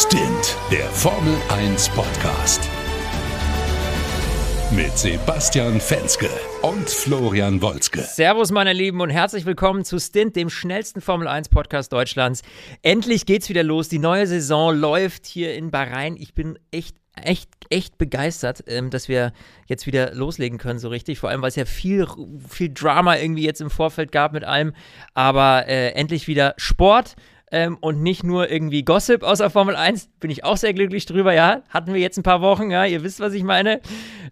Stint, 0.00 0.56
der 0.70 0.84
Formel 0.90 1.34
1 1.48 1.88
Podcast. 1.88 2.70
Mit 4.70 4.96
Sebastian 4.96 5.80
Fenske 5.80 6.30
und 6.62 6.88
Florian 6.88 7.60
Wolzke. 7.60 8.02
Servus, 8.02 8.52
meine 8.52 8.72
Lieben, 8.72 9.00
und 9.00 9.10
herzlich 9.10 9.44
willkommen 9.44 9.84
zu 9.84 9.98
Stint, 9.98 10.36
dem 10.36 10.50
schnellsten 10.50 11.00
Formel 11.00 11.26
1 11.26 11.48
Podcast 11.48 11.92
Deutschlands. 11.92 12.42
Endlich 12.82 13.26
geht's 13.26 13.48
wieder 13.48 13.64
los. 13.64 13.88
Die 13.88 13.98
neue 13.98 14.28
Saison 14.28 14.72
läuft 14.72 15.26
hier 15.26 15.54
in 15.54 15.72
Bahrain. 15.72 16.16
Ich 16.16 16.32
bin 16.32 16.60
echt 16.70 16.94
echt, 17.24 17.48
echt 17.68 17.98
begeistert, 17.98 18.62
ähm, 18.68 18.90
dass 18.90 19.08
wir 19.08 19.32
jetzt 19.66 19.88
wieder 19.88 20.14
loslegen 20.14 20.58
können, 20.58 20.78
so 20.78 20.88
richtig. 20.88 21.18
Vor 21.18 21.30
allem, 21.30 21.42
weil 21.42 21.48
es 21.48 21.56
ja 21.56 21.64
viel, 21.64 22.06
viel 22.48 22.72
Drama 22.72 23.16
irgendwie 23.16 23.44
jetzt 23.44 23.60
im 23.60 23.70
Vorfeld 23.70 24.12
gab 24.12 24.32
mit 24.32 24.44
allem. 24.44 24.72
Aber 25.14 25.66
äh, 25.66 25.88
endlich 25.94 26.28
wieder 26.28 26.54
Sport 26.56 27.16
ähm, 27.50 27.78
und 27.80 28.02
nicht 28.02 28.24
nur 28.24 28.50
irgendwie 28.50 28.84
Gossip 28.84 29.22
außer 29.22 29.50
Formel 29.50 29.76
1. 29.76 30.08
Bin 30.20 30.30
ich 30.30 30.44
auch 30.44 30.56
sehr 30.56 30.74
glücklich 30.74 31.06
drüber, 31.06 31.32
ja. 31.32 31.62
Hatten 31.68 31.94
wir 31.94 32.00
jetzt 32.00 32.18
ein 32.18 32.22
paar 32.22 32.40
Wochen, 32.40 32.70
ja. 32.70 32.84
Ihr 32.84 33.02
wisst, 33.02 33.20
was 33.20 33.32
ich 33.32 33.42
meine. 33.42 33.80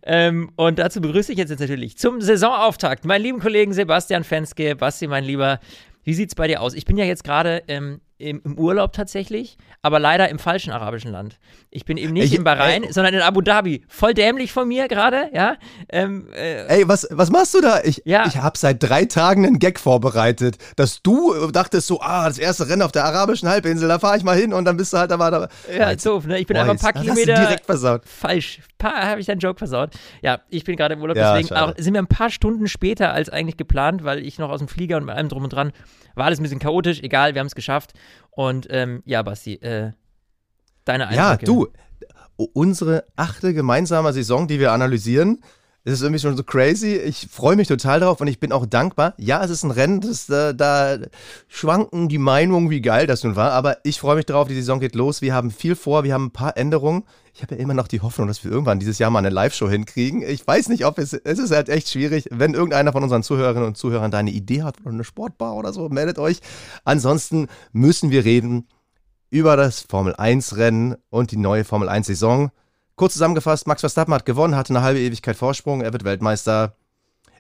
Ähm, 0.03 0.51
und 0.57 0.79
dazu 0.79 1.01
begrüße 1.01 1.33
ich 1.33 1.39
jetzt, 1.39 1.51
jetzt 1.51 1.61
natürlich 1.61 1.99
zum 1.99 2.21
Saisonauftakt 2.21 3.05
meinen 3.05 3.23
lieben 3.23 3.41
Kollegen 3.41 3.73
Sebastian 3.73 4.25
Fenske. 4.25 4.77
Basti, 4.77 5.07
mein 5.07 5.25
Lieber, 5.25 5.61
wie 6.05 6.15
sieht's 6.15 6.35
bei 6.35 6.47
dir 6.47 6.61
aus? 6.61 6.75
Ich 6.75 6.85
bin 6.85 6.97
ja 6.97 7.05
jetzt 7.05 7.25
gerade 7.25 7.63
ähm, 7.69 8.01
im, 8.19 8.41
im, 8.45 8.59
Urlaub 8.59 8.93
tatsächlich, 8.93 9.59
aber 9.83 9.99
leider 9.99 10.29
im 10.29 10.39
falschen 10.39 10.73
arabischen 10.73 11.13
Land. 11.13 11.39
Ich 11.71 11.85
bin 11.85 11.97
eben 11.97 12.15
nicht 12.15 12.33
ey, 12.33 12.39
in 12.39 12.45
Bahrain, 12.45 12.85
ey, 12.85 12.93
sondern 12.93 13.13
in 13.13 13.21
Abu 13.21 13.43
Dhabi. 13.43 13.85
Voll 13.89 14.15
dämlich 14.15 14.53
von 14.53 14.67
mir 14.67 14.89
gerade, 14.89 15.29
ja. 15.35 15.57
Ähm, 15.91 16.29
äh, 16.33 16.67
ey, 16.67 16.89
was, 16.89 17.07
was 17.11 17.31
machst 17.31 17.55
du 17.55 17.61
da? 17.61 17.83
Ich, 17.85 18.03
ja. 18.07 18.27
ich 18.27 18.39
habe 18.39 18.57
seit 18.57 18.83
drei 18.83 19.05
Tagen 19.05 19.45
einen 19.45 19.59
Gag 19.59 19.79
vorbereitet, 19.79 20.57
dass 20.77 21.03
du 21.03 21.51
dachtest 21.51 21.87
so, 21.89 22.01
ah, 22.01 22.27
das 22.27 22.39
erste 22.39 22.69
Rennen 22.69 22.83
auf 22.83 22.93
der 22.93 23.05
arabischen 23.05 23.49
Halbinsel, 23.49 23.89
da 23.89 23.99
fahre 23.99 24.17
ich 24.17 24.25
mal 24.25 24.37
hin 24.37 24.55
und 24.55 24.65
dann 24.65 24.77
bist 24.77 24.93
du 24.95 24.99
halt 24.99 25.13
aber 25.13 25.31
da. 25.31 25.49
Ja, 25.77 25.95
doof, 25.95 26.27
ne? 26.27 26.39
Ich 26.39 26.47
bin 26.47 26.57
einfach 26.57 26.73
ein 26.73 26.79
paar 26.79 26.95
Kilometer 26.95 27.35
direkt 27.35 27.67
versaut. 27.67 28.03
falsch. 28.07 28.61
Paar 28.79 29.07
habe 29.09 29.21
ich 29.21 29.27
deinen 29.27 29.39
Joke 29.39 29.59
versaut. 29.59 29.95
Ja, 30.21 30.41
ich 30.51 30.65
bin 30.65 30.77
gerade 30.77 30.95
im 30.95 31.01
Urlaub, 31.01 31.17
ja, 31.17 31.35
deswegen 31.35 31.57
auch, 31.57 31.75
sind 31.79 31.95
wir 31.95 32.03
ein 32.03 32.07
paar 32.07 32.31
Stunden 32.31 32.69
später 32.69 33.13
als 33.13 33.31
eigentlich 33.31 33.57
geplant, 33.57 34.05
weil 34.05 34.25
ich 34.25 34.39
noch 34.39 34.51
aus 34.51 34.59
dem 34.59 34.69
Flieger 34.69 34.99
und 34.99 35.05
mit 35.07 35.15
allem 35.15 35.29
drum 35.29 35.45
und 35.45 35.53
dran 35.53 35.73
war 36.17 36.27
alles 36.27 36.41
ein 36.41 36.43
bisschen 36.43 36.59
chaotisch, 36.59 37.01
egal, 37.03 37.35
wir 37.35 37.41
haben 37.41 37.47
es 37.47 37.55
geschafft. 37.55 37.93
Und 38.31 38.67
ähm, 38.71 39.03
ja, 39.05 39.23
Basti, 39.23 39.55
äh, 39.55 39.93
deine 40.85 41.09
Eindrücke. 41.09 41.17
Ja, 41.17 41.37
du, 41.37 41.69
unsere 42.37 43.05
achte 43.17 43.55
gemeinsame 43.55 44.13
Saison, 44.13 44.49
die 44.49 44.61
wir 44.61 44.73
analysieren, 44.73 45.41
es 45.87 45.93
ist 45.93 46.03
irgendwie 46.03 46.21
schon 46.21 46.37
so 46.37 46.43
crazy. 46.43 46.97
Ich 46.97 47.29
freue 47.31 47.55
mich 47.55 47.69
total 47.69 48.01
drauf 48.01 48.21
und 48.21 48.27
ich 48.27 48.41
bin 48.41 48.51
auch 48.51 48.67
dankbar. 48.67 49.15
Ja, 49.19 49.45
es 49.45 49.51
ist 49.51 49.63
ein 49.63 49.71
Rennen, 49.71 50.01
das, 50.01 50.27
da, 50.27 50.53
da 50.53 50.99
schwanken 51.47 52.09
die 52.09 52.19
Meinungen, 52.19 52.71
wie 52.71 52.81
geil 52.81 53.07
das 53.07 53.23
nun 53.23 53.37
war. 53.37 53.53
Aber 53.53 53.79
ich 53.85 54.01
freue 54.01 54.17
mich 54.17 54.27
drauf, 54.27 54.49
die 54.49 54.57
Saison 54.57 54.81
geht 54.81 54.97
los. 54.97 55.23
Wir 55.23 55.33
haben 55.33 55.53
viel 55.53 55.77
vor, 55.77 56.03
wir 56.03 56.13
haben 56.13 56.27
ein 56.27 56.31
paar 56.33 56.57
Änderungen. 56.57 57.05
Ich 57.33 57.43
habe 57.43 57.55
ja 57.55 57.61
immer 57.61 57.73
noch 57.73 57.87
die 57.87 58.01
Hoffnung, 58.01 58.27
dass 58.27 58.43
wir 58.43 58.51
irgendwann 58.51 58.81
dieses 58.81 58.99
Jahr 58.99 59.11
mal 59.11 59.21
eine 59.21 59.31
Live-Show 59.31 59.71
hinkriegen. 59.71 60.23
Ich 60.23 60.45
weiß 60.45 60.71
nicht, 60.71 60.85
ob 60.87 60.99
es, 60.99 61.13
es 61.13 61.39
ist 61.39 61.53
halt 61.53 61.69
echt 61.69 61.89
schwierig. 61.89 62.25
Wenn 62.33 62.55
irgendeiner 62.55 62.91
von 62.91 63.05
unseren 63.05 63.23
Zuhörerinnen 63.23 63.69
und 63.69 63.77
Zuhörern 63.77 64.11
da 64.11 64.19
eine 64.19 64.33
Idee 64.33 64.65
hat 64.65 64.81
oder 64.81 64.91
eine 64.91 65.05
Sportbar 65.05 65.55
oder 65.55 65.73
so, 65.73 65.89
meldet 65.89 66.19
euch. 66.19 66.41
Ansonsten 66.85 67.47
müssen 67.73 68.11
wir 68.11 68.25
reden 68.25 68.67
über 69.31 69.57
das 69.57 69.83
Formel 69.83 70.17
1 70.17 70.57
Rennen 70.57 70.97
und 71.11 71.31
die 71.31 71.37
neue 71.37 71.63
Formel 71.63 71.89
1 71.89 72.09
Saison. 72.09 72.51
Kurz 72.97 73.13
zusammengefasst, 73.13 73.67
Max 73.67 73.81
Verstappen 73.81 74.15
hat 74.15 74.25
gewonnen, 74.25 74.57
hatte 74.57 74.71
eine 74.71 74.83
halbe 74.83 75.01
Ewigkeit 75.01 75.37
Vorsprung, 75.37 75.83
er 75.83 75.93
wird 75.93 76.05
Weltmeister. 76.05 76.77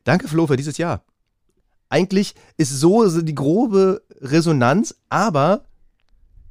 Danke, 0.04 0.28
Flo, 0.28 0.46
für 0.46 0.56
dieses 0.56 0.76
Jahr. 0.76 1.02
Eigentlich 1.88 2.34
ist 2.58 2.70
so 2.70 3.22
die 3.22 3.34
grobe 3.34 4.02
Resonanz, 4.20 4.94
aber 5.08 5.64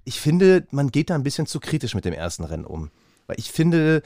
ich 0.05 0.19
finde, 0.19 0.65
man 0.71 0.89
geht 0.89 1.09
da 1.09 1.15
ein 1.15 1.23
bisschen 1.23 1.45
zu 1.45 1.59
kritisch 1.59 1.93
mit 1.93 2.05
dem 2.05 2.13
ersten 2.13 2.43
Rennen 2.43 2.65
um. 2.65 2.89
Weil 3.27 3.37
ich 3.39 3.51
finde, 3.51 4.01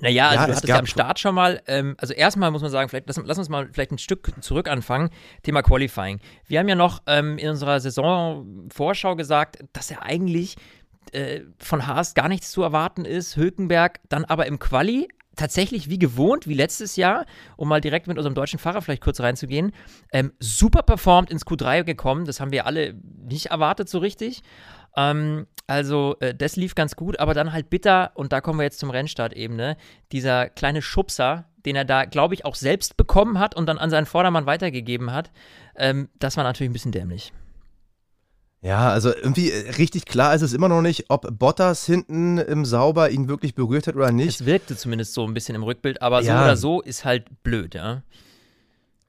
naja, 0.00 0.28
also 0.28 0.34
ja, 0.34 0.46
du 0.46 0.52
hattest 0.52 0.68
ja 0.68 0.78
am 0.78 0.86
Start 0.86 1.18
schon 1.18 1.34
mal, 1.34 1.60
ähm, 1.66 1.96
also 1.98 2.14
erstmal 2.14 2.52
muss 2.52 2.62
man 2.62 2.70
sagen, 2.70 2.88
vielleicht 2.88 3.08
lass, 3.08 3.20
lass, 3.24 3.38
uns 3.38 3.48
mal 3.48 3.68
vielleicht 3.72 3.90
ein 3.90 3.98
Stück 3.98 4.30
zurück 4.40 4.68
anfangen, 4.68 5.10
Thema 5.42 5.62
Qualifying. 5.62 6.20
Wir 6.46 6.60
haben 6.60 6.68
ja 6.68 6.76
noch 6.76 7.02
ähm, 7.06 7.36
in 7.36 7.50
unserer 7.50 7.80
Saisonvorschau 7.80 9.16
gesagt, 9.16 9.58
dass 9.72 9.90
er 9.90 10.04
eigentlich 10.04 10.56
äh, 11.14 11.42
von 11.58 11.86
Haas 11.86 12.14
gar 12.14 12.28
nichts 12.28 12.50
zu 12.50 12.62
erwarten 12.62 13.04
ist. 13.04 13.36
Hülkenberg 13.36 14.00
dann 14.08 14.24
aber 14.24 14.46
im 14.46 14.58
Quali 14.58 15.08
tatsächlich 15.38 15.88
wie 15.88 15.98
gewohnt, 15.98 16.46
wie 16.46 16.54
letztes 16.54 16.96
Jahr, 16.96 17.24
um 17.56 17.68
mal 17.68 17.80
direkt 17.80 18.06
mit 18.06 18.18
unserem 18.18 18.34
deutschen 18.34 18.58
Fahrer 18.58 18.82
vielleicht 18.82 19.02
kurz 19.02 19.20
reinzugehen, 19.20 19.72
ähm, 20.12 20.32
super 20.40 20.82
performt 20.82 21.30
ins 21.30 21.46
Q3 21.46 21.84
gekommen. 21.84 22.26
Das 22.26 22.40
haben 22.40 22.52
wir 22.52 22.66
alle 22.66 22.94
nicht 23.24 23.46
erwartet 23.46 23.88
so 23.88 23.98
richtig. 23.98 24.42
Ähm, 24.96 25.46
also, 25.66 26.16
äh, 26.20 26.34
das 26.34 26.56
lief 26.56 26.74
ganz 26.74 26.96
gut, 26.96 27.20
aber 27.20 27.34
dann 27.34 27.52
halt 27.52 27.70
bitter, 27.70 28.12
und 28.14 28.32
da 28.32 28.40
kommen 28.40 28.58
wir 28.58 28.64
jetzt 28.64 28.80
zum 28.80 28.90
Rennstart 28.90 29.32
eben, 29.34 29.54
ne? 29.54 29.76
Dieser 30.12 30.48
kleine 30.48 30.82
Schubser, 30.82 31.44
den 31.64 31.76
er 31.76 31.84
da, 31.84 32.04
glaube 32.04 32.34
ich, 32.34 32.44
auch 32.44 32.54
selbst 32.54 32.96
bekommen 32.96 33.38
hat 33.38 33.54
und 33.54 33.66
dann 33.66 33.78
an 33.78 33.90
seinen 33.90 34.06
Vordermann 34.06 34.46
weitergegeben 34.46 35.12
hat, 35.12 35.30
ähm, 35.76 36.08
das 36.18 36.36
war 36.36 36.44
natürlich 36.44 36.70
ein 36.70 36.72
bisschen 36.72 36.92
dämlich. 36.92 37.32
Ja, 38.60 38.90
also 38.90 39.14
irgendwie 39.14 39.50
äh, 39.50 39.70
richtig 39.72 40.04
klar 40.06 40.34
ist 40.34 40.42
es 40.42 40.52
immer 40.52 40.68
noch 40.68 40.82
nicht, 40.82 41.06
ob 41.08 41.28
Bottas 41.38 41.86
hinten 41.86 42.38
im 42.38 42.64
Sauber 42.64 43.10
ihn 43.10 43.28
wirklich 43.28 43.54
berührt 43.54 43.86
hat 43.86 43.94
oder 43.94 44.10
nicht. 44.10 44.40
Es 44.40 44.46
wirkte 44.46 44.76
zumindest 44.76 45.14
so 45.14 45.26
ein 45.26 45.34
bisschen 45.34 45.54
im 45.54 45.62
Rückbild, 45.62 46.02
aber 46.02 46.22
ja. 46.22 46.38
so 46.38 46.44
oder 46.44 46.56
so 46.56 46.80
ist 46.80 47.04
halt 47.04 47.26
blöd, 47.42 47.74
ja. 47.74 48.02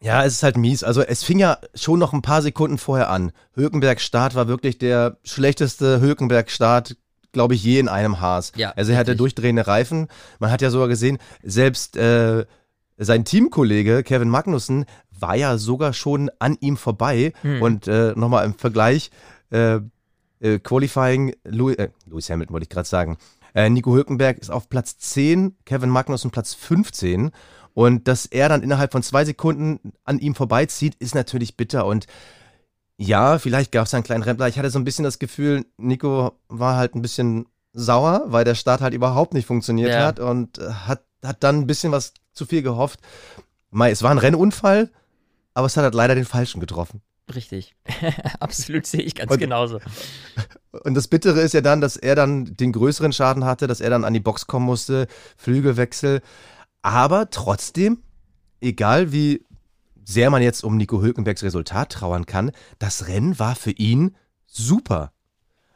Ja, 0.02 0.24
es 0.24 0.34
ist 0.34 0.44
halt 0.44 0.56
mies. 0.56 0.84
Also 0.84 1.02
es 1.02 1.24
fing 1.24 1.40
ja 1.40 1.58
schon 1.76 2.00
noch 2.00 2.14
ein 2.14 2.22
paar 2.22 2.42
Sekunden 2.42 2.78
vorher 2.78 3.09
an. 3.09 3.32
Hülkenberg-Start 3.56 4.34
war 4.36 4.48
wirklich 4.48 4.78
der 4.78 5.18
schlechteste 5.24 6.00
Hülkenberg-Start, 6.00 6.96
glaube 7.34 7.56
ich, 7.56 7.64
je 7.64 7.80
in 7.80 7.90
einem 7.90 8.22
Haas. 8.22 8.54
Ja, 8.56 8.72
also 8.72 8.94
er 8.94 8.98
hatte 8.98 9.16
durchdrehende 9.16 9.68
Reifen. 9.68 10.08
Man 10.40 10.52
hat 10.52 10.62
ja 10.62 10.70
sogar 10.70 10.88
gesehen, 10.88 11.18
selbst 11.44 11.98
äh, 11.98 12.46
sein 12.98 13.26
Teamkollege 13.26 14.04
Kevin 14.04 14.30
Magnussen 14.30 14.86
war 15.12 15.36
ja 15.36 15.58
sogar 15.58 15.92
schon 15.92 16.32
an 16.40 16.58
ihm 16.62 16.78
vorbei. 16.78 17.34
Hm. 17.42 17.62
Und 17.62 17.88
äh, 17.88 18.14
nochmal 18.16 18.46
im 18.46 18.54
Vergleich, 18.54 19.12
äh, 19.52 19.80
äh, 20.40 20.60
Qualifying, 20.60 21.36
Louis, 21.44 21.76
äh, 21.78 21.90
Lewis 22.06 22.30
Hamilton 22.30 22.54
wollte 22.54 22.64
ich 22.64 22.70
gerade 22.70 22.88
sagen. 22.88 23.18
Äh, 23.54 23.70
Nico 23.70 23.94
Hülkenberg 23.94 24.38
ist 24.38 24.52
auf 24.52 24.70
Platz 24.70 24.98
10, 24.98 25.58
Kevin 25.66 25.90
Magnussen 25.90 26.32
Platz 26.32 26.54
15. 26.54 27.32
Und 27.74 28.08
dass 28.08 28.26
er 28.26 28.50
dann 28.50 28.64
innerhalb 28.64 28.92
von 28.92 29.04
zwei 29.04 29.26
Sekunden 29.26 29.94
an 30.04 30.20
ihm 30.20 30.36
vorbeizieht, 30.36 30.96
ist 30.96 31.16
natürlich 31.16 31.56
bitter. 31.58 31.86
Und 31.86 32.08
ja, 32.98 33.40
vielleicht 33.40 33.72
gab 33.72 33.86
es 33.86 33.94
einen 33.94 34.04
kleinen 34.04 34.24
Rempler. 34.24 34.48
Ich 34.48 34.58
hatte 34.58 34.70
so 34.70 34.80
ein 34.80 34.84
bisschen 34.84 35.06
das 35.06 35.20
Gefühl, 35.20 35.66
Nico 35.78 36.34
war 36.48 36.76
halt 36.76 36.96
ein 36.96 37.02
bisschen 37.02 37.46
sauer, 37.74 38.24
weil 38.28 38.44
der 38.44 38.56
Start 38.56 38.82
halt 38.82 38.94
überhaupt 38.94 39.34
nicht 39.34 39.46
funktioniert 39.46 39.92
ja. 39.92 40.06
hat 40.06 40.20
und 40.20 40.59
hat, 40.59 41.04
hat 41.24 41.44
dann 41.44 41.59
ein 41.59 41.68
bisschen 41.68 41.92
was 41.92 42.14
zu 42.34 42.46
viel 42.46 42.62
gehofft. 42.62 43.00
Mai, 43.72 43.92
es 43.92 44.04
war 44.04 44.12
ein 44.12 44.18
Rennunfall, 44.18 44.90
aber 45.54 45.68
es 45.68 45.78
hat 45.78 45.84
halt 45.84 45.94
leider 45.94 46.16
den 46.16 46.26
Falschen 46.26 46.59
getroffen. 46.59 47.02
Richtig. 47.35 47.75
Absolut 48.40 48.85
sehe 48.85 49.01
ich 49.01 49.16
ganz 49.16 49.31
und, 49.31 49.38
genauso. 49.38 49.79
Und 50.84 50.95
das 50.95 51.07
Bittere 51.07 51.41
ist 51.41 51.53
ja 51.53 51.62
dann, 51.62 51.81
dass 51.81 51.95
er 51.95 52.16
dann 52.16 52.56
den 52.56 52.72
größeren 52.72 53.13
Schaden 53.13 53.45
hatte, 53.45 53.67
dass 53.67 53.81
er 53.81 53.90
dann 53.90 54.03
an 54.03 54.13
die 54.13 54.19
Box 54.19 54.47
kommen 54.47 54.66
musste, 54.66 55.07
Flügelwechsel. 55.38 56.22
Aber 56.81 57.29
trotzdem, 57.29 58.00
egal 58.62 59.12
wie 59.12 59.45
sehr 60.03 60.31
man 60.31 60.41
jetzt 60.41 60.63
um 60.63 60.78
Nico 60.78 61.01
Hülkenbergs 61.01 61.44
Resultat 61.44 61.91
trauern 61.91 62.25
kann, 62.25 62.51
das 62.79 63.07
Rennen 63.07 63.38
war 63.38 63.56
für 63.56 63.72
ihn 63.72 64.16
super. 64.47 65.11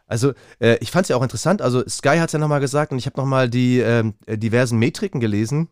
Also 0.07 0.33
äh, 0.59 0.77
ich 0.79 0.91
fand 0.91 1.05
es 1.05 1.09
ja 1.09 1.17
auch 1.17 1.23
interessant, 1.23 1.61
also 1.61 1.87
Sky 1.87 2.17
hat 2.17 2.29
es 2.29 2.33
ja 2.33 2.39
nochmal 2.39 2.59
gesagt 2.59 2.91
und 2.91 2.97
ich 2.97 3.05
habe 3.05 3.19
nochmal 3.19 3.49
die 3.49 3.79
äh, 3.79 4.11
diversen 4.27 4.79
Metriken 4.79 5.19
gelesen. 5.19 5.69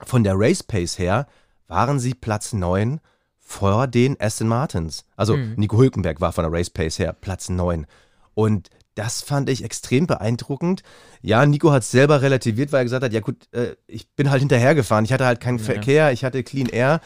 Von 0.00 0.24
der 0.24 0.34
Race 0.36 0.62
Pace 0.62 0.98
her 0.98 1.26
waren 1.68 2.00
sie 2.00 2.14
Platz 2.14 2.52
9 2.52 3.00
vor 3.44 3.86
den 3.86 4.18
Aston 4.20 4.48
Martins. 4.48 5.04
Also 5.16 5.36
mhm. 5.36 5.54
Nico 5.56 5.78
Hülkenberg 5.78 6.20
war 6.20 6.32
von 6.32 6.44
der 6.44 6.52
Race 6.52 6.70
Pace 6.70 6.98
her 6.98 7.12
Platz 7.12 7.48
9. 7.48 7.86
Und 8.34 8.70
das 8.94 9.22
fand 9.22 9.48
ich 9.50 9.62
extrem 9.62 10.06
beeindruckend. 10.06 10.82
Ja, 11.20 11.44
Nico 11.46 11.70
hat 11.70 11.82
es 11.82 11.90
selber 11.90 12.22
relativiert, 12.22 12.72
weil 12.72 12.80
er 12.80 12.84
gesagt 12.84 13.04
hat, 13.04 13.12
ja 13.12 13.20
gut, 13.20 13.36
äh, 13.52 13.76
ich 13.86 14.08
bin 14.08 14.30
halt 14.30 14.40
hinterhergefahren. 14.40 15.04
Ich 15.04 15.12
hatte 15.12 15.26
halt 15.26 15.40
keinen 15.40 15.58
ja. 15.58 15.64
Verkehr, 15.64 16.12
ich 16.12 16.24
hatte 16.24 16.42
Clean 16.42 16.68
Air. 16.68 17.00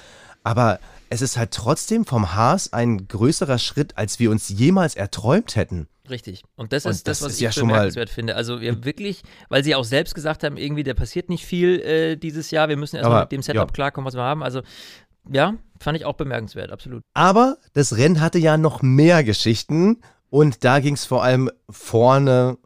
Aber 0.44 0.78
es 1.10 1.22
ist 1.22 1.36
halt 1.36 1.50
trotzdem 1.50 2.04
vom 2.04 2.34
Haas 2.34 2.72
ein 2.72 3.08
größerer 3.08 3.58
Schritt, 3.58 3.98
als 3.98 4.18
wir 4.18 4.30
uns 4.30 4.48
jemals 4.48 4.94
erträumt 4.94 5.56
hätten. 5.56 5.88
Richtig. 6.08 6.42
Und 6.56 6.72
das 6.72 6.84
ist 6.84 7.06
das, 7.06 7.18
das 7.18 7.22
was 7.22 7.32
ist 7.32 7.42
ich 7.42 7.54
ja 7.54 7.62
bemerkenswert 7.62 8.08
finde. 8.08 8.34
Also 8.34 8.60
wir 8.60 8.84
wirklich, 8.84 9.22
weil 9.48 9.62
sie 9.62 9.74
auch 9.74 9.84
selbst 9.84 10.14
gesagt 10.14 10.42
haben, 10.42 10.56
irgendwie, 10.56 10.82
da 10.82 10.94
passiert 10.94 11.28
nicht 11.28 11.44
viel 11.44 11.80
äh, 11.80 12.16
dieses 12.16 12.50
Jahr, 12.50 12.68
wir 12.68 12.76
müssen 12.76 12.96
erstmal 12.96 13.22
mit 13.22 13.32
dem 13.32 13.42
Setup 13.42 13.68
ja. 13.68 13.72
klarkommen, 13.72 14.06
was 14.06 14.14
wir 14.14 14.22
haben. 14.22 14.42
Also 14.42 14.62
ja, 15.30 15.54
fand 15.80 15.96
ich 15.96 16.04
auch 16.04 16.14
bemerkenswert, 16.14 16.70
absolut. 16.70 17.02
Aber 17.14 17.58
das 17.72 17.96
Rennen 17.96 18.20
hatte 18.20 18.38
ja 18.38 18.56
noch 18.56 18.82
mehr 18.82 19.24
Geschichten 19.24 20.00
und 20.30 20.64
da 20.64 20.80
ging 20.80 20.94
es 20.94 21.04
vor 21.04 21.22
allem 21.22 21.50
vorne 21.70 22.58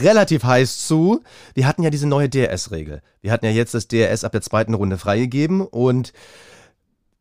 relativ 0.00 0.44
heiß 0.44 0.86
zu. 0.86 1.22
Wir 1.54 1.66
hatten 1.66 1.82
ja 1.82 1.90
diese 1.90 2.06
neue 2.06 2.28
DRS-Regel. 2.28 3.02
Wir 3.20 3.32
hatten 3.32 3.46
ja 3.46 3.50
jetzt 3.50 3.74
das 3.74 3.88
DRS 3.88 4.24
ab 4.24 4.32
der 4.32 4.42
zweiten 4.42 4.74
Runde 4.74 4.98
freigegeben 4.98 5.62
und 5.62 6.12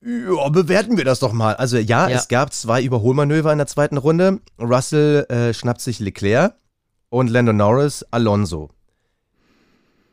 ja, 0.01 0.50
bewerten 0.50 0.98
wir 0.98 1.06
das 1.06 1.19
doch 1.19 1.31
mal. 1.31 1.56
Also 1.56 1.77
ja, 1.77 2.10
ja. 2.10 2.18
es 2.18 2.27
gab 2.27 2.54
zwei 2.54 2.83
Überholmanöver 2.83 3.51
in 3.51 3.57
der 3.57 3.68
zweiten 3.68 3.98
Runde. 3.98 4.42
Russell 4.60 5.25
äh, 5.30 5.54
schnappt 5.54 5.81
sich 5.81 6.00
Leclerc 6.00 6.56
und 7.10 7.30
Lando 7.30 7.54
Norris 7.54 8.06
Alonso. 8.12 8.69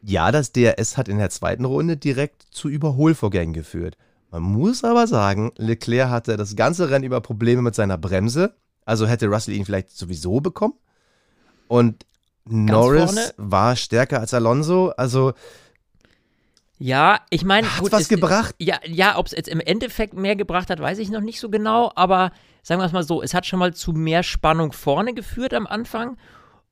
Ja, 0.02 0.30
das 0.32 0.52
DRS 0.52 0.96
hat 0.96 1.08
in 1.08 1.18
der 1.18 1.30
zweiten 1.30 1.64
Runde 1.64 1.96
direkt 1.96 2.46
zu 2.50 2.68
Überholvorgängen 2.68 3.52
geführt. 3.52 3.96
Man 4.30 4.42
muss 4.42 4.84
aber 4.84 5.06
sagen, 5.06 5.52
Leclerc 5.56 6.08
hatte 6.08 6.36
das 6.36 6.54
ganze 6.56 6.90
Rennen 6.90 7.04
über 7.04 7.20
Probleme 7.20 7.62
mit 7.62 7.74
seiner 7.74 7.98
Bremse. 7.98 8.54
Also 8.84 9.06
hätte 9.06 9.26
Russell 9.26 9.54
ihn 9.54 9.64
vielleicht 9.64 9.90
sowieso 9.90 10.40
bekommen. 10.40 10.74
Und 11.68 12.06
Ganz 12.44 12.70
Norris 12.70 13.04
vorne. 13.04 13.34
war 13.36 13.76
stärker 13.76 14.20
als 14.20 14.34
Alonso. 14.34 14.90
Also 14.96 15.32
ja, 16.82 17.20
ich 17.28 17.44
meine, 17.44 17.76
hat 17.76 17.92
was 17.92 18.02
ist, 18.02 18.08
gebracht? 18.08 18.54
Ja, 18.58 18.80
ja, 18.86 19.18
ob 19.18 19.26
es 19.26 19.32
jetzt 19.32 19.48
im 19.48 19.60
Endeffekt 19.60 20.14
mehr 20.14 20.34
gebracht 20.34 20.70
hat, 20.70 20.80
weiß 20.80 20.98
ich 20.98 21.10
noch 21.10 21.20
nicht 21.20 21.38
so 21.38 21.50
genau. 21.50 21.92
Aber 21.94 22.32
sagen 22.62 22.80
wir 22.80 22.86
es 22.86 22.92
mal 22.92 23.02
so, 23.02 23.22
es 23.22 23.34
hat 23.34 23.44
schon 23.44 23.58
mal 23.58 23.74
zu 23.74 23.92
mehr 23.92 24.22
Spannung 24.22 24.72
vorne 24.72 25.12
geführt 25.12 25.52
am 25.52 25.66
Anfang. 25.66 26.16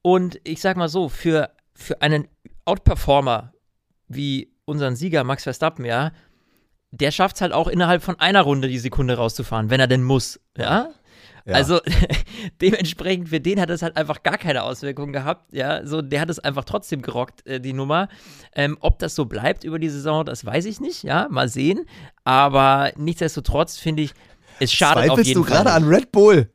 Und 0.00 0.40
ich 0.44 0.62
sag 0.62 0.78
mal 0.78 0.88
so, 0.88 1.10
für, 1.10 1.50
für 1.74 2.00
einen 2.00 2.26
Outperformer 2.64 3.52
wie 4.08 4.50
unseren 4.64 4.96
Sieger 4.96 5.24
Max 5.24 5.42
Verstappen, 5.42 5.84
ja, 5.84 6.12
der 6.90 7.10
schafft 7.10 7.36
es 7.36 7.42
halt 7.42 7.52
auch 7.52 7.68
innerhalb 7.68 8.02
von 8.02 8.18
einer 8.18 8.42
Runde 8.42 8.68
die 8.68 8.78
Sekunde 8.78 9.16
rauszufahren, 9.16 9.70
wenn 9.70 9.80
er 9.80 9.86
denn 9.86 10.02
muss, 10.02 10.40
ja. 10.56 10.88
Ja. 11.48 11.54
Also 11.54 11.80
dementsprechend 12.60 13.30
für 13.30 13.40
den 13.40 13.58
hat 13.58 13.70
es 13.70 13.80
halt 13.80 13.96
einfach 13.96 14.22
gar 14.22 14.36
keine 14.36 14.64
Auswirkungen 14.64 15.14
gehabt. 15.14 15.50
Ja, 15.54 15.86
so 15.86 16.02
der 16.02 16.20
hat 16.20 16.28
es 16.28 16.38
einfach 16.38 16.64
trotzdem 16.64 17.00
gerockt, 17.00 17.46
äh, 17.46 17.58
die 17.58 17.72
Nummer. 17.72 18.08
Ähm, 18.54 18.76
ob 18.80 18.98
das 18.98 19.14
so 19.14 19.24
bleibt 19.24 19.64
über 19.64 19.78
die 19.78 19.88
Saison, 19.88 20.26
das 20.26 20.44
weiß 20.44 20.66
ich 20.66 20.78
nicht. 20.78 21.04
Ja, 21.04 21.26
mal 21.30 21.48
sehen. 21.48 21.86
Aber 22.22 22.92
nichtsdestotrotz 22.96 23.78
finde 23.78 24.02
ich, 24.02 24.12
es 24.60 24.74
schadet 24.74 25.06
Zweifelst 25.06 25.20
auf 25.20 25.26
jeden 25.26 25.44
Fall. 25.44 25.50
du 25.50 25.64
gerade 25.64 25.72
an 25.72 25.84
Red 25.88 26.12
Bull? 26.12 26.50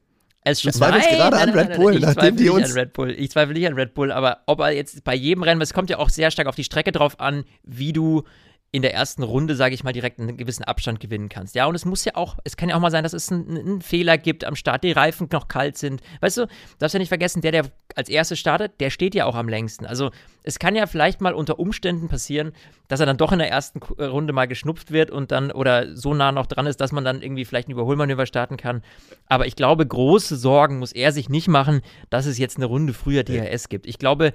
Es 0.45 0.61
du 0.61 0.71
zweifelst 0.71 1.09
nein, 1.09 1.17
gerade 1.17 1.37
nein, 1.37 1.49
an 1.49 1.55
Red 1.57 1.69
nein, 1.69 1.79
Bull, 1.79 1.95
ich 1.95 2.01
nachdem 2.01 2.35
die 2.35 2.49
uns. 2.49 2.71
An 2.71 2.77
Red 2.77 2.93
Bull. 2.93 3.11
Ich 3.11 3.31
zweifle 3.31 3.53
nicht 3.53 3.65
an 3.65 3.73
Red 3.73 3.95
Bull, 3.95 4.11
aber 4.11 4.39
ob 4.45 4.59
er 4.59 4.71
jetzt 4.71 5.03
bei 5.03 5.15
jedem 5.15 5.41
Rennen, 5.41 5.61
es 5.61 5.73
kommt 5.73 5.89
ja 5.89 5.97
auch 5.97 6.09
sehr 6.09 6.29
stark 6.29 6.47
auf 6.47 6.55
die 6.55 6.65
Strecke 6.65 6.91
drauf 6.91 7.19
an, 7.19 7.45
wie 7.63 7.93
du 7.93 8.23
in 8.73 8.81
der 8.81 8.91
ersten 8.91 9.21
Runde, 9.21 9.55
sage 9.55 9.75
ich 9.75 9.83
mal, 9.83 9.93
direkt 9.93 10.19
einen 10.19 10.35
gewissen 10.35 10.63
Abstand 10.63 10.99
gewinnen 10.99 11.29
kannst. 11.29 11.53
Ja, 11.53 11.67
und 11.67 11.75
es 11.75 11.85
muss 11.85 12.05
ja 12.05 12.15
auch, 12.15 12.39
es 12.43 12.57
kann 12.57 12.69
ja 12.69 12.75
auch 12.75 12.79
mal 12.79 12.89
sein, 12.89 13.03
dass 13.03 13.13
es 13.13 13.31
einen, 13.31 13.55
einen 13.55 13.81
Fehler 13.81 14.17
gibt 14.17 14.43
am 14.43 14.55
Start, 14.55 14.83
die 14.83 14.91
Reifen 14.91 15.29
noch 15.31 15.47
kalt 15.47 15.77
sind. 15.77 16.01
Weißt 16.21 16.37
du, 16.37 16.47
darfst 16.79 16.95
ja 16.95 16.99
nicht 16.99 17.09
vergessen, 17.09 17.43
der, 17.43 17.51
der 17.51 17.65
als 17.95 18.09
erstes 18.09 18.39
startet, 18.39 18.81
der 18.81 18.89
steht 18.89 19.13
ja 19.13 19.25
auch 19.25 19.35
am 19.35 19.47
längsten. 19.47 19.85
Also 19.85 20.09
es 20.41 20.57
kann 20.57 20.75
ja 20.75 20.87
vielleicht 20.87 21.21
mal 21.21 21.35
unter 21.35 21.59
Umständen 21.59 22.07
passieren, 22.07 22.51
dass 22.87 22.99
er 22.99 23.05
dann 23.05 23.17
doch 23.17 23.31
in 23.31 23.37
der 23.37 23.51
ersten 23.51 23.79
äh, 23.99 24.05
Runde 24.05 24.33
mal 24.33 24.47
geschnupft 24.47 24.89
wird 24.89 25.11
und 25.11 25.31
dann 25.31 25.51
oder 25.51 25.95
so 25.95 26.15
nah 26.15 26.31
noch 26.31 26.47
dran 26.47 26.65
ist, 26.65 26.81
dass 26.81 26.91
man 26.91 27.05
dann 27.05 27.21
irgendwie 27.21 27.45
vielleicht 27.45 27.67
ein 27.67 27.73
Überholmanöver 27.73 28.25
starten 28.25 28.57
kann. 28.57 28.81
Aber 29.27 29.45
ich 29.45 29.55
glaube, 29.55 29.85
große 29.85 30.35
Sorgen 30.35 30.79
muss 30.79 30.93
er 30.93 31.11
sich 31.11 31.29
nicht 31.29 31.47
machen, 31.47 31.81
dass 32.09 32.25
es 32.25 32.39
jetzt 32.39 32.57
eine 32.57 32.65
Runde 32.65 32.93
früher 32.93 33.23
DRS 33.23 33.69
gibt. 33.69 33.85
Ich 33.85 33.99
glaube, 33.99 34.33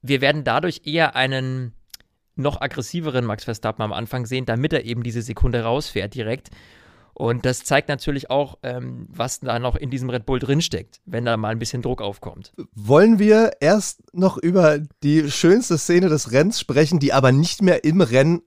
wir 0.00 0.20
werden 0.20 0.42
dadurch 0.42 0.80
eher 0.84 1.14
einen 1.14 1.74
noch 2.36 2.60
aggressiveren 2.60 3.24
Max 3.24 3.44
Verstappen 3.44 3.82
am 3.82 3.92
Anfang 3.92 4.26
sehen, 4.26 4.46
damit 4.46 4.72
er 4.72 4.84
eben 4.84 5.02
diese 5.02 5.22
Sekunde 5.22 5.62
rausfährt 5.62 6.14
direkt. 6.14 6.50
Und 7.14 7.44
das 7.44 7.62
zeigt 7.64 7.88
natürlich 7.88 8.30
auch, 8.30 8.58
ähm, 8.62 9.06
was 9.10 9.40
da 9.40 9.58
noch 9.58 9.76
in 9.76 9.90
diesem 9.90 10.08
Red 10.08 10.24
Bull 10.24 10.38
drinsteckt, 10.38 11.00
wenn 11.04 11.24
da 11.24 11.36
mal 11.36 11.50
ein 11.50 11.58
bisschen 11.58 11.82
Druck 11.82 12.00
aufkommt. 12.00 12.52
Wollen 12.74 13.18
wir 13.18 13.52
erst 13.60 14.02
noch 14.14 14.38
über 14.38 14.78
die 15.02 15.30
schönste 15.30 15.76
Szene 15.76 16.08
des 16.08 16.32
Rennens 16.32 16.58
sprechen, 16.58 17.00
die 17.00 17.12
aber 17.12 17.30
nicht 17.30 17.60
mehr 17.60 17.84
im 17.84 18.00
Rennen 18.00 18.40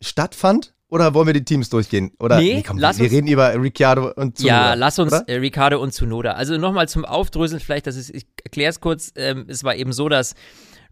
stattfand? 0.00 0.74
Oder 0.88 1.14
wollen 1.14 1.26
wir 1.26 1.34
die 1.34 1.44
Teams 1.44 1.68
durchgehen? 1.68 2.12
Oder 2.20 2.38
nee, 2.38 2.54
nee 2.54 2.62
komm, 2.64 2.78
wir 2.78 2.86
uns, 2.86 3.00
reden 3.00 3.26
über 3.26 3.60
Ricciardo 3.60 4.12
und 4.14 4.38
Zunoda. 4.38 4.68
Ja, 4.68 4.74
lass 4.74 5.00
uns 5.00 5.12
äh, 5.12 5.34
Ricciardo 5.34 5.82
und 5.82 5.92
Zunoda. 5.92 6.32
Also 6.32 6.56
nochmal 6.58 6.88
zum 6.88 7.04
Aufdröseln 7.04 7.58
vielleicht, 7.58 7.88
das 7.88 7.96
ist, 7.96 8.10
ich 8.10 8.26
erkläre 8.44 8.70
es 8.70 8.78
kurz. 8.78 9.10
Ähm, 9.16 9.46
es 9.48 9.64
war 9.64 9.74
eben 9.74 9.92
so, 9.92 10.08
dass 10.08 10.36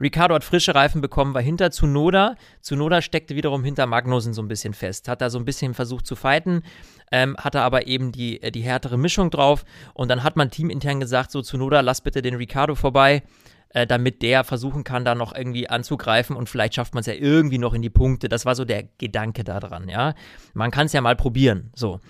Ricardo 0.01 0.35
hat 0.35 0.45
frische 0.45 0.75
Reifen 0.75 1.01
bekommen, 1.01 1.35
war 1.35 1.43
hinter 1.43 1.71
Zunoda. 1.71 2.37
Zunoda 2.61 3.03
steckte 3.03 3.37
wiederum 3.37 3.65
hinter 3.65 3.87
Magnussen 3.87 4.35
so 4.35 4.43
ein 4.43 4.49
bisschen 4.49 4.75
fest, 4.75 5.09
hat 5.09 5.21
da 5.21 5.31
so 5.31 5.39
ein 5.39 5.45
bisschen 5.45 5.75
versucht 5.75 6.07
zu 6.07 6.17
fighten, 6.17 6.63
ähm, 7.13 7.37
hatte 7.39 7.61
aber 7.61 7.87
eben 7.87 8.13
die, 8.13 8.43
äh, 8.43 8.51
die 8.51 8.63
härtere 8.63 8.97
Mischung 8.97 9.31
drauf. 9.31 9.65
Und 9.93 10.09
dann 10.09 10.23
hat 10.23 10.37
man 10.37 10.51
teamintern 10.51 11.01
gesagt, 11.01 11.31
so 11.31 11.43
Zunoda, 11.43 11.81
lass 11.81 12.01
bitte 12.01 12.23
den 12.23 12.35
Ricardo 12.35 12.75
vorbei, 12.75 13.23
äh, 13.71 13.87
damit 13.87 14.23
der 14.23 14.45
versuchen 14.45 14.85
kann, 14.85 15.05
da 15.05 15.15
noch 15.15 15.35
irgendwie 15.35 15.69
anzugreifen 15.69 16.37
und 16.37 16.49
vielleicht 16.49 16.75
schafft 16.75 16.95
man 16.95 17.01
es 17.01 17.07
ja 17.07 17.15
irgendwie 17.15 17.59
noch 17.59 17.75
in 17.75 17.83
die 17.83 17.91
Punkte. 17.91 18.29
Das 18.29 18.47
war 18.47 18.55
so 18.55 18.65
der 18.65 18.85
Gedanke 18.99 19.45
daran, 19.45 19.89
ja. 19.89 20.15
Man 20.55 20.71
kann 20.71 20.87
es 20.87 20.93
ja 20.93 21.01
mal 21.01 21.17
probieren, 21.17 21.71
so. 21.75 22.01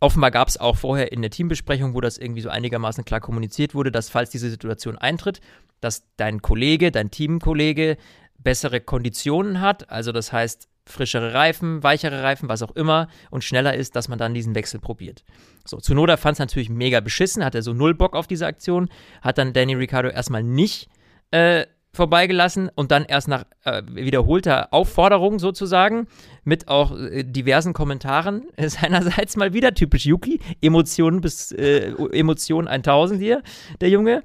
Offenbar 0.00 0.32
gab 0.32 0.48
es 0.48 0.58
auch 0.58 0.74
vorher 0.74 1.12
in 1.12 1.22
der 1.22 1.30
Teambesprechung, 1.30 1.94
wo 1.94 2.00
das 2.00 2.18
irgendwie 2.18 2.40
so 2.40 2.48
einigermaßen 2.48 3.04
klar 3.04 3.20
kommuniziert 3.20 3.72
wurde, 3.72 3.92
dass 3.92 4.08
falls 4.08 4.30
diese 4.30 4.50
Situation 4.50 4.98
eintritt, 4.98 5.40
dass 5.82 6.04
dein 6.16 6.40
Kollege, 6.40 6.90
dein 6.90 7.10
Teamkollege 7.10 7.98
bessere 8.38 8.80
Konditionen 8.80 9.60
hat, 9.60 9.90
also 9.90 10.12
das 10.12 10.32
heißt 10.32 10.68
frischere 10.84 11.32
Reifen, 11.32 11.82
weichere 11.82 12.22
Reifen, 12.22 12.48
was 12.48 12.62
auch 12.62 12.74
immer 12.74 13.08
und 13.30 13.44
schneller 13.44 13.74
ist, 13.74 13.94
dass 13.94 14.08
man 14.08 14.18
dann 14.18 14.34
diesen 14.34 14.54
Wechsel 14.54 14.80
probiert. 14.80 15.24
So, 15.64 15.78
Zunoda 15.78 16.16
fand 16.16 16.34
es 16.34 16.38
natürlich 16.40 16.70
mega 16.70 17.00
beschissen, 17.00 17.44
hat 17.44 17.54
er 17.54 17.62
so 17.62 17.72
null 17.72 17.94
Bock 17.94 18.16
auf 18.16 18.26
diese 18.26 18.46
Aktion, 18.46 18.88
hat 19.20 19.38
dann 19.38 19.52
Danny 19.52 19.74
Ricciardo 19.74 20.08
erstmal 20.08 20.42
nicht 20.42 20.88
äh, 21.30 21.66
vorbeigelassen 21.94 22.70
und 22.74 22.90
dann 22.90 23.04
erst 23.04 23.28
nach 23.28 23.44
äh, 23.64 23.82
wiederholter 23.92 24.72
Aufforderung 24.72 25.38
sozusagen 25.38 26.08
mit 26.42 26.68
auch 26.68 26.96
äh, 26.98 27.22
diversen 27.22 27.74
Kommentaren 27.74 28.44
seinerseits 28.58 29.36
mal 29.36 29.52
wieder. 29.52 29.74
Typisch 29.74 30.06
Yuki. 30.06 30.40
Emotionen 30.62 31.20
bis 31.20 31.52
äh, 31.52 31.92
Emotionen 32.12 32.66
1000 32.66 33.20
hier 33.20 33.42
der 33.80 33.90
Junge 33.90 34.22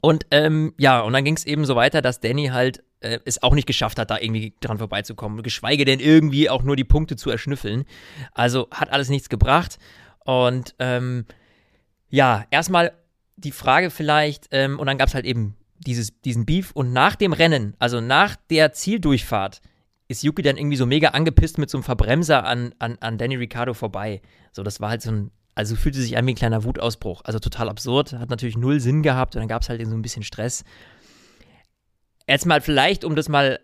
und 0.00 0.26
ähm, 0.30 0.74
ja 0.78 1.00
und 1.00 1.12
dann 1.12 1.24
ging 1.24 1.36
es 1.36 1.44
eben 1.44 1.64
so 1.64 1.76
weiter 1.76 2.02
dass 2.02 2.20
Danny 2.20 2.46
halt 2.46 2.82
äh, 3.00 3.18
es 3.24 3.42
auch 3.42 3.54
nicht 3.54 3.66
geschafft 3.66 3.98
hat 3.98 4.10
da 4.10 4.18
irgendwie 4.18 4.54
dran 4.60 4.78
vorbeizukommen 4.78 5.42
geschweige 5.42 5.84
denn 5.84 6.00
irgendwie 6.00 6.50
auch 6.50 6.62
nur 6.62 6.76
die 6.76 6.84
Punkte 6.84 7.16
zu 7.16 7.30
erschnüffeln. 7.30 7.84
Also 8.32 8.68
hat 8.72 8.90
alles 8.90 9.08
nichts 9.08 9.28
gebracht. 9.28 9.78
Und 10.24 10.74
ähm, 10.78 11.26
ja 12.10 12.44
erstmal 12.50 12.92
die 13.36 13.52
Frage 13.52 13.90
vielleicht 13.90 14.48
ähm, 14.50 14.78
und 14.78 14.86
dann 14.86 14.98
gab 14.98 15.08
es 15.08 15.14
halt 15.14 15.24
eben 15.24 15.56
dieses, 15.78 16.20
diesen 16.20 16.44
Beef. 16.44 16.72
Und 16.72 16.92
nach 16.92 17.16
dem 17.16 17.32
Rennen, 17.32 17.74
also 17.78 18.00
nach 18.00 18.36
der 18.50 18.72
Zieldurchfahrt, 18.72 19.60
ist 20.08 20.22
Yuki 20.22 20.42
dann 20.42 20.56
irgendwie 20.56 20.76
so 20.76 20.86
mega 20.86 21.10
angepisst 21.10 21.58
mit 21.58 21.70
so 21.70 21.78
einem 21.78 21.84
Verbremser 21.84 22.44
an, 22.44 22.74
an, 22.78 22.96
an 23.00 23.18
Danny 23.18 23.36
Ricciardo 23.36 23.74
vorbei. 23.74 24.22
So, 24.52 24.62
das 24.62 24.80
war 24.80 24.90
halt 24.90 25.02
so 25.02 25.10
ein, 25.10 25.30
also 25.58 25.74
fühlte 25.74 26.00
sich 26.00 26.16
an 26.16 26.24
wie 26.24 26.34
ein 26.34 26.36
kleiner 26.36 26.62
Wutausbruch. 26.62 27.22
Also 27.24 27.40
total 27.40 27.68
absurd, 27.68 28.12
hat 28.12 28.30
natürlich 28.30 28.56
null 28.56 28.78
Sinn 28.78 29.02
gehabt 29.02 29.34
und 29.34 29.40
dann 29.40 29.48
gab 29.48 29.62
es 29.62 29.68
halt 29.68 29.84
so 29.84 29.92
ein 29.92 30.02
bisschen 30.02 30.22
Stress. 30.22 30.62
Jetzt 32.28 32.46
mal 32.46 32.60
vielleicht, 32.60 33.04
um 33.04 33.16
das 33.16 33.28
mal 33.28 33.58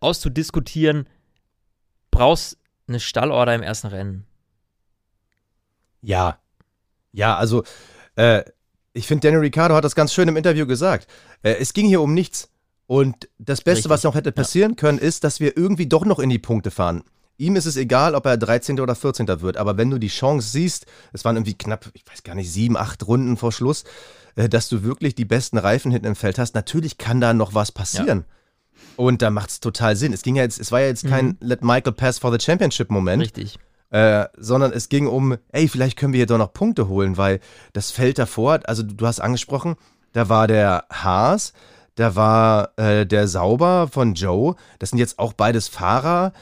auszudiskutieren, 0.00 1.08
brauchst 2.10 2.58
eine 2.88 2.98
Stallorder 2.98 3.54
im 3.54 3.62
ersten 3.62 3.86
Rennen. 3.86 4.26
Ja. 6.02 6.40
Ja, 7.12 7.36
also 7.36 7.62
äh, 8.16 8.42
ich 8.92 9.06
finde, 9.06 9.28
Daniel 9.28 9.42
Ricciardo 9.42 9.76
hat 9.76 9.84
das 9.84 9.94
ganz 9.94 10.12
schön 10.12 10.26
im 10.26 10.36
Interview 10.36 10.66
gesagt. 10.66 11.06
Äh, 11.42 11.58
es 11.60 11.74
ging 11.74 11.86
hier 11.86 12.00
um 12.00 12.12
nichts. 12.12 12.50
Und 12.88 13.28
das 13.38 13.60
Beste, 13.60 13.84
Richtig. 13.84 13.90
was 13.90 14.02
noch 14.02 14.16
hätte 14.16 14.32
passieren 14.32 14.72
ja. 14.72 14.76
können, 14.76 14.98
ist, 14.98 15.22
dass 15.22 15.38
wir 15.38 15.56
irgendwie 15.56 15.86
doch 15.86 16.04
noch 16.04 16.18
in 16.18 16.28
die 16.28 16.40
Punkte 16.40 16.72
fahren. 16.72 17.04
Ihm 17.38 17.54
ist 17.54 17.66
es 17.66 17.76
egal, 17.76 18.16
ob 18.16 18.26
er 18.26 18.36
13. 18.36 18.80
oder 18.80 18.96
14. 18.96 19.40
wird, 19.40 19.56
aber 19.56 19.76
wenn 19.76 19.90
du 19.90 19.98
die 19.98 20.08
Chance 20.08 20.50
siehst, 20.50 20.86
es 21.12 21.24
waren 21.24 21.36
irgendwie 21.36 21.54
knapp, 21.54 21.88
ich 21.94 22.04
weiß 22.04 22.24
gar 22.24 22.34
nicht, 22.34 22.50
sieben, 22.52 22.76
acht 22.76 23.06
Runden 23.06 23.36
vor 23.36 23.52
Schluss, 23.52 23.84
äh, 24.34 24.48
dass 24.48 24.68
du 24.68 24.82
wirklich 24.82 25.14
die 25.14 25.24
besten 25.24 25.56
Reifen 25.56 25.92
hinten 25.92 26.08
im 26.08 26.16
Feld 26.16 26.38
hast, 26.38 26.56
natürlich 26.56 26.98
kann 26.98 27.20
da 27.20 27.32
noch 27.34 27.54
was 27.54 27.70
passieren. 27.70 28.24
Ja. 28.26 28.94
Und 28.96 29.22
da 29.22 29.30
macht 29.30 29.50
es 29.50 29.60
total 29.60 29.94
Sinn. 29.94 30.12
Es 30.12 30.22
ging 30.22 30.34
ja 30.34 30.42
jetzt, 30.42 30.58
es 30.58 30.72
war 30.72 30.80
ja 30.80 30.88
jetzt 30.88 31.06
kein 31.06 31.26
mhm. 31.26 31.36
Let 31.40 31.62
Michael 31.62 31.92
Pass 31.92 32.18
for 32.18 32.32
the 32.32 32.44
Championship 32.44 32.90
Moment. 32.90 33.22
Richtig. 33.22 33.58
Äh, 33.90 34.26
sondern 34.36 34.72
es 34.72 34.88
ging 34.88 35.06
um, 35.06 35.38
ey, 35.52 35.68
vielleicht 35.68 35.96
können 35.96 36.12
wir 36.12 36.18
hier 36.18 36.26
doch 36.26 36.38
noch 36.38 36.52
Punkte 36.52 36.88
holen, 36.88 37.16
weil 37.16 37.40
das 37.72 37.92
Feld 37.92 38.18
davor, 38.18 38.60
also 38.64 38.82
du 38.82 39.06
hast 39.06 39.20
angesprochen, 39.20 39.76
da 40.12 40.28
war 40.28 40.46
der 40.48 40.84
Haas, 40.90 41.52
da 41.94 42.14
war 42.14 42.76
äh, 42.76 43.06
der 43.06 43.28
Sauber 43.28 43.88
von 43.90 44.14
Joe. 44.14 44.56
Das 44.78 44.90
sind 44.90 44.98
jetzt 44.98 45.18
auch 45.18 45.32
beides 45.32 45.68
Fahrer, 45.68 46.32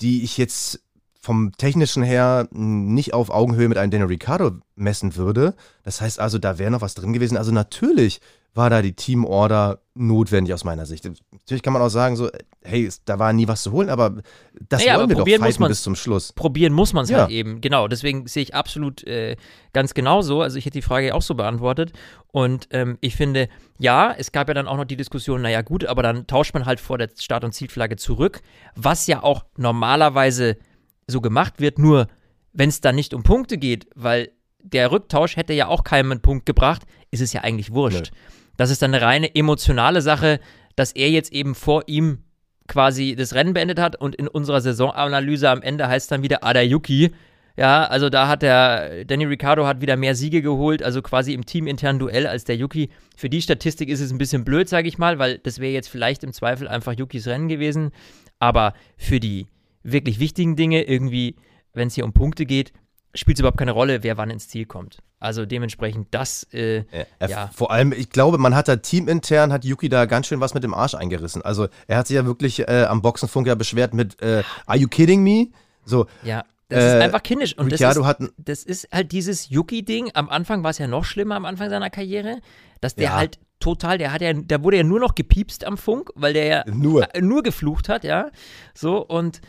die 0.00 0.22
ich 0.22 0.38
jetzt 0.38 0.80
vom 1.20 1.52
technischen 1.52 2.02
her 2.02 2.48
nicht 2.50 3.14
auf 3.14 3.30
Augenhöhe 3.30 3.68
mit 3.68 3.78
einem 3.78 3.92
Daniel 3.92 4.08
Ricciardo 4.08 4.52
messen 4.74 5.14
würde. 5.14 5.54
Das 5.84 6.00
heißt 6.00 6.18
also, 6.18 6.38
da 6.38 6.58
wäre 6.58 6.70
noch 6.70 6.80
was 6.80 6.94
drin 6.94 7.12
gewesen. 7.12 7.36
Also 7.36 7.52
natürlich 7.52 8.20
war 8.54 8.68
da 8.68 8.82
die 8.82 8.92
Teamorder 8.92 9.80
notwendig 9.94 10.52
aus 10.52 10.64
meiner 10.64 10.86
Sicht. 10.86 11.04
Natürlich 11.04 11.62
kann 11.62 11.72
man 11.72 11.80
auch 11.82 11.88
sagen, 11.88 12.16
so, 12.16 12.30
hey, 12.62 12.88
da 13.04 13.18
war 13.18 13.32
nie 13.32 13.48
was 13.48 13.62
zu 13.62 13.72
holen, 13.72 13.88
aber 13.88 14.22
das 14.68 14.80
naja, 14.80 14.98
wollen 14.98 15.08
wir 15.08 15.16
doch 15.16 15.26
fighten 15.26 15.68
bis 15.68 15.82
zum 15.82 15.96
Schluss. 15.96 16.32
Probieren 16.32 16.72
muss 16.72 16.92
man 16.92 17.04
es 17.04 17.10
ja. 17.10 17.20
halt 17.20 17.30
eben, 17.30 17.60
genau. 17.60 17.88
Deswegen 17.88 18.26
sehe 18.26 18.42
ich 18.42 18.54
absolut 18.54 19.06
äh, 19.06 19.36
ganz 19.72 19.94
genauso. 19.94 20.42
Also 20.42 20.58
ich 20.58 20.66
hätte 20.66 20.78
die 20.78 20.82
Frage 20.82 21.14
auch 21.14 21.22
so 21.22 21.34
beantwortet. 21.34 21.92
Und 22.28 22.68
ähm, 22.70 22.98
ich 23.00 23.16
finde, 23.16 23.48
ja, 23.78 24.14
es 24.16 24.32
gab 24.32 24.48
ja 24.48 24.54
dann 24.54 24.68
auch 24.68 24.76
noch 24.76 24.84
die 24.84 24.96
Diskussion, 24.96 25.42
naja 25.42 25.62
gut, 25.62 25.84
aber 25.86 26.02
dann 26.02 26.26
tauscht 26.26 26.54
man 26.54 26.66
halt 26.66 26.80
vor 26.80 26.98
der 26.98 27.10
Start- 27.18 27.44
und 27.44 27.52
Zielflagge 27.52 27.96
zurück, 27.96 28.40
was 28.74 29.06
ja 29.06 29.22
auch 29.22 29.44
normalerweise 29.56 30.56
so 31.06 31.20
gemacht 31.20 31.60
wird, 31.60 31.78
nur 31.78 32.06
wenn 32.52 32.68
es 32.68 32.80
dann 32.80 32.94
nicht 32.94 33.14
um 33.14 33.22
Punkte 33.22 33.58
geht, 33.58 33.86
weil 33.94 34.30
der 34.62 34.92
Rücktausch 34.92 35.36
hätte 35.36 35.52
ja 35.52 35.66
auch 35.66 35.84
keinen 35.84 36.20
Punkt 36.20 36.46
gebracht, 36.46 36.82
ist 37.10 37.20
es 37.20 37.32
ja 37.32 37.42
eigentlich 37.42 37.72
wurscht. 37.72 38.12
Nö. 38.12 38.18
Das 38.56 38.70
ist 38.70 38.82
dann 38.82 38.94
eine 38.94 39.04
reine 39.04 39.34
emotionale 39.34 40.02
Sache, 40.02 40.40
dass 40.76 40.92
er 40.92 41.10
jetzt 41.10 41.32
eben 41.32 41.54
vor 41.54 41.84
ihm 41.86 42.18
quasi 42.68 43.14
das 43.16 43.34
Rennen 43.34 43.54
beendet 43.54 43.78
hat 43.78 43.96
und 43.96 44.14
in 44.14 44.28
unserer 44.28 44.60
Saisonanalyse 44.60 45.50
am 45.50 45.62
Ende 45.62 45.88
heißt 45.88 46.10
dann 46.10 46.22
wieder 46.22 46.44
Adayuki. 46.44 47.12
Ja, 47.56 47.84
also 47.84 48.08
da 48.08 48.28
hat 48.28 48.40
der 48.40 49.04
Danny 49.04 49.26
Ricciardo 49.26 49.66
hat 49.66 49.82
wieder 49.82 49.96
mehr 49.96 50.14
Siege 50.14 50.40
geholt, 50.40 50.82
also 50.82 51.02
quasi 51.02 51.34
im 51.34 51.44
teaminternen 51.44 51.98
Duell 51.98 52.26
als 52.26 52.44
der 52.44 52.56
Yuki. 52.56 52.88
Für 53.14 53.28
die 53.28 53.42
Statistik 53.42 53.90
ist 53.90 54.00
es 54.00 54.10
ein 54.10 54.16
bisschen 54.18 54.44
blöd, 54.44 54.70
sage 54.70 54.88
ich 54.88 54.96
mal, 54.96 55.18
weil 55.18 55.38
das 55.38 55.58
wäre 55.58 55.72
jetzt 55.72 55.88
vielleicht 55.88 56.24
im 56.24 56.32
Zweifel 56.32 56.66
einfach 56.66 56.94
Yukis 56.94 57.26
Rennen 57.26 57.48
gewesen. 57.48 57.90
Aber 58.38 58.72
für 58.96 59.20
die 59.20 59.48
wirklich 59.82 60.18
wichtigen 60.18 60.56
Dinge, 60.56 60.82
irgendwie, 60.84 61.36
wenn 61.74 61.88
es 61.88 61.94
hier 61.94 62.04
um 62.04 62.14
Punkte 62.14 62.46
geht, 62.46 62.72
spielt 63.14 63.36
es 63.36 63.40
überhaupt 63.40 63.58
keine 63.58 63.72
Rolle, 63.72 64.02
wer 64.02 64.16
wann 64.16 64.30
ins 64.30 64.48
Ziel 64.48 64.66
kommt. 64.66 64.98
Also 65.20 65.46
dementsprechend 65.46 66.08
das, 66.10 66.46
äh, 66.52 66.78
ja, 67.20 67.28
ja. 67.28 67.50
Vor 67.54 67.70
allem, 67.70 67.92
ich 67.92 68.10
glaube, 68.10 68.38
man 68.38 68.54
hat 68.54 68.68
da 68.68 68.76
teamintern, 68.76 69.52
hat 69.52 69.64
Yuki 69.64 69.88
da 69.88 70.06
ganz 70.06 70.26
schön 70.26 70.40
was 70.40 70.54
mit 70.54 70.64
dem 70.64 70.74
Arsch 70.74 70.94
eingerissen. 70.94 71.42
Also 71.42 71.68
er 71.86 71.98
hat 71.98 72.08
sich 72.08 72.16
ja 72.16 72.26
wirklich 72.26 72.60
äh, 72.60 72.86
am 72.88 73.02
Boxenfunk 73.02 73.46
ja 73.46 73.54
beschwert 73.54 73.94
mit, 73.94 74.20
äh, 74.20 74.42
are 74.66 74.78
you 74.78 74.88
kidding 74.88 75.22
me? 75.22 75.48
So. 75.84 76.06
Ja. 76.22 76.44
Das 76.68 76.84
ist 76.84 76.94
äh, 76.94 77.00
einfach 77.00 77.22
kindisch. 77.22 77.56
Und 77.58 77.70
das 77.70 77.80
ist, 77.80 78.00
das 78.38 78.64
ist, 78.64 78.88
halt 78.90 79.12
dieses 79.12 79.50
Yuki-Ding. 79.50 80.10
Am 80.14 80.30
Anfang 80.30 80.64
war 80.64 80.70
es 80.70 80.78
ja 80.78 80.86
noch 80.86 81.04
schlimmer 81.04 81.36
am 81.36 81.44
Anfang 81.44 81.68
seiner 81.68 81.90
Karriere, 81.90 82.40
dass 82.80 82.94
der 82.94 83.04
ja. 83.04 83.16
halt 83.16 83.38
total, 83.60 83.98
der 83.98 84.12
hat 84.12 84.22
ja, 84.22 84.32
da 84.32 84.62
wurde 84.62 84.78
ja 84.78 84.82
nur 84.82 84.98
noch 84.98 85.14
gepiepst 85.14 85.64
am 85.64 85.76
Funk, 85.76 86.10
weil 86.14 86.32
der 86.32 86.44
ja 86.46 86.64
nur, 86.66 87.06
nur 87.20 87.42
geflucht 87.42 87.88
hat, 87.88 88.04
ja. 88.04 88.30
So, 88.74 89.06
und 89.06 89.40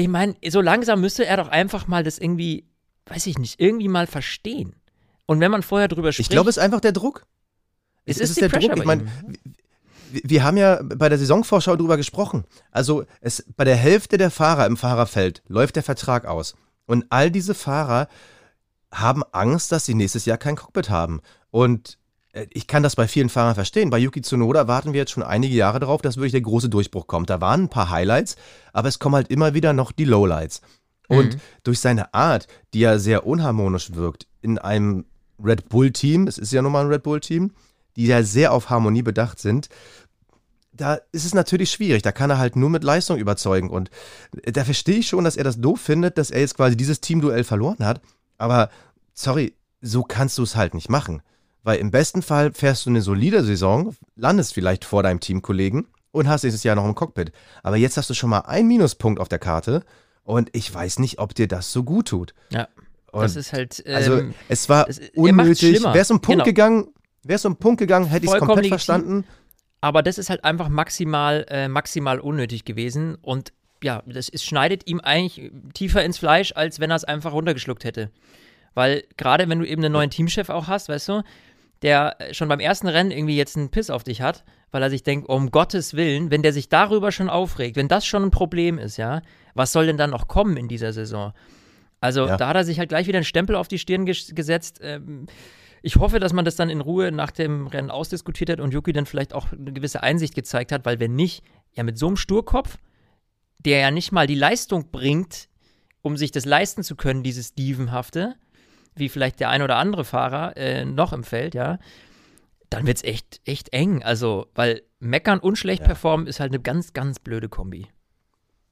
ich 0.00 0.08
meine, 0.08 0.34
so 0.48 0.60
langsam 0.60 1.00
müsste 1.00 1.26
er 1.26 1.36
doch 1.36 1.48
einfach 1.48 1.86
mal 1.86 2.02
das 2.02 2.18
irgendwie, 2.18 2.66
weiß 3.06 3.26
ich 3.26 3.38
nicht, 3.38 3.60
irgendwie 3.60 3.88
mal 3.88 4.06
verstehen. 4.06 4.74
Und 5.26 5.40
wenn 5.40 5.50
man 5.50 5.62
vorher 5.62 5.88
drüber 5.88 6.12
spricht. 6.12 6.30
Ich 6.30 6.34
glaube, 6.34 6.50
es 6.50 6.56
ist 6.56 6.62
einfach 6.62 6.80
der 6.80 6.92
Druck. 6.92 7.26
Es, 8.04 8.16
es 8.16 8.30
ist, 8.30 8.30
ist 8.30 8.40
der 8.40 8.48
Druck. 8.48 8.76
Ich 8.76 8.84
meine, 8.84 9.06
wir 10.10 10.44
haben 10.44 10.56
ja 10.56 10.80
bei 10.82 11.08
der 11.08 11.18
Saisonvorschau 11.18 11.76
drüber 11.76 11.96
gesprochen. 11.96 12.44
Also 12.70 13.04
es, 13.20 13.44
bei 13.56 13.64
der 13.64 13.76
Hälfte 13.76 14.18
der 14.18 14.30
Fahrer 14.30 14.66
im 14.66 14.76
Fahrerfeld 14.76 15.42
läuft 15.48 15.76
der 15.76 15.82
Vertrag 15.82 16.26
aus. 16.26 16.54
Und 16.86 17.06
all 17.10 17.30
diese 17.30 17.54
Fahrer 17.54 18.08
haben 18.92 19.24
Angst, 19.32 19.72
dass 19.72 19.84
sie 19.84 19.94
nächstes 19.94 20.24
Jahr 20.24 20.38
kein 20.38 20.56
Cockpit 20.56 20.90
haben. 20.90 21.20
Und 21.50 21.98
ich 22.50 22.66
kann 22.66 22.82
das 22.82 22.96
bei 22.96 23.08
vielen 23.08 23.28
Fahrern 23.28 23.54
verstehen. 23.54 23.90
Bei 23.90 23.98
Yuki 23.98 24.20
Tsunoda 24.22 24.68
warten 24.68 24.92
wir 24.92 25.00
jetzt 25.00 25.12
schon 25.12 25.22
einige 25.22 25.54
Jahre 25.54 25.80
darauf, 25.80 26.02
dass 26.02 26.16
wirklich 26.16 26.32
der 26.32 26.40
große 26.42 26.68
Durchbruch 26.68 27.06
kommt. 27.06 27.30
Da 27.30 27.40
waren 27.40 27.64
ein 27.64 27.68
paar 27.68 27.90
Highlights, 27.90 28.36
aber 28.72 28.88
es 28.88 28.98
kommen 28.98 29.14
halt 29.14 29.30
immer 29.30 29.54
wieder 29.54 29.72
noch 29.72 29.92
die 29.92 30.04
Lowlights. 30.04 30.60
Und 31.08 31.34
mhm. 31.34 31.40
durch 31.62 31.80
seine 31.80 32.12
Art, 32.14 32.48
die 32.74 32.80
ja 32.80 32.98
sehr 32.98 33.26
unharmonisch 33.26 33.94
wirkt, 33.94 34.26
in 34.42 34.58
einem 34.58 35.04
Red 35.42 35.68
Bull-Team, 35.68 36.26
es 36.26 36.38
ist 36.38 36.52
ja 36.52 36.62
nun 36.62 36.72
mal 36.72 36.84
ein 36.84 36.90
Red 36.90 37.04
Bull-Team, 37.04 37.52
die 37.96 38.06
ja 38.06 38.22
sehr 38.22 38.52
auf 38.52 38.70
Harmonie 38.70 39.02
bedacht 39.02 39.38
sind, 39.38 39.68
da 40.72 40.98
ist 41.12 41.24
es 41.24 41.32
natürlich 41.32 41.70
schwierig. 41.70 42.02
Da 42.02 42.12
kann 42.12 42.28
er 42.28 42.38
halt 42.38 42.54
nur 42.56 42.68
mit 42.68 42.84
Leistung 42.84 43.16
überzeugen. 43.16 43.70
Und 43.70 43.90
da 44.44 44.64
verstehe 44.64 44.98
ich 44.98 45.08
schon, 45.08 45.24
dass 45.24 45.36
er 45.36 45.44
das 45.44 45.60
doof 45.60 45.80
findet, 45.80 46.18
dass 46.18 46.30
er 46.30 46.40
jetzt 46.40 46.56
quasi 46.56 46.76
dieses 46.76 47.00
Teamduell 47.00 47.44
verloren 47.44 47.84
hat. 47.84 48.02
Aber 48.36 48.68
sorry, 49.14 49.54
so 49.80 50.02
kannst 50.02 50.36
du 50.36 50.42
es 50.42 50.54
halt 50.54 50.74
nicht 50.74 50.90
machen. 50.90 51.22
Weil 51.66 51.80
im 51.80 51.90
besten 51.90 52.22
Fall 52.22 52.52
fährst 52.52 52.86
du 52.86 52.90
eine 52.90 53.02
solide 53.02 53.42
Saison, 53.42 53.96
landest 54.14 54.54
vielleicht 54.54 54.84
vor 54.84 55.02
deinem 55.02 55.18
Teamkollegen 55.18 55.88
und 56.12 56.28
hast 56.28 56.44
nächstes 56.44 56.62
Jahr 56.62 56.76
noch 56.76 56.84
ein 56.84 56.94
Cockpit. 56.94 57.32
Aber 57.64 57.76
jetzt 57.76 57.96
hast 57.96 58.08
du 58.08 58.14
schon 58.14 58.30
mal 58.30 58.42
einen 58.42 58.68
Minuspunkt 58.68 59.18
auf 59.18 59.28
der 59.28 59.40
Karte 59.40 59.82
und 60.22 60.48
ich 60.52 60.72
weiß 60.72 61.00
nicht, 61.00 61.18
ob 61.18 61.34
dir 61.34 61.48
das 61.48 61.72
so 61.72 61.82
gut 61.82 62.06
tut. 62.06 62.34
Ja. 62.50 62.68
Und 63.10 63.22
das 63.22 63.34
ist 63.34 63.52
halt. 63.52 63.84
Also, 63.84 64.12
ähm, 64.12 64.26
also, 64.26 64.34
es 64.48 64.68
war 64.68 64.88
es, 64.88 65.00
unnötig. 65.16 65.82
Wäre 65.82 65.98
es 65.98 66.10
um 66.12 66.20
Punkt 66.20 66.44
genau. 66.44 66.44
gegangen, 66.44 66.94
wäre 67.24 67.34
es 67.34 67.44
um 67.44 67.56
Punkt 67.56 67.80
gegangen, 67.80 68.06
hätte 68.06 68.26
ich 68.26 68.32
es 68.32 68.38
komplett 68.38 68.58
legitim. 68.58 68.70
verstanden. 68.70 69.24
Aber 69.80 70.04
das 70.04 70.18
ist 70.18 70.30
halt 70.30 70.44
einfach 70.44 70.68
maximal, 70.68 71.46
äh, 71.48 71.66
maximal 71.66 72.20
unnötig 72.20 72.64
gewesen 72.64 73.16
und 73.22 73.52
ja, 73.82 74.04
das 74.06 74.28
ist, 74.28 74.44
schneidet 74.44 74.86
ihm 74.86 75.00
eigentlich 75.00 75.50
tiefer 75.74 76.04
ins 76.04 76.18
Fleisch, 76.18 76.52
als 76.54 76.78
wenn 76.78 76.90
er 76.90 76.96
es 76.96 77.02
einfach 77.02 77.32
runtergeschluckt 77.32 77.82
hätte. 77.82 78.12
Weil 78.74 79.02
gerade 79.16 79.48
wenn 79.48 79.58
du 79.58 79.66
eben 79.66 79.82
einen 79.82 79.92
neuen 79.92 80.10
Teamchef 80.10 80.48
auch 80.48 80.68
hast, 80.68 80.88
weißt 80.88 81.08
du, 81.08 81.22
der 81.82 82.16
schon 82.32 82.48
beim 82.48 82.60
ersten 82.60 82.88
Rennen 82.88 83.10
irgendwie 83.10 83.36
jetzt 83.36 83.56
einen 83.56 83.70
Piss 83.70 83.90
auf 83.90 84.04
dich 84.04 84.22
hat, 84.22 84.44
weil 84.70 84.82
er 84.82 84.90
sich 84.90 85.02
denkt, 85.02 85.28
um 85.28 85.50
Gottes 85.50 85.94
Willen, 85.94 86.30
wenn 86.30 86.42
der 86.42 86.52
sich 86.52 86.68
darüber 86.68 87.12
schon 87.12 87.28
aufregt, 87.28 87.76
wenn 87.76 87.88
das 87.88 88.06
schon 88.06 88.24
ein 88.24 88.30
Problem 88.30 88.78
ist, 88.78 88.96
ja, 88.96 89.22
was 89.54 89.72
soll 89.72 89.86
denn 89.86 89.96
dann 89.96 90.10
noch 90.10 90.28
kommen 90.28 90.56
in 90.56 90.68
dieser 90.68 90.92
Saison? 90.92 91.32
Also 92.00 92.26
ja. 92.26 92.36
da 92.36 92.48
hat 92.48 92.56
er 92.56 92.64
sich 92.64 92.78
halt 92.78 92.88
gleich 92.88 93.06
wieder 93.06 93.18
einen 93.18 93.24
Stempel 93.24 93.56
auf 93.56 93.68
die 93.68 93.78
Stirn 93.78 94.06
ges 94.06 94.34
gesetzt. 94.34 94.80
Ähm, 94.82 95.26
ich 95.82 95.96
hoffe, 95.96 96.18
dass 96.18 96.32
man 96.32 96.44
das 96.44 96.56
dann 96.56 96.70
in 96.70 96.80
Ruhe 96.80 97.12
nach 97.12 97.30
dem 97.30 97.66
Rennen 97.66 97.90
ausdiskutiert 97.90 98.50
hat 98.50 98.60
und 98.60 98.74
Yuki 98.74 98.92
dann 98.92 99.06
vielleicht 99.06 99.34
auch 99.34 99.52
eine 99.52 99.72
gewisse 99.72 100.02
Einsicht 100.02 100.34
gezeigt 100.34 100.72
hat, 100.72 100.84
weil 100.84 100.98
wenn 101.00 101.14
nicht, 101.14 101.44
ja 101.74 101.84
mit 101.84 101.98
so 101.98 102.06
einem 102.06 102.16
Sturkopf, 102.16 102.78
der 103.58 103.78
ja 103.78 103.90
nicht 103.90 104.12
mal 104.12 104.26
die 104.26 104.34
Leistung 104.34 104.90
bringt, 104.90 105.48
um 106.02 106.16
sich 106.16 106.30
das 106.30 106.44
leisten 106.44 106.82
zu 106.82 106.96
können, 106.96 107.22
dieses 107.22 107.54
Dievenhafte, 107.54 108.36
wie 108.98 109.08
vielleicht 109.08 109.40
der 109.40 109.50
ein 109.50 109.62
oder 109.62 109.76
andere 109.76 110.04
Fahrer 110.04 110.56
äh, 110.56 110.84
noch 110.84 111.12
im 111.12 111.24
Feld, 111.24 111.54
ja, 111.54 111.78
dann 112.70 112.86
wird 112.86 112.98
es 112.98 113.04
echt, 113.04 113.40
echt 113.44 113.72
eng. 113.72 114.02
Also, 114.02 114.46
weil 114.54 114.82
meckern 114.98 115.38
und 115.38 115.56
schlecht 115.56 115.82
ja. 115.82 115.88
performen 115.88 116.26
ist 116.26 116.40
halt 116.40 116.52
eine 116.52 116.60
ganz, 116.60 116.92
ganz 116.92 117.18
blöde 117.18 117.48
Kombi. 117.48 117.86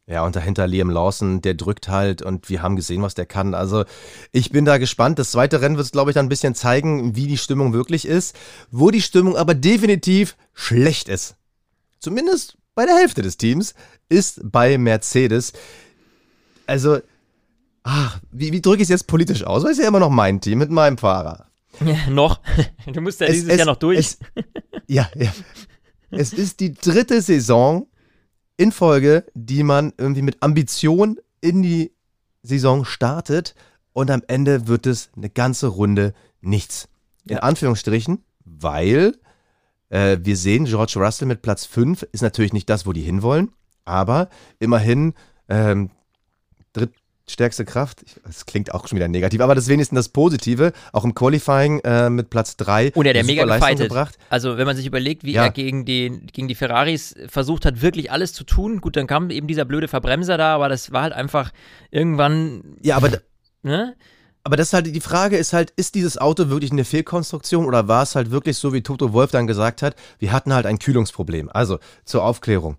Ja, 0.06 0.22
und 0.24 0.36
dahinter 0.36 0.66
Liam 0.66 0.90
Lawson, 0.90 1.40
der 1.40 1.54
drückt 1.54 1.88
halt 1.88 2.20
und 2.20 2.50
wir 2.50 2.60
haben 2.60 2.76
gesehen, 2.76 3.00
was 3.00 3.14
der 3.14 3.24
kann. 3.24 3.54
Also 3.54 3.84
ich 4.32 4.50
bin 4.50 4.66
da 4.66 4.76
gespannt. 4.76 5.18
Das 5.18 5.30
zweite 5.30 5.62
Rennen 5.62 5.76
wird 5.76 5.86
es, 5.86 5.92
glaube 5.92 6.10
ich, 6.10 6.14
dann 6.14 6.26
ein 6.26 6.30
bisschen 6.30 6.54
zeigen, 6.54 7.16
wie 7.16 7.26
die 7.26 7.38
Stimmung 7.38 7.72
wirklich 7.72 8.06
ist. 8.06 8.36
Wo 8.70 8.90
die 8.90 9.00
Stimmung 9.00 9.36
aber 9.36 9.54
definitiv 9.54 10.36
schlecht 10.52 11.08
ist. 11.08 11.36
Zumindest 12.00 12.58
bei 12.74 12.84
der 12.84 12.96
Hälfte 12.96 13.22
des 13.22 13.38
Teams 13.38 13.74
ist 14.10 14.40
bei 14.44 14.76
Mercedes. 14.76 15.54
Also 16.66 16.98
ach, 17.84 18.20
wie, 18.32 18.52
wie 18.52 18.60
drücke 18.60 18.78
ich 18.78 18.84
es 18.84 18.88
jetzt 18.88 19.06
politisch 19.06 19.44
aus? 19.44 19.62
Weil 19.62 19.70
es 19.70 19.78
ist 19.78 19.82
ja 19.82 19.88
immer 19.88 20.00
noch 20.00 20.10
mein 20.10 20.40
Team 20.40 20.58
mit 20.58 20.70
meinem 20.70 20.98
Fahrer. 20.98 21.46
Ja, 21.84 22.10
noch. 22.10 22.40
Du 22.92 23.00
musst 23.00 23.20
ja 23.20 23.26
es, 23.26 23.34
dieses 23.34 23.48
es, 23.50 23.58
Jahr 23.58 23.66
noch 23.66 23.76
durch. 23.76 23.98
Es, 23.98 24.18
ja, 24.86 25.08
ja. 25.14 25.32
Es 26.10 26.32
ist 26.32 26.60
die 26.60 26.74
dritte 26.74 27.20
Saison 27.22 27.88
in 28.56 28.72
Folge, 28.72 29.24
die 29.34 29.62
man 29.62 29.92
irgendwie 29.98 30.22
mit 30.22 30.42
Ambition 30.42 31.18
in 31.40 31.62
die 31.62 31.92
Saison 32.42 32.84
startet 32.84 33.54
und 33.92 34.10
am 34.10 34.22
Ende 34.28 34.68
wird 34.68 34.86
es 34.86 35.10
eine 35.16 35.30
ganze 35.30 35.66
Runde 35.68 36.14
nichts. 36.40 36.88
In 37.26 37.36
ja. 37.36 37.42
Anführungsstrichen, 37.42 38.22
weil 38.44 39.16
äh, 39.88 40.18
wir 40.20 40.36
sehen, 40.36 40.66
George 40.66 40.94
Russell 40.96 41.26
mit 41.26 41.42
Platz 41.42 41.64
5 41.64 42.02
ist 42.12 42.22
natürlich 42.22 42.52
nicht 42.52 42.68
das, 42.68 42.86
wo 42.86 42.92
die 42.92 43.02
hinwollen, 43.02 43.52
aber 43.84 44.28
immerhin 44.58 45.14
ähm, 45.48 45.90
dritt, 46.72 46.92
stärkste 47.28 47.64
Kraft. 47.64 48.04
Das 48.24 48.46
klingt 48.46 48.74
auch 48.74 48.86
schon 48.86 48.96
wieder 48.96 49.08
negativ, 49.08 49.40
aber 49.40 49.54
das 49.54 49.64
ist 49.64 49.70
wenigstens 49.70 49.96
das 49.96 50.08
Positive. 50.08 50.72
Auch 50.92 51.04
im 51.04 51.14
Qualifying 51.14 51.80
äh, 51.80 52.10
mit 52.10 52.30
Platz 52.30 52.56
3. 52.56 52.92
Und 52.94 53.06
er 53.06 53.18
hat 53.18 53.26
mega 53.26 53.44
gefightet. 53.44 53.88
Gebracht. 53.88 54.18
Also, 54.28 54.56
wenn 54.58 54.66
man 54.66 54.76
sich 54.76 54.86
überlegt, 54.86 55.24
wie 55.24 55.32
ja. 55.32 55.44
er 55.44 55.50
gegen 55.50 55.84
die, 55.84 56.10
gegen 56.32 56.48
die 56.48 56.54
Ferraris 56.54 57.14
versucht 57.28 57.64
hat, 57.64 57.82
wirklich 57.82 58.10
alles 58.10 58.32
zu 58.32 58.44
tun. 58.44 58.80
Gut, 58.80 58.96
dann 58.96 59.06
kam 59.06 59.30
eben 59.30 59.46
dieser 59.46 59.64
blöde 59.64 59.88
Verbremser 59.88 60.36
da, 60.36 60.54
aber 60.54 60.68
das 60.68 60.92
war 60.92 61.02
halt 61.02 61.12
einfach 61.12 61.52
irgendwann. 61.90 62.76
Ja, 62.82 62.96
aber. 62.96 63.10
Ne? 63.62 63.94
Aber 64.46 64.56
das 64.56 64.68
ist 64.68 64.72
halt, 64.74 64.94
die 64.94 65.00
Frage 65.00 65.38
ist 65.38 65.54
halt, 65.54 65.70
ist 65.70 65.94
dieses 65.94 66.18
Auto 66.18 66.50
wirklich 66.50 66.70
eine 66.70 66.84
Fehlkonstruktion 66.84 67.64
oder 67.64 67.88
war 67.88 68.02
es 68.02 68.14
halt 68.14 68.30
wirklich 68.30 68.58
so, 68.58 68.74
wie 68.74 68.82
Toto 68.82 69.14
Wolf 69.14 69.30
dann 69.30 69.46
gesagt 69.46 69.80
hat, 69.80 69.96
wir 70.18 70.32
hatten 70.32 70.52
halt 70.52 70.66
ein 70.66 70.78
Kühlungsproblem. 70.78 71.48
Also, 71.50 71.78
zur 72.04 72.22
Aufklärung. 72.24 72.76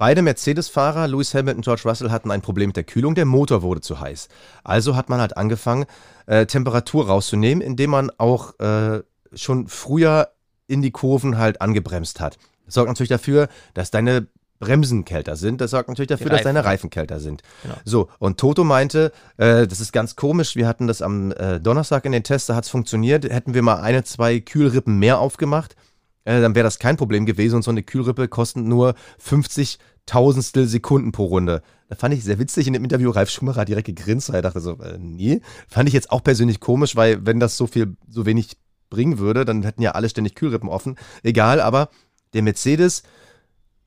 Beide 0.00 0.22
Mercedes-Fahrer, 0.22 1.08
Lewis 1.08 1.34
Hamilton 1.34 1.58
und 1.58 1.64
George 1.64 1.82
Russell, 1.84 2.10
hatten 2.10 2.30
ein 2.30 2.40
Problem 2.40 2.70
mit 2.70 2.76
der 2.76 2.84
Kühlung. 2.84 3.14
Der 3.14 3.26
Motor 3.26 3.60
wurde 3.60 3.82
zu 3.82 4.00
heiß. 4.00 4.28
Also 4.64 4.96
hat 4.96 5.10
man 5.10 5.20
halt 5.20 5.36
angefangen, 5.36 5.84
äh, 6.24 6.46
Temperatur 6.46 7.06
rauszunehmen, 7.06 7.60
indem 7.60 7.90
man 7.90 8.10
auch 8.16 8.58
äh, 8.60 9.02
schon 9.34 9.68
früher 9.68 10.30
in 10.66 10.80
die 10.80 10.90
Kurven 10.90 11.36
halt 11.36 11.60
angebremst 11.60 12.18
hat. 12.18 12.38
Das 12.64 12.76
sorgt 12.76 12.88
natürlich 12.88 13.10
dafür, 13.10 13.48
dass 13.74 13.90
deine 13.90 14.26
Bremsen 14.58 15.04
kälter 15.04 15.36
sind. 15.36 15.60
Das 15.60 15.72
sorgt 15.72 15.90
natürlich 15.90 16.08
dafür, 16.08 16.30
dass 16.30 16.44
deine 16.44 16.64
Reifen 16.64 16.88
kälter 16.88 17.20
sind. 17.20 17.42
Genau. 17.62 17.74
So, 17.84 18.08
und 18.18 18.40
Toto 18.40 18.64
meinte, 18.64 19.12
äh, 19.36 19.66
das 19.66 19.80
ist 19.80 19.92
ganz 19.92 20.16
komisch, 20.16 20.56
wir 20.56 20.66
hatten 20.66 20.86
das 20.86 21.02
am 21.02 21.32
äh, 21.32 21.60
Donnerstag 21.60 22.06
in 22.06 22.12
den 22.12 22.24
Tests, 22.24 22.46
da 22.46 22.54
hat 22.54 22.64
es 22.64 22.70
funktioniert. 22.70 23.24
Hätten 23.24 23.52
wir 23.52 23.60
mal 23.60 23.82
eine, 23.82 24.02
zwei 24.04 24.40
Kühlrippen 24.40 24.98
mehr 24.98 25.18
aufgemacht, 25.18 25.76
äh, 26.24 26.40
dann 26.40 26.54
wäre 26.54 26.64
das 26.64 26.78
kein 26.78 26.96
Problem 26.96 27.26
gewesen 27.26 27.56
und 27.56 27.62
so 27.62 27.70
eine 27.70 27.82
Kühlrippe 27.82 28.28
kostet 28.28 28.64
nur 28.64 28.94
50 29.18 29.78
Tausendstel 30.06 30.66
Sekunden 30.66 31.12
pro 31.12 31.26
Runde. 31.26 31.62
Da 31.88 31.96
fand 31.96 32.14
ich 32.14 32.24
sehr 32.24 32.38
witzig 32.38 32.66
in 32.66 32.72
dem 32.72 32.84
Interview. 32.84 33.10
Ralf 33.10 33.30
Schumacher 33.30 33.60
hat 33.60 33.68
direkt 33.68 33.86
gegrinst, 33.86 34.28
weil 34.28 34.36
er 34.36 34.42
dachte 34.42 34.60
so, 34.60 34.78
äh, 34.80 34.98
nee. 34.98 35.40
Fand 35.68 35.88
ich 35.88 35.94
jetzt 35.94 36.10
auch 36.10 36.22
persönlich 36.22 36.60
komisch, 36.60 36.96
weil 36.96 37.24
wenn 37.26 37.40
das 37.40 37.56
so 37.56 37.66
viel, 37.66 37.96
so 38.08 38.26
wenig 38.26 38.56
bringen 38.90 39.18
würde, 39.18 39.44
dann 39.44 39.62
hätten 39.62 39.82
ja 39.82 39.92
alle 39.92 40.08
ständig 40.08 40.34
Kühlrippen 40.34 40.68
offen. 40.68 40.96
Egal, 41.22 41.60
aber 41.60 41.90
der 42.34 42.42
Mercedes 42.42 43.02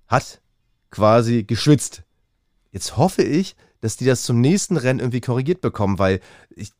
hat 0.07 0.41
quasi 0.91 1.43
geschwitzt. 1.43 2.03
Jetzt 2.71 2.97
hoffe 2.97 3.23
ich, 3.23 3.55
dass 3.83 3.97
die 3.97 4.05
das 4.05 4.23
zum 4.23 4.39
nächsten 4.39 4.77
Rennen 4.77 5.01
irgendwie 5.01 5.19
korrigiert 5.19 5.59
bekommen, 5.59 5.99
weil 5.99 6.21
ich, 6.55 6.71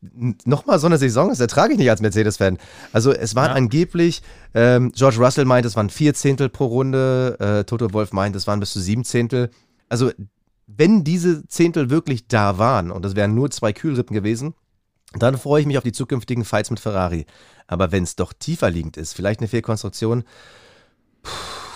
nochmal 0.46 0.80
so 0.80 0.88
eine 0.88 0.98
Saison, 0.98 1.28
das 1.28 1.42
ertrage 1.42 1.74
ich 1.74 1.78
nicht 1.78 1.90
als 1.90 2.00
Mercedes-Fan. 2.00 2.58
Also 2.94 3.12
es 3.12 3.36
waren 3.36 3.50
ja. 3.50 3.56
angeblich, 3.56 4.22
ähm, 4.54 4.90
George 4.96 5.18
Russell 5.18 5.44
meint, 5.44 5.66
es 5.66 5.76
waren 5.76 5.90
vier 5.90 6.14
Zehntel 6.14 6.48
pro 6.48 6.68
Runde, 6.68 7.36
äh, 7.42 7.66
Toto 7.66 7.92
Wolf 7.92 8.14
meint, 8.14 8.38
es 8.38 8.48
waren 8.48 8.62
bis 8.62 8.72
zu 8.72 8.80
sieben 8.80 9.04
Zehntel. 9.04 9.50
Also 9.90 10.12
wenn 10.66 11.04
diese 11.04 11.46
Zehntel 11.46 11.90
wirklich 11.90 12.30
da 12.30 12.58
waren, 12.58 12.90
und 12.90 13.04
das 13.04 13.18
wären 13.18 13.36
nur 13.36 13.52
zwei 13.52 13.74
Kühlrippen 13.74 14.14
gewesen, 14.14 14.54
dann 15.12 15.38
freue 15.38 15.60
ich 15.60 15.68
mich 15.68 15.78
auf 15.78 15.84
die 15.84 15.92
zukünftigen 15.92 16.46
Fights 16.46 16.70
mit 16.70 16.80
Ferrari. 16.80 17.26
Aber 17.68 17.92
wenn 17.92 18.04
es 18.04 18.16
doch 18.16 18.32
tiefer 18.32 18.72
liegend 18.72 18.96
ist, 18.96 19.12
vielleicht 19.12 19.42
eine 19.42 19.50
Fehlkonstruktion, 19.50 20.24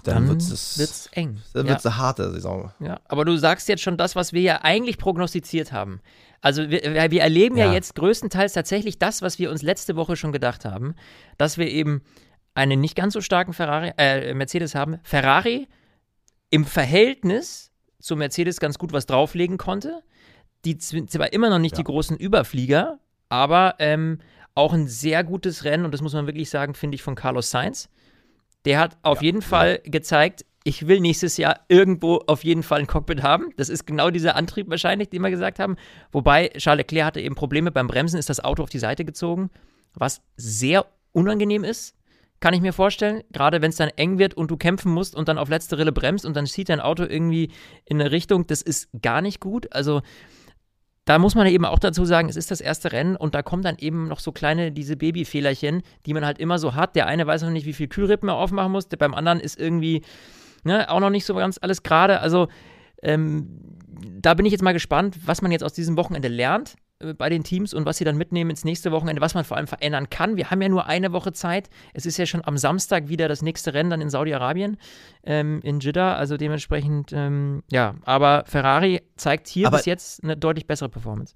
dann, 0.08 0.28
dann 0.28 0.30
wird 0.30 0.42
es 0.42 1.10
eng. 1.12 1.42
Dann 1.54 1.68
wird 1.68 1.78
es 1.80 1.84
ja. 1.84 1.92
eine 1.92 2.00
harte 2.00 2.32
Saison. 2.32 2.72
Ja, 2.80 3.00
aber 3.06 3.26
du 3.26 3.38
sagst 3.38 3.68
jetzt 3.68 3.82
schon 3.82 3.98
das, 3.98 4.16
was 4.16 4.34
wir 4.34 4.42
ja 4.42 4.62
eigentlich 4.62 4.98
prognostiziert 4.98 5.72
haben. 5.72 6.02
Also 6.42 6.70
wir, 6.70 7.12
wir 7.12 7.22
erleben 7.22 7.58
ja. 7.58 7.68
ja 7.68 7.74
jetzt 7.74 7.96
größtenteils 7.96 8.54
tatsächlich 8.54 9.00
das, 9.00 9.22
was 9.22 9.40
wir 9.40 9.52
uns 9.52 9.62
letzte 9.62 9.96
Woche 9.96 10.16
schon 10.16 10.32
gedacht 10.32 10.66
haben, 10.66 10.96
dass 11.38 11.58
wir 11.58 11.68
eben 11.68 12.02
einen 12.54 12.82
nicht 12.82 12.96
ganz 12.96 13.14
so 13.14 13.22
starken 13.22 13.54
Ferrari, 13.54 13.94
äh, 13.98 14.34
Mercedes 14.34 14.76
haben. 14.76 15.00
Ferrari 15.04 15.68
im 16.50 16.66
Verhältnis 16.66 17.72
zu 18.00 18.16
Mercedes 18.16 18.60
ganz 18.60 18.78
gut 18.78 18.94
was 18.94 19.06
drauflegen 19.06 19.58
konnte. 19.58 20.04
Die 20.66 20.78
zwar 20.78 21.34
immer 21.34 21.50
noch 21.50 21.60
nicht 21.60 21.74
ja. 21.74 21.78
die 21.78 21.84
großen 21.84 22.18
Überflieger, 22.18 23.00
aber 23.30 23.76
ähm, 23.80 24.20
auch 24.56 24.74
ein 24.74 24.88
sehr 24.88 25.24
gutes 25.24 25.64
Rennen, 25.66 25.86
und 25.86 25.94
das 25.94 26.02
muss 26.02 26.14
man 26.14 26.26
wirklich 26.26 26.50
sagen, 26.50 26.74
finde 26.74 26.96
ich, 26.96 27.04
von 27.04 27.16
Carlos 27.16 27.52
Sainz. 27.52 27.90
Der 28.68 28.80
hat 28.80 28.98
auf 29.02 29.20
ja, 29.22 29.28
jeden 29.28 29.42
Fall 29.42 29.80
gezeigt, 29.86 30.46
ich 30.66 30.88
will 30.88 31.00
nächstes 31.00 31.38
Jahr 31.38 31.62
irgendwo 31.70 32.18
auf 32.28 32.44
jeden 32.44 32.62
Fall 32.62 32.80
ein 32.82 32.88
Cockpit 32.88 33.24
haben. 33.24 33.52
Das 33.56 33.70
ist 33.70 33.88
genau 33.88 34.10
dieser 34.10 34.36
Antrieb 34.36 34.70
wahrscheinlich, 34.70 35.10
den 35.10 35.22
wir 35.22 35.30
gesagt 35.30 35.60
haben. 35.60 35.78
Wobei 36.12 36.50
Charles 36.58 36.80
Leclerc 36.80 37.06
hatte 37.06 37.22
eben 37.22 37.36
Probleme 37.36 37.72
beim 37.72 37.88
Bremsen, 37.88 38.20
ist 38.20 38.30
das 38.30 38.44
Auto 38.44 38.64
auf 38.64 38.70
die 38.70 38.80
Seite 38.80 39.06
gezogen, 39.06 39.50
was 39.94 40.22
sehr 40.36 40.86
unangenehm 41.14 41.64
ist, 41.64 41.96
kann 42.42 42.54
ich 42.54 42.60
mir 42.60 42.74
vorstellen. 42.74 43.24
Gerade 43.32 43.62
wenn 43.62 43.70
es 43.70 43.78
dann 43.78 43.90
eng 43.96 44.20
wird 44.20 44.34
und 44.34 44.52
du 44.52 44.58
kämpfen 44.58 44.92
musst 44.92 45.16
und 45.16 45.30
dann 45.30 45.38
auf 45.38 45.48
letzte 45.48 45.78
Rille 45.78 45.94
bremst 45.94 46.26
und 46.26 46.36
dann 46.36 46.46
zieht 46.46 46.68
dein 46.68 46.82
Auto 46.82 47.04
irgendwie 47.04 47.52
in 47.86 48.02
eine 48.02 48.12
Richtung, 48.12 48.46
das 48.48 48.62
ist 48.62 48.90
gar 49.02 49.22
nicht 49.22 49.40
gut. 49.40 49.74
Also 49.74 50.02
da 51.08 51.20
muss 51.20 51.36
man 51.36 51.48
eben 51.48 51.64
auch 51.64 51.80
dazu 51.80 52.04
sagen, 52.04 52.28
es 52.28 52.36
ist 52.36 52.52
das 52.52 52.60
erste 52.60 52.92
Rennen 52.92 53.16
und 53.16 53.34
da 53.34 53.42
kommen 53.42 53.64
dann 53.64 53.78
eben 53.78 54.10
noch 54.10 54.20
so 54.20 54.34
kleine, 54.34 54.74
diese 54.74 54.98
Babyfehlerchen, 54.98 55.82
die 56.06 56.14
man 56.14 56.26
halt 56.26 56.38
immer 56.38 56.60
so 56.60 56.76
hat. 56.76 56.98
Der 56.98 57.08
eine 57.08 57.26
weiß 57.26 57.44
noch 57.44 57.50
nicht, 57.50 57.66
wie 57.66 57.72
viel 57.72 57.88
Kühlrippen 57.88 58.28
er 58.28 58.36
aufmachen 58.36 58.74
muss, 58.74 58.90
der 58.90 58.98
beim 58.98 59.14
anderen 59.14 59.40
ist 59.40 59.58
irgendwie 59.58 60.04
ne, 60.66 60.92
auch 60.92 61.00
noch 61.00 61.10
nicht 61.10 61.24
so 61.24 61.34
ganz 61.34 61.60
alles 61.62 61.82
gerade. 61.82 62.20
Also 62.20 62.50
ähm, 63.02 63.48
da 64.20 64.34
bin 64.34 64.46
ich 64.46 64.52
jetzt 64.52 64.64
mal 64.64 64.74
gespannt, 64.74 65.18
was 65.26 65.42
man 65.42 65.54
jetzt 65.54 65.64
aus 65.64 65.72
diesem 65.72 65.96
Wochenende 65.96 66.28
lernt. 66.28 66.76
Äh, 67.00 67.14
bei 67.14 67.30
den 67.30 67.44
Teams 67.44 67.74
und 67.74 67.86
was 67.86 67.98
sie 67.98 68.04
dann 68.06 68.18
mitnehmen 68.18 68.50
ins 68.50 68.66
nächste 68.66 68.92
Wochenende, 68.92 69.22
was 69.22 69.34
man 69.34 69.44
vor 69.44 69.58
allem 69.58 69.68
verändern 69.68 70.10
kann. 70.10 70.36
Wir 70.38 70.50
haben 70.50 70.62
ja 70.62 70.70
nur 70.70 70.88
eine 70.88 71.12
Woche 71.12 71.32
Zeit. 71.32 71.70
Es 71.94 72.06
ist 72.06 72.18
ja 72.18 72.26
schon 72.26 72.44
am 72.44 72.58
Samstag 72.58 73.08
wieder 73.08 73.28
das 73.28 73.42
nächste 73.42 73.74
Rennen 73.74 73.90
dann 73.90 74.02
in 74.02 74.10
Saudi-Arabien, 74.10 74.78
ähm, 75.24 75.60
in 75.64 75.80
Jeddah. 75.80 76.16
Also 76.16 76.38
dementsprechend, 76.38 77.12
ähm, 77.14 77.64
ja, 77.72 77.96
aber 78.04 78.44
Ferrari 78.48 79.02
zeigt 79.16 79.48
hier 79.48 79.68
aber 79.68 79.78
bis 79.78 79.86
jetzt 79.86 80.24
eine 80.24 80.38
deutlich 80.38 80.68
bessere 80.68 80.90
Performance. 80.90 81.36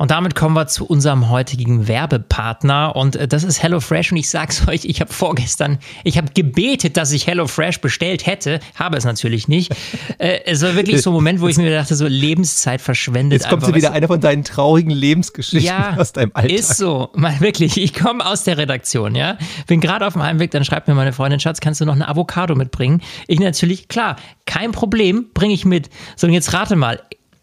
Und 0.00 0.10
damit 0.10 0.34
kommen 0.34 0.56
wir 0.56 0.66
zu 0.66 0.86
unserem 0.86 1.28
heutigen 1.28 1.86
Werbepartner 1.86 2.96
und 2.96 3.16
äh, 3.16 3.28
das 3.28 3.44
ist 3.44 3.62
HelloFresh 3.62 4.12
und 4.12 4.16
ich 4.16 4.30
sag's 4.30 4.66
euch, 4.66 4.86
ich 4.86 5.02
habe 5.02 5.12
vorgestern, 5.12 5.78
ich 6.04 6.16
habe 6.16 6.28
gebetet, 6.32 6.96
dass 6.96 7.12
ich 7.12 7.26
HelloFresh 7.26 7.82
bestellt 7.82 8.24
hätte, 8.24 8.60
habe 8.76 8.96
es 8.96 9.04
natürlich 9.04 9.46
nicht. 9.46 9.74
äh, 10.16 10.38
es 10.46 10.62
war 10.62 10.74
wirklich 10.74 11.02
so 11.02 11.10
ein 11.10 11.12
Moment, 11.12 11.42
wo 11.42 11.48
ich 11.48 11.58
mir 11.58 11.70
dachte, 11.70 11.96
so 11.96 12.06
Lebenszeit 12.06 12.80
verschwendet. 12.80 13.42
Jetzt 13.42 13.50
kommt 13.50 13.62
einfach, 13.62 13.76
wieder 13.76 13.92
eine 13.92 14.06
von 14.06 14.22
deinen 14.22 14.42
traurigen 14.42 14.90
Lebensgeschichten 14.90 15.66
ja, 15.66 15.94
aus 15.98 16.14
deinem 16.14 16.30
Alltag. 16.32 16.50
ist 16.50 16.78
so, 16.78 17.10
mal 17.14 17.38
wirklich, 17.40 17.76
ich 17.76 17.92
komme 17.92 18.24
aus 18.24 18.44
der 18.44 18.56
Redaktion, 18.56 19.14
ja, 19.14 19.36
bin 19.66 19.82
gerade 19.82 20.06
auf 20.06 20.14
dem 20.14 20.22
Heimweg, 20.22 20.50
dann 20.50 20.64
schreibt 20.64 20.88
mir 20.88 20.94
meine 20.94 21.12
Freundin, 21.12 21.40
Schatz, 21.40 21.60
kannst 21.60 21.82
du 21.82 21.84
noch 21.84 21.94
eine 21.94 22.08
Avocado 22.08 22.54
mitbringen? 22.54 23.02
Ich 23.26 23.38
natürlich, 23.38 23.88
klar, 23.88 24.16
kein 24.46 24.72
Problem, 24.72 25.26
bringe 25.34 25.52
ich 25.52 25.66
mit. 25.66 25.90
So, 26.16 26.26
und 26.26 26.32
jetzt 26.32 26.54
rate 26.54 26.74
mal, 26.74 27.02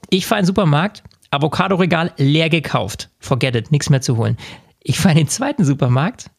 ich 0.10 0.26
fahre 0.26 0.40
in 0.40 0.46
den 0.46 0.48
Supermarkt, 0.48 1.04
Avocado-Regal 1.32 2.14
leer 2.18 2.50
gekauft. 2.50 3.10
Forget 3.20 3.56
it, 3.56 3.72
nichts 3.72 3.90
mehr 3.90 4.02
zu 4.02 4.18
holen. 4.18 4.38
Ich 4.82 5.00
fahre 5.00 5.14
in 5.14 5.26
den 5.26 5.28
zweiten 5.28 5.66
Supermarkt, 5.66 6.30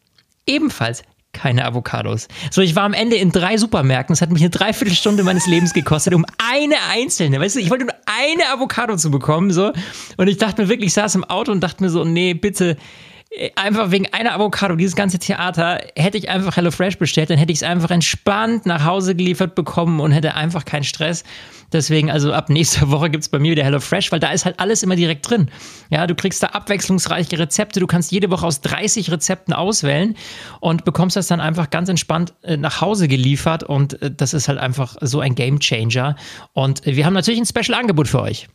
ebenfalls 0.46 1.02
keine 1.32 1.64
Avocados. 1.66 2.26
So, 2.50 2.62
ich 2.62 2.74
war 2.74 2.84
am 2.84 2.94
Ende 2.94 3.16
in 3.16 3.30
drei 3.30 3.58
Supermärkten. 3.58 4.14
Es 4.14 4.22
hat 4.22 4.30
mich 4.30 4.42
eine 4.42 4.50
Dreiviertelstunde 4.50 5.22
meines 5.22 5.46
Lebens 5.46 5.74
gekostet, 5.74 6.14
um 6.14 6.24
eine 6.38 6.76
einzelne, 6.90 7.38
weißt 7.38 7.56
du, 7.56 7.60
ich 7.60 7.70
wollte 7.70 7.84
nur 7.84 7.94
eine 8.06 8.50
Avocado 8.50 8.96
zu 8.96 9.10
bekommen, 9.10 9.52
so. 9.52 9.72
Und 10.16 10.28
ich 10.28 10.38
dachte 10.38 10.62
mir 10.62 10.68
wirklich, 10.68 10.88
ich 10.88 10.94
saß 10.94 11.14
im 11.16 11.24
Auto 11.24 11.52
und 11.52 11.60
dachte 11.60 11.84
mir 11.84 11.90
so, 11.90 12.04
nee, 12.04 12.34
bitte, 12.34 12.76
einfach 13.56 13.90
wegen 13.90 14.06
einer 14.12 14.34
Avocado, 14.34 14.74
dieses 14.74 14.96
ganze 14.96 15.18
Theater, 15.18 15.80
hätte 15.96 16.16
ich 16.16 16.28
einfach 16.30 16.56
HelloFresh 16.56 16.96
bestellt, 16.98 17.30
dann 17.30 17.38
hätte 17.38 17.52
ich 17.52 17.58
es 17.58 17.62
einfach 17.62 17.90
entspannt 17.90 18.64
nach 18.64 18.84
Hause 18.84 19.14
geliefert 19.14 19.54
bekommen 19.54 20.00
und 20.00 20.12
hätte 20.12 20.34
einfach 20.34 20.64
keinen 20.64 20.84
Stress. 20.84 21.24
Deswegen, 21.70 22.10
also 22.10 22.32
ab 22.32 22.48
nächster 22.48 22.90
Woche 22.90 23.10
gibt 23.10 23.24
es 23.24 23.28
bei 23.28 23.38
mir 23.38 23.50
wieder 23.52 23.64
HelloFresh, 23.64 24.10
weil 24.10 24.20
da 24.20 24.32
ist 24.32 24.46
halt 24.46 24.58
alles 24.58 24.82
immer 24.82 24.96
direkt 24.96 25.28
drin. 25.28 25.50
Ja, 25.90 26.06
du 26.06 26.14
kriegst 26.14 26.42
da 26.42 26.48
abwechslungsreiche 26.48 27.38
Rezepte, 27.38 27.80
du 27.80 27.86
kannst 27.86 28.10
jede 28.10 28.30
Woche 28.30 28.46
aus 28.46 28.62
30 28.62 29.10
Rezepten 29.10 29.52
auswählen 29.52 30.16
und 30.60 30.86
bekommst 30.86 31.16
das 31.16 31.26
dann 31.26 31.40
einfach 31.40 31.68
ganz 31.68 31.90
entspannt 31.90 32.32
äh, 32.42 32.56
nach 32.56 32.80
Hause 32.80 33.08
geliefert 33.08 33.62
und 33.62 34.00
äh, 34.00 34.10
das 34.10 34.32
ist 34.32 34.48
halt 34.48 34.58
einfach 34.58 34.96
so 35.02 35.20
ein 35.20 35.34
Game 35.34 35.60
Changer. 35.60 36.16
Und 36.54 36.86
äh, 36.86 36.96
wir 36.96 37.04
haben 37.04 37.14
natürlich 37.14 37.40
ein 37.40 37.46
Special-Angebot 37.46 38.08
für 38.08 38.22
euch. 38.22 38.48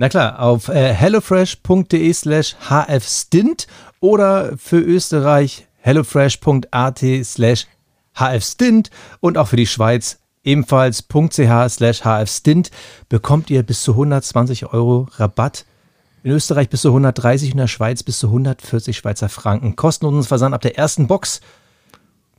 Na 0.00 0.08
klar, 0.08 0.40
auf 0.40 0.68
äh, 0.68 0.94
hellofresh.de 0.94 2.12
slash 2.14 2.56
hfstint 2.58 3.66
oder 4.00 4.56
für 4.56 4.80
Österreich 4.80 5.66
hellofresh.at 5.76 7.04
slash 7.22 7.66
hfstint 8.14 8.88
und 9.20 9.36
auch 9.36 9.48
für 9.48 9.56
die 9.56 9.66
Schweiz 9.66 10.18
ebenfalls 10.42 11.06
.ch 11.06 11.68
slash 11.68 12.00
hfstint 12.02 12.70
bekommt 13.10 13.50
ihr 13.50 13.62
bis 13.62 13.82
zu 13.82 13.92
120 13.92 14.72
Euro 14.72 15.06
Rabatt. 15.16 15.66
In 16.22 16.30
Österreich 16.30 16.70
bis 16.70 16.80
zu 16.80 16.88
130 16.88 17.50
und 17.50 17.52
in 17.52 17.58
der 17.58 17.66
Schweiz 17.66 18.02
bis 18.02 18.20
zu 18.20 18.28
140 18.28 18.96
Schweizer 18.96 19.28
Franken. 19.28 19.76
Kostenlosen 19.76 20.24
Versand 20.24 20.54
ab 20.54 20.62
der 20.62 20.78
ersten 20.78 21.08
Box. 21.08 21.42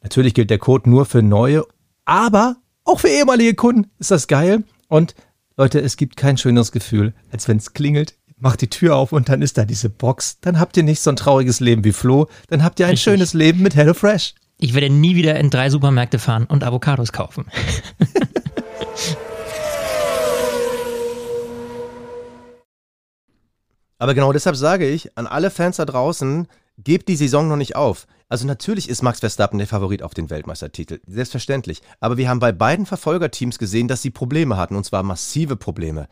Natürlich 0.01 0.33
gilt 0.33 0.49
der 0.49 0.57
Code 0.57 0.89
nur 0.89 1.05
für 1.05 1.21
neue, 1.21 1.63
aber 2.05 2.55
auch 2.85 3.01
für 3.01 3.09
ehemalige 3.09 3.53
Kunden 3.53 3.91
ist 3.99 4.09
das 4.09 4.25
geil. 4.25 4.63
Und 4.87 5.13
Leute, 5.57 5.79
es 5.81 5.97
gibt 5.97 6.15
kein 6.15 6.37
schöneres 6.37 6.71
Gefühl, 6.71 7.13
als 7.31 7.47
wenn 7.47 7.57
es 7.57 7.73
klingelt, 7.73 8.15
macht 8.37 8.61
die 8.61 8.69
Tür 8.69 8.95
auf 8.95 9.11
und 9.11 9.27
dann 9.29 9.41
ist 9.41 9.57
da 9.57 9.65
diese 9.65 9.89
Box. 9.89 10.39
Dann 10.39 10.59
habt 10.59 10.77
ihr 10.77 10.83
nicht 10.83 11.01
so 11.01 11.09
ein 11.09 11.17
trauriges 11.17 11.59
Leben 11.59 11.83
wie 11.83 11.91
Flo, 11.91 12.29
dann 12.47 12.63
habt 12.63 12.79
ihr 12.79 12.85
ein 12.85 12.91
Richtig. 12.91 13.03
schönes 13.03 13.33
Leben 13.33 13.61
mit 13.61 13.75
HelloFresh. 13.75 14.33
Ich 14.59 14.73
werde 14.73 14.89
nie 14.89 15.15
wieder 15.15 15.35
in 15.39 15.49
drei 15.49 15.69
Supermärkte 15.69 16.19
fahren 16.19 16.45
und 16.45 16.63
Avocados 16.63 17.11
kaufen. 17.11 17.45
Aber 23.97 24.13
genau 24.15 24.31
deshalb 24.33 24.55
sage 24.55 24.87
ich 24.87 25.15
an 25.17 25.27
alle 25.27 25.51
Fans 25.51 25.75
da 25.77 25.85
draußen, 25.85 26.47
gebt 26.83 27.09
die 27.09 27.15
Saison 27.15 27.47
noch 27.47 27.57
nicht 27.57 27.75
auf. 27.75 28.07
Also 28.29 28.47
natürlich 28.47 28.87
ist 28.87 29.01
Max 29.01 29.19
Verstappen 29.19 29.57
der 29.57 29.67
Favorit 29.67 30.03
auf 30.03 30.13
den 30.13 30.29
Weltmeistertitel, 30.29 30.99
selbstverständlich. 31.05 31.81
Aber 31.99 32.17
wir 32.17 32.29
haben 32.29 32.39
bei 32.39 32.51
beiden 32.51 32.85
Verfolgerteams 32.85 33.59
gesehen, 33.59 33.87
dass 33.87 34.01
sie 34.01 34.09
Probleme 34.09 34.57
hatten, 34.57 34.75
und 34.75 34.85
zwar 34.85 35.03
massive 35.03 35.57
Probleme. 35.57 36.07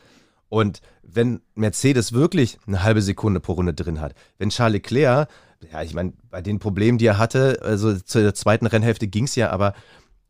Und 0.50 0.82
wenn 1.04 1.42
Mercedes 1.56 2.12
wirklich 2.12 2.58
eine 2.68 2.84
halbe 2.84 3.02
Sekunde 3.02 3.40
pro 3.40 3.54
Runde 3.54 3.74
drin 3.74 4.02
hat, 4.02 4.16
wenn 4.38 4.50
Charles 4.50 4.74
Leclerc, 4.74 5.30
ja, 5.72 5.82
ich 5.84 5.94
meine, 5.94 6.14
bei 6.30 6.42
den 6.42 6.60
Problemen, 6.60 6.98
die 6.98 7.06
er 7.06 7.18
hatte, 7.18 7.60
also 7.62 7.98
zur 7.98 8.34
zweiten 8.34 8.66
Rennhälfte 8.66 9.08
ging 9.08 9.26
es 9.26 9.36
ja, 9.36 9.50
aber 9.52 9.74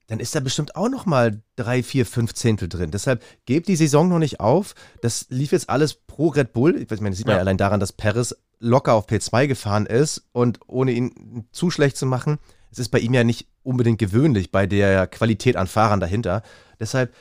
dann 0.07 0.19
ist 0.19 0.33
da 0.33 0.39
bestimmt 0.39 0.75
auch 0.75 0.89
noch 0.89 1.05
mal 1.05 1.41
drei, 1.55 1.83
vier, 1.83 2.05
fünf 2.05 2.33
Zehntel 2.33 2.67
drin. 2.67 2.89
Deshalb 2.89 3.23
gebt 3.45 3.67
die 3.67 3.75
Saison 3.75 4.09
noch 4.09 4.17
nicht 4.17 4.39
auf. 4.39 4.73
Das 5.01 5.27
lief 5.29 5.51
jetzt 5.51 5.69
alles 5.69 5.93
pro 5.93 6.29
Red 6.29 6.51
Bull. 6.51 6.75
Ich 6.81 6.89
meine, 6.89 7.11
das 7.11 7.17
sieht 7.17 7.27
man 7.27 7.35
ja 7.35 7.41
allein 7.41 7.57
daran, 7.57 7.79
dass 7.79 7.93
Perez 7.93 8.35
locker 8.59 8.93
auf 8.93 9.07
P2 9.07 9.47
gefahren 9.47 9.85
ist 9.85 10.27
und 10.31 10.59
ohne 10.67 10.91
ihn 10.91 11.47
zu 11.51 11.71
schlecht 11.71 11.97
zu 11.97 12.05
machen. 12.05 12.37
Es 12.71 12.79
ist 12.79 12.89
bei 12.89 12.99
ihm 12.99 13.13
ja 13.13 13.23
nicht 13.23 13.47
unbedingt 13.63 13.99
gewöhnlich 13.99 14.51
bei 14.51 14.67
der 14.67 15.07
Qualität 15.07 15.55
an 15.55 15.67
Fahrern 15.67 15.99
dahinter. 15.99 16.43
Deshalb 16.79 17.13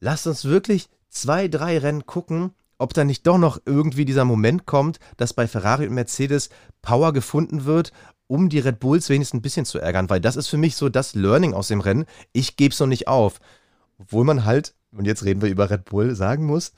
lasst 0.00 0.26
uns 0.26 0.44
wirklich 0.44 0.88
zwei, 1.08 1.48
drei 1.48 1.78
Rennen 1.78 2.06
gucken, 2.06 2.50
ob 2.78 2.92
da 2.92 3.04
nicht 3.04 3.26
doch 3.26 3.38
noch 3.38 3.60
irgendwie 3.64 4.04
dieser 4.04 4.24
Moment 4.24 4.66
kommt, 4.66 4.98
dass 5.16 5.32
bei 5.32 5.46
Ferrari 5.48 5.86
und 5.86 5.94
Mercedes 5.94 6.50
Power 6.82 7.12
gefunden 7.12 7.64
wird, 7.64 7.92
um 8.26 8.48
die 8.48 8.58
Red 8.58 8.80
Bulls 8.80 9.08
wenigstens 9.08 9.38
ein 9.38 9.42
bisschen 9.42 9.64
zu 9.64 9.78
ärgern, 9.78 10.10
weil 10.10 10.20
das 10.20 10.36
ist 10.36 10.48
für 10.48 10.56
mich 10.56 10.76
so 10.76 10.88
das 10.88 11.14
Learning 11.14 11.54
aus 11.54 11.68
dem 11.68 11.80
Rennen. 11.80 12.06
Ich 12.32 12.56
gebe 12.56 12.72
es 12.72 12.80
noch 12.80 12.86
nicht 12.86 13.08
auf. 13.08 13.40
Obwohl 13.98 14.24
man 14.24 14.44
halt, 14.44 14.74
und 14.92 15.06
jetzt 15.06 15.24
reden 15.24 15.40
wir 15.40 15.48
über 15.48 15.70
Red 15.70 15.86
Bull, 15.86 16.14
sagen 16.14 16.44
muss, 16.44 16.72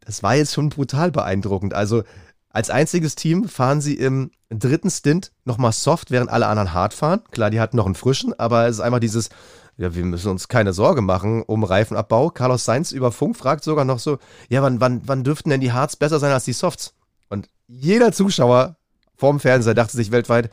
das 0.00 0.22
war 0.22 0.34
jetzt 0.34 0.54
schon 0.54 0.68
brutal 0.68 1.10
beeindruckend. 1.10 1.74
Also 1.74 2.02
als 2.50 2.68
einziges 2.70 3.14
Team 3.14 3.48
fahren 3.48 3.80
sie 3.80 3.94
im 3.94 4.32
dritten 4.50 4.90
Stint 4.90 5.32
nochmal 5.44 5.72
soft, 5.72 6.10
während 6.10 6.30
alle 6.30 6.48
anderen 6.48 6.74
hart 6.74 6.94
fahren. 6.94 7.22
Klar, 7.30 7.50
die 7.50 7.60
hatten 7.60 7.76
noch 7.76 7.86
einen 7.86 7.94
frischen, 7.94 8.38
aber 8.38 8.66
es 8.66 8.76
ist 8.76 8.80
einfach 8.80 8.98
dieses, 8.98 9.30
ja, 9.76 9.94
wir 9.94 10.04
müssen 10.04 10.30
uns 10.30 10.48
keine 10.48 10.72
Sorge 10.72 11.00
machen 11.00 11.42
um 11.42 11.62
Reifenabbau. 11.62 12.30
Carlos 12.30 12.64
Sainz 12.64 12.90
über 12.92 13.12
Funk 13.12 13.36
fragt 13.36 13.62
sogar 13.62 13.84
noch 13.84 14.00
so, 14.00 14.18
ja, 14.48 14.62
wann, 14.62 14.80
wann, 14.80 15.02
wann 15.06 15.24
dürften 15.24 15.50
denn 15.50 15.60
die 15.60 15.72
Hards 15.72 15.96
besser 15.96 16.18
sein 16.18 16.32
als 16.32 16.44
die 16.44 16.52
Softs? 16.52 16.94
Und 17.28 17.48
jeder 17.68 18.12
Zuschauer 18.12 18.76
vorm 19.14 19.38
Fernseher 19.38 19.74
dachte 19.74 19.96
sich 19.96 20.10
weltweit, 20.10 20.50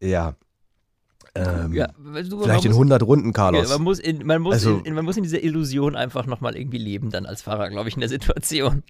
ja, 0.00 0.34
ähm, 1.36 1.72
ja, 1.74 1.88
du, 1.88 2.42
vielleicht 2.42 2.64
in 2.64 2.72
100 2.72 3.02
Runden, 3.02 3.32
Carlos. 3.32 3.68
Man, 3.68 3.82
muss 3.82 3.98
in, 3.98 4.26
man, 4.26 4.42
muss 4.42 4.54
also, 4.54 4.80
in, 4.84 4.94
man 4.94 5.04
muss 5.04 5.16
in 5.16 5.22
dieser 5.22 5.42
Illusion 5.42 5.96
einfach 5.96 6.26
nochmal 6.26 6.56
irgendwie 6.56 6.78
leben, 6.78 7.10
dann 7.10 7.26
als 7.26 7.42
Fahrer, 7.42 7.68
glaube 7.68 7.88
ich, 7.88 7.94
in 7.94 8.00
der 8.00 8.08
Situation. 8.08 8.82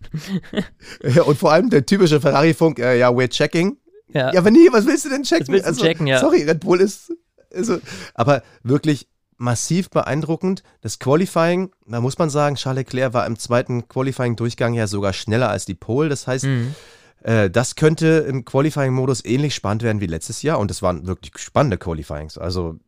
ja, 1.02 1.22
und 1.22 1.36
vor 1.38 1.52
allem 1.52 1.70
der 1.70 1.86
typische 1.86 2.20
Ferrari-Funk, 2.20 2.78
äh, 2.78 2.98
ja, 2.98 3.10
we're 3.10 3.28
checking. 3.28 3.78
Ja. 4.08 4.32
ja, 4.32 4.40
aber 4.40 4.50
nee, 4.50 4.68
was 4.70 4.86
willst 4.86 5.04
du 5.04 5.08
denn 5.08 5.24
checken? 5.24 5.54
Du 5.54 5.64
also, 5.64 5.82
checken, 5.82 6.06
ja. 6.06 6.20
Sorry, 6.20 6.42
Red 6.44 6.60
Bull 6.60 6.80
ist. 6.80 7.12
Also, 7.52 7.78
aber 8.14 8.42
wirklich 8.62 9.08
massiv 9.38 9.90
beeindruckend. 9.90 10.62
Das 10.80 10.98
Qualifying, 10.98 11.70
da 11.86 12.00
muss 12.00 12.18
man 12.18 12.30
sagen, 12.30 12.56
Charles 12.56 12.84
Leclerc 12.84 13.12
war 13.12 13.26
im 13.26 13.38
zweiten 13.38 13.88
Qualifying-Durchgang 13.88 14.74
ja 14.74 14.86
sogar 14.86 15.12
schneller 15.12 15.50
als 15.50 15.64
die 15.64 15.74
Pole. 15.74 16.08
Das 16.08 16.26
heißt, 16.26 16.44
mhm. 16.44 16.74
Äh, 17.22 17.50
das 17.50 17.74
könnte 17.76 18.26
im 18.28 18.44
Qualifying-Modus 18.44 19.24
ähnlich 19.24 19.54
spannend 19.54 19.82
werden 19.82 20.00
wie 20.00 20.06
letztes 20.06 20.42
Jahr. 20.42 20.58
Und 20.58 20.70
es 20.70 20.82
waren 20.82 21.06
wirklich 21.06 21.38
spannende 21.38 21.78
Qualifyings. 21.78 22.38
Also 22.38 22.78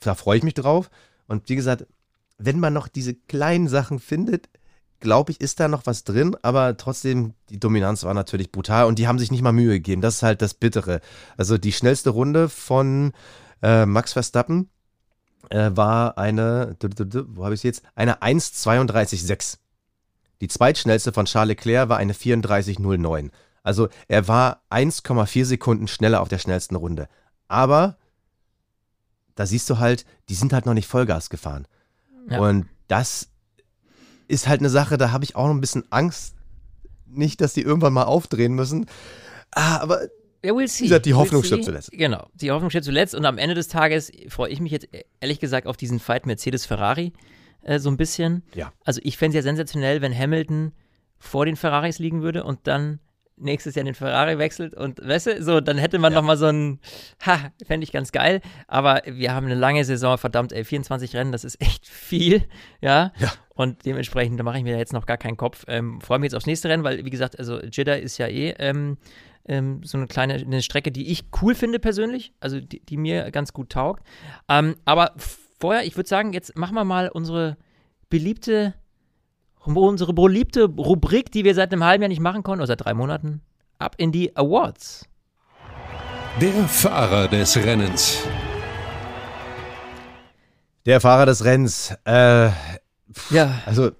da 0.00 0.14
freue 0.14 0.38
ich 0.38 0.44
mich 0.44 0.54
drauf. 0.54 0.90
Und 1.26 1.48
wie 1.48 1.56
gesagt, 1.56 1.86
wenn 2.38 2.60
man 2.60 2.72
noch 2.72 2.88
diese 2.88 3.14
kleinen 3.14 3.68
Sachen 3.68 3.98
findet, 3.98 4.48
glaube 5.00 5.32
ich, 5.32 5.40
ist 5.40 5.60
da 5.60 5.68
noch 5.68 5.86
was 5.86 6.04
drin, 6.04 6.36
aber 6.42 6.76
trotzdem, 6.76 7.34
die 7.50 7.60
Dominanz 7.60 8.04
war 8.04 8.14
natürlich 8.14 8.50
brutal 8.50 8.86
und 8.86 8.98
die 8.98 9.08
haben 9.08 9.18
sich 9.18 9.30
nicht 9.30 9.42
mal 9.42 9.52
Mühe 9.52 9.74
gegeben. 9.74 10.00
Das 10.00 10.16
ist 10.16 10.22
halt 10.22 10.42
das 10.42 10.54
Bittere. 10.54 11.00
Also 11.36 11.58
die 11.58 11.72
schnellste 11.72 12.10
Runde 12.10 12.48
von 12.48 13.12
äh, 13.62 13.86
Max 13.86 14.12
Verstappen 14.14 14.70
äh, 15.50 15.70
war 15.74 16.18
eine, 16.18 16.76
wo 16.80 17.44
habe 17.44 17.54
ich 17.54 17.62
jetzt? 17.62 17.82
Eine 17.94 18.22
1,32,6. 18.22 19.58
Die 20.40 20.48
zweitschnellste 20.48 21.12
von 21.12 21.26
Charles 21.26 21.56
Leclerc 21.56 21.88
war 21.88 21.96
eine 21.96 22.12
34,09. 22.12 23.30
Also 23.66 23.88
er 24.06 24.28
war 24.28 24.62
1,4 24.70 25.44
Sekunden 25.44 25.88
schneller 25.88 26.20
auf 26.20 26.28
der 26.28 26.38
schnellsten 26.38 26.76
Runde. 26.76 27.08
Aber 27.48 27.98
da 29.34 29.44
siehst 29.44 29.68
du 29.68 29.78
halt, 29.78 30.06
die 30.28 30.34
sind 30.34 30.52
halt 30.52 30.66
noch 30.66 30.74
nicht 30.74 30.86
Vollgas 30.86 31.30
gefahren. 31.30 31.66
Ja. 32.30 32.38
Und 32.38 32.68
das 32.86 33.28
ist 34.28 34.46
halt 34.46 34.60
eine 34.60 34.70
Sache, 34.70 34.98
da 34.98 35.10
habe 35.10 35.24
ich 35.24 35.34
auch 35.34 35.48
noch 35.48 35.54
ein 35.54 35.60
bisschen 35.60 35.84
Angst. 35.90 36.36
Nicht, 37.06 37.40
dass 37.40 37.54
die 37.54 37.62
irgendwann 37.62 37.92
mal 37.92 38.04
aufdrehen 38.04 38.54
müssen. 38.54 38.86
Ah, 39.50 39.78
aber 39.78 40.02
ja, 40.44 40.52
we'll 40.52 40.68
see. 40.68 40.84
Gesagt, 40.84 41.06
die 41.06 41.14
Hoffnung 41.14 41.42
we'll 41.42 41.46
stirbt 41.46 41.64
zuletzt. 41.64 41.90
Genau, 41.90 42.28
die 42.34 42.52
Hoffnung 42.52 42.70
stirbt 42.70 42.84
zuletzt. 42.84 43.16
Und 43.16 43.26
am 43.26 43.36
Ende 43.36 43.56
des 43.56 43.66
Tages 43.66 44.12
freue 44.28 44.50
ich 44.50 44.60
mich 44.60 44.70
jetzt 44.70 44.86
ehrlich 45.18 45.40
gesagt 45.40 45.66
auf 45.66 45.76
diesen 45.76 45.98
Fight 45.98 46.24
Mercedes-Ferrari 46.24 47.12
äh, 47.62 47.80
so 47.80 47.90
ein 47.90 47.96
bisschen. 47.96 48.44
Ja. 48.54 48.72
Also 48.84 49.00
ich 49.02 49.16
fände 49.16 49.36
es 49.36 49.44
ja 49.44 49.48
sensationell, 49.48 50.02
wenn 50.02 50.16
Hamilton 50.16 50.70
vor 51.18 51.46
den 51.46 51.56
Ferraris 51.56 51.98
liegen 51.98 52.22
würde 52.22 52.44
und 52.44 52.60
dann 52.68 53.00
nächstes 53.36 53.74
Jahr 53.74 53.84
den 53.84 53.94
Ferrari 53.94 54.38
wechselt 54.38 54.74
und 54.74 55.06
weißt 55.06 55.26
du, 55.26 55.42
so, 55.42 55.60
dann 55.60 55.78
hätte 55.78 55.98
man 55.98 56.12
ja. 56.12 56.18
nochmal 56.18 56.36
so 56.36 56.46
ein, 56.46 56.80
ha, 57.24 57.50
fände 57.66 57.84
ich 57.84 57.92
ganz 57.92 58.12
geil, 58.12 58.40
aber 58.66 59.02
wir 59.06 59.34
haben 59.34 59.46
eine 59.46 59.54
lange 59.54 59.84
Saison, 59.84 60.18
verdammt, 60.18 60.52
ey, 60.52 60.64
24 60.64 61.14
Rennen, 61.14 61.32
das 61.32 61.44
ist 61.44 61.60
echt 61.60 61.86
viel, 61.86 62.42
ja, 62.80 63.12
ja. 63.18 63.32
und 63.54 63.84
dementsprechend, 63.84 64.40
da 64.40 64.44
mache 64.44 64.58
ich 64.58 64.64
mir 64.64 64.78
jetzt 64.78 64.92
noch 64.92 65.06
gar 65.06 65.18
keinen 65.18 65.36
Kopf, 65.36 65.64
ähm, 65.68 66.00
freue 66.00 66.18
mich 66.18 66.26
jetzt 66.26 66.34
aufs 66.34 66.46
nächste 66.46 66.68
Rennen, 66.68 66.84
weil, 66.84 67.04
wie 67.04 67.10
gesagt, 67.10 67.38
also 67.38 67.60
Jeddah 67.60 67.96
ist 67.96 68.18
ja 68.18 68.26
eh 68.26 68.54
ähm, 68.58 68.96
ähm, 69.46 69.82
so 69.84 69.98
eine 69.98 70.06
kleine 70.06 70.34
eine 70.34 70.62
Strecke, 70.62 70.90
die 70.90 71.10
ich 71.10 71.26
cool 71.42 71.54
finde 71.54 71.78
persönlich, 71.78 72.32
also 72.40 72.60
die, 72.60 72.84
die 72.84 72.96
mir 72.96 73.30
ganz 73.30 73.52
gut 73.52 73.70
taugt, 73.70 74.02
ähm, 74.48 74.76
aber 74.84 75.14
vorher, 75.60 75.84
ich 75.84 75.96
würde 75.96 76.08
sagen, 76.08 76.32
jetzt 76.32 76.56
machen 76.56 76.74
wir 76.74 76.84
mal 76.84 77.08
unsere 77.08 77.56
beliebte 78.08 78.74
unsere 79.74 80.12
beliebte 80.12 80.64
Rubrik, 80.64 81.32
die 81.32 81.44
wir 81.44 81.54
seit 81.54 81.72
einem 81.72 81.84
halben 81.84 82.02
Jahr 82.02 82.08
nicht 82.08 82.20
machen 82.20 82.42
konnten, 82.42 82.60
oder 82.60 82.68
seit 82.68 82.84
drei 82.84 82.94
Monaten, 82.94 83.40
ab 83.78 83.94
in 83.98 84.12
die 84.12 84.36
Awards. 84.36 85.06
Der 86.40 86.68
Fahrer 86.68 87.28
des 87.28 87.56
Rennens. 87.56 88.18
Der 90.84 91.00
Fahrer 91.00 91.26
des 91.26 91.44
Rennens. 91.44 91.94
Äh, 92.04 92.50
ja. 93.30 93.62
Also, 93.64 93.90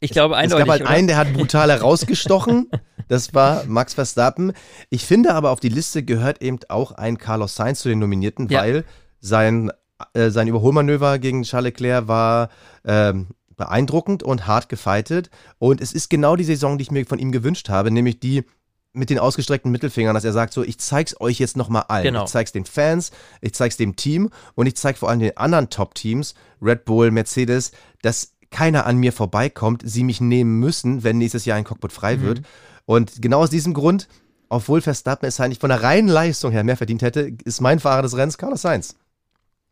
ich 0.00 0.10
glaube 0.10 0.36
eindeutig. 0.36 0.62
Es 0.62 0.66
gab 0.66 0.72
halt 0.72 0.82
oder? 0.82 0.90
einen, 0.90 1.08
der 1.08 1.16
hat 1.16 1.32
brutal 1.32 1.70
herausgestochen. 1.70 2.70
Das 3.08 3.34
war 3.34 3.62
Max 3.66 3.94
Verstappen. 3.94 4.52
Ich 4.90 5.06
finde 5.06 5.32
aber, 5.32 5.52
auf 5.52 5.60
die 5.60 5.68
Liste 5.68 6.02
gehört 6.02 6.42
eben 6.42 6.58
auch 6.68 6.90
ein 6.90 7.18
Carlos 7.18 7.54
Sainz 7.54 7.78
zu 7.78 7.88
den 7.88 8.00
Nominierten, 8.00 8.48
ja. 8.48 8.62
weil 8.62 8.84
sein, 9.20 9.70
äh, 10.12 10.30
sein 10.30 10.48
Überholmanöver 10.48 11.20
gegen 11.20 11.44
Charles 11.44 11.66
Leclerc 11.66 12.08
war 12.08 12.48
ähm, 12.84 13.28
beeindruckend 13.56 14.22
und 14.22 14.46
hart 14.46 14.68
gefeitet. 14.68 15.30
Und 15.58 15.80
es 15.80 15.92
ist 15.92 16.10
genau 16.10 16.36
die 16.36 16.44
Saison, 16.44 16.78
die 16.78 16.82
ich 16.82 16.90
mir 16.90 17.06
von 17.06 17.18
ihm 17.18 17.32
gewünscht 17.32 17.68
habe, 17.68 17.90
nämlich 17.90 18.20
die 18.20 18.44
mit 18.92 19.10
den 19.10 19.18
ausgestreckten 19.18 19.70
Mittelfingern, 19.70 20.14
dass 20.14 20.24
er 20.24 20.32
sagt 20.32 20.54
so, 20.54 20.62
ich 20.62 20.78
zeig's 20.78 21.20
euch 21.20 21.38
jetzt 21.38 21.56
nochmal 21.56 21.84
allen. 21.88 22.04
Genau. 22.04 22.24
Ich 22.24 22.30
zeig's 22.30 22.52
den 22.52 22.64
Fans, 22.64 23.10
ich 23.42 23.52
zeig's 23.52 23.76
dem 23.76 23.94
Team 23.94 24.30
und 24.54 24.66
ich 24.66 24.76
zeig 24.76 24.96
vor 24.96 25.10
allem 25.10 25.20
den 25.20 25.36
anderen 25.36 25.68
Top-Teams, 25.68 26.34
Red 26.62 26.86
Bull, 26.86 27.10
Mercedes, 27.10 27.72
dass 28.00 28.32
keiner 28.50 28.86
an 28.86 28.96
mir 28.96 29.12
vorbeikommt, 29.12 29.82
sie 29.84 30.02
mich 30.02 30.20
nehmen 30.20 30.58
müssen, 30.58 31.04
wenn 31.04 31.18
nächstes 31.18 31.44
Jahr 31.44 31.58
ein 31.58 31.64
Cockpit 31.64 31.92
frei 31.92 32.16
mhm. 32.16 32.22
wird. 32.22 32.42
Und 32.86 33.20
genau 33.20 33.40
aus 33.40 33.50
diesem 33.50 33.74
Grund, 33.74 34.08
obwohl 34.48 34.80
Verstappen 34.80 35.26
es 35.26 35.40
eigentlich 35.40 35.58
von 35.58 35.70
der 35.70 35.82
reinen 35.82 36.08
Leistung 36.08 36.52
her 36.52 36.64
mehr 36.64 36.76
verdient 36.76 37.02
hätte, 37.02 37.32
ist 37.44 37.60
mein 37.60 37.80
Fahrer 37.80 38.02
des 38.02 38.16
Rennens 38.16 38.38
Carlos 38.38 38.62
Sainz. 38.62 38.96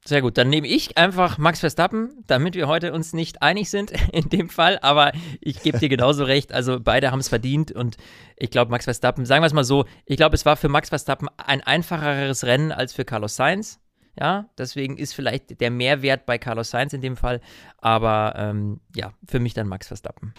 Sehr 0.07 0.21
gut, 0.21 0.37
dann 0.37 0.51
nehme 0.51 0.67
ich 0.67 0.99
einfach 0.99 1.39
Max 1.39 1.61
Verstappen, 1.61 2.23
damit 2.27 2.55
wir 2.57 2.69
heute 2.69 2.93
uns 2.93 3.15
nicht 3.15 3.41
einig 3.41 3.71
sind 3.71 3.91
in 4.13 4.29
dem 4.29 4.51
Fall, 4.51 4.79
aber 4.83 5.13
ich 5.41 5.63
gebe 5.63 5.79
dir 5.79 5.89
genauso 5.89 6.25
recht, 6.25 6.53
also 6.53 6.79
beide 6.79 7.11
haben 7.11 7.21
es 7.21 7.31
verdient. 7.31 7.73
Und 7.73 7.97
ich 8.37 8.51
glaube 8.51 8.71
Max 8.71 8.85
Verstappen, 8.85 9.25
sagen 9.25 9.43
wir 9.43 9.47
es 9.47 9.55
mal 9.55 9.65
so, 9.65 9.87
ich 10.05 10.19
glaube 10.19 10.35
es 10.35 10.45
war 10.45 10.57
für 10.57 10.69
Max 10.69 10.91
Verstappen 10.91 11.29
ein 11.39 11.63
einfacheres 11.63 12.45
Rennen 12.45 12.71
als 12.71 12.93
für 12.93 13.07
Carlos 13.07 13.37
Sainz, 13.37 13.81
ja, 14.19 14.49
deswegen 14.59 14.97
ist 14.97 15.15
vielleicht 15.15 15.61
der 15.61 15.71
Mehrwert 15.71 16.27
bei 16.27 16.39
Carlos 16.39 16.71
Sainz 16.71 16.93
in 16.93 17.01
dem 17.01 17.17
Fall, 17.17 17.41
aber 17.79 18.35
ähm, 18.37 18.81
ja, 18.95 19.13
für 19.27 19.41
mich 19.41 19.55
dann 19.55 19.67
Max 19.67 19.89
Verstappen. 19.89 20.35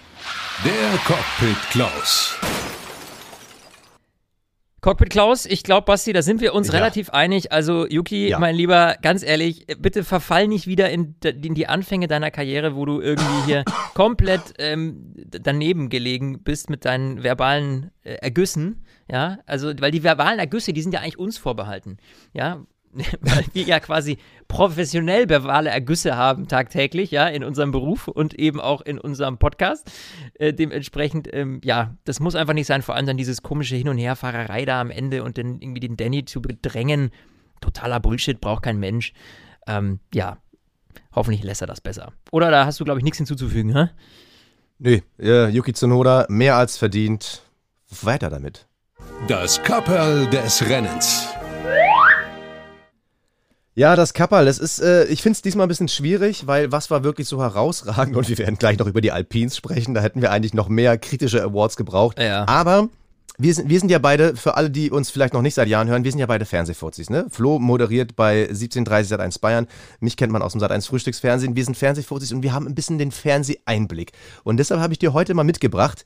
Der 0.64 0.98
Cockpit 1.06 1.58
Klaus. 1.72 2.38
Cockpit 4.86 5.10
Klaus, 5.10 5.48
ich 5.48 5.64
glaube, 5.64 5.86
Basti, 5.86 6.14
da 6.14 6.22
sind 6.22 6.42
wir 6.42 6.54
uns 6.54 6.68
ja. 6.68 6.76
relativ 6.76 7.10
einig. 7.10 7.52
Also, 7.52 7.88
Yuki, 7.88 8.30
ja. 8.30 8.38
mein 8.38 8.54
Lieber, 8.54 8.98
ganz 9.02 9.24
ehrlich, 9.24 9.66
bitte 9.80 10.04
verfall 10.04 10.48
nicht 10.48 10.68
wieder 10.68 10.92
in, 10.92 11.16
in, 11.24 11.56
die 11.56 11.66
Anfänge 11.66 12.08
deiner 12.08 12.30
Karriere, 12.30 12.76
wo 12.76 12.86
du 12.86 13.02
irgendwie 13.02 13.46
hier 13.48 13.64
komplett 13.96 14.42
ähm, 14.60 15.12
daneben 15.26 15.90
gelegen 15.90 16.44
bist 16.44 16.70
mit 16.70 16.86
deinen 16.86 17.24
verbalen 17.24 17.90
äh, 18.04 18.14
Ergüssen. 18.18 18.86
Ja, 19.12 19.40
also, 19.48 19.74
weil 19.80 19.90
die 19.90 20.04
verbalen 20.04 20.38
Ergüsse, 20.38 20.72
die 20.72 20.84
sind 20.84 20.94
ja 20.94 21.00
eigentlich 21.00 21.18
uns 21.18 21.40
vorbehalten. 21.40 21.98
Ja, 22.34 22.64
weil 23.22 23.46
wir 23.54 23.64
ja 23.64 23.80
quasi 23.80 24.18
professionell 24.48 25.28
verbale 25.30 25.70
Ergüsse 25.70 26.16
haben 26.16 26.48
tagtäglich, 26.48 27.12
ja, 27.12 27.28
in 27.28 27.44
unserem 27.44 27.72
Beruf 27.72 28.08
und 28.08 28.34
eben 28.34 28.60
auch 28.60 28.82
in 28.82 29.00
unserem 29.00 29.38
Podcast. 29.38 29.92
Äh, 30.36 30.54
dementsprechend, 30.54 31.28
ähm, 31.34 31.62
ja, 31.64 31.96
das 32.06 32.20
muss 32.20 32.36
einfach 32.36 32.54
nicht 32.54 32.68
sein, 32.68 32.82
vor 32.82 32.96
allem 32.96 33.06
dann 33.06 33.18
dieses 33.18 33.42
komische 33.42 33.76
Hin- 33.76 33.90
und 33.90 33.98
Herfahrerei 33.98 34.66
da 34.66 34.82
am 34.82 34.92
Ende 34.92 35.24
und 35.24 35.38
dann 35.38 35.60
irgendwie 35.60 35.80
den 35.80 35.98
Danny 35.98 36.26
zu 36.26 36.42
bedrängen. 36.42 37.12
Totaler 37.62 38.00
Bullshit, 38.00 38.40
braucht 38.40 38.64
kein 38.64 38.80
Mensch. 38.80 39.14
Ähm, 39.68 40.00
ja, 40.14 40.38
hoffentlich 41.14 41.44
lässt 41.44 41.62
er 41.62 41.68
das 41.68 41.82
besser. 41.82 42.14
Oder 42.32 42.52
da 42.52 42.66
hast 42.66 42.80
du, 42.80 42.86
glaube 42.86 43.00
ich, 43.00 43.04
nichts 43.04 43.18
hinzuzufügen, 43.18 43.76
hä? 43.76 43.90
Nee, 44.78 45.04
äh, 45.20 45.50
Yuki 45.50 45.74
Tsunoda 45.74 46.26
mehr 46.30 46.58
als 46.58 46.78
verdient. 46.78 47.42
Weiter 48.02 48.30
damit. 48.30 48.68
Das 49.28 49.62
Kapperl 49.64 50.28
des 50.28 50.68
Rennens. 50.68 51.30
Ja, 53.78 53.98
das 53.98 54.14
Kapperl, 54.14 54.46
das 54.46 54.58
ist, 54.58 54.80
äh, 54.80 55.04
ich 55.08 55.22
finde 55.22 55.36
es 55.36 55.42
diesmal 55.42 55.66
ein 55.66 55.68
bisschen 55.68 55.90
schwierig, 55.90 56.48
weil 56.48 56.72
was 56.72 56.90
war 56.90 57.04
wirklich 57.04 57.28
so 57.28 57.42
herausragend 57.42 58.16
und 58.16 58.30
wir 58.30 58.38
werden 58.38 58.58
gleich 58.58 58.80
noch 58.80 58.88
über 58.88 59.02
die 59.02 59.12
Alpines 59.12 59.58
sprechen, 59.58 59.94
da 59.94 60.00
hätten 60.02 60.22
wir 60.22 60.32
eigentlich 60.32 60.54
noch 60.54 60.70
mehr 60.70 60.98
kritische 60.98 61.44
Awards 61.44 61.76
gebraucht. 61.76 62.18
Ja. 62.18 62.48
Aber 62.48 62.88
wir 63.38 63.54
sind, 63.54 63.68
wir 63.68 63.78
sind 63.78 63.92
ja 63.92 64.00
beide, 64.00 64.38
für 64.38 64.56
alle, 64.56 64.70
die 64.70 64.92
uns 64.92 65.10
vielleicht 65.10 65.34
noch 65.34 65.42
nicht 65.42 65.56
seit 65.56 65.68
Jahren 65.68 65.90
hören, 65.90 66.06
wir 66.06 66.12
sind 66.12 66.22
ja 66.22 66.26
beide 66.26 66.46
Fernsehfuzis, 66.46 67.10
ne? 67.10 67.26
Flo 67.30 67.60
moderiert 67.60 68.16
bei 68.16 68.44
1730 68.44 69.12
Sat1 69.12 69.42
Bayern. 69.42 69.68
Mich 70.00 70.16
kennt 70.16 70.32
man 70.32 70.42
aus 70.42 70.54
dem 70.54 70.62
Sat1 70.62 70.88
Frühstücksfernsehen. 70.88 71.58
Wir 71.58 71.66
sind 71.66 71.76
Fernsehfuzis 71.76 72.32
und 72.32 72.44
wir 72.44 72.54
haben 72.54 72.68
ein 72.68 72.76
bisschen 72.76 72.98
den 72.98 73.12
Fernseheinblick. 73.12 74.14
Und 74.46 74.56
deshalb 74.56 74.80
habe 74.80 74.94
ich 74.94 75.00
dir 75.00 75.12
heute 75.12 75.34
mal 75.34 75.44
mitgebracht 75.44 76.06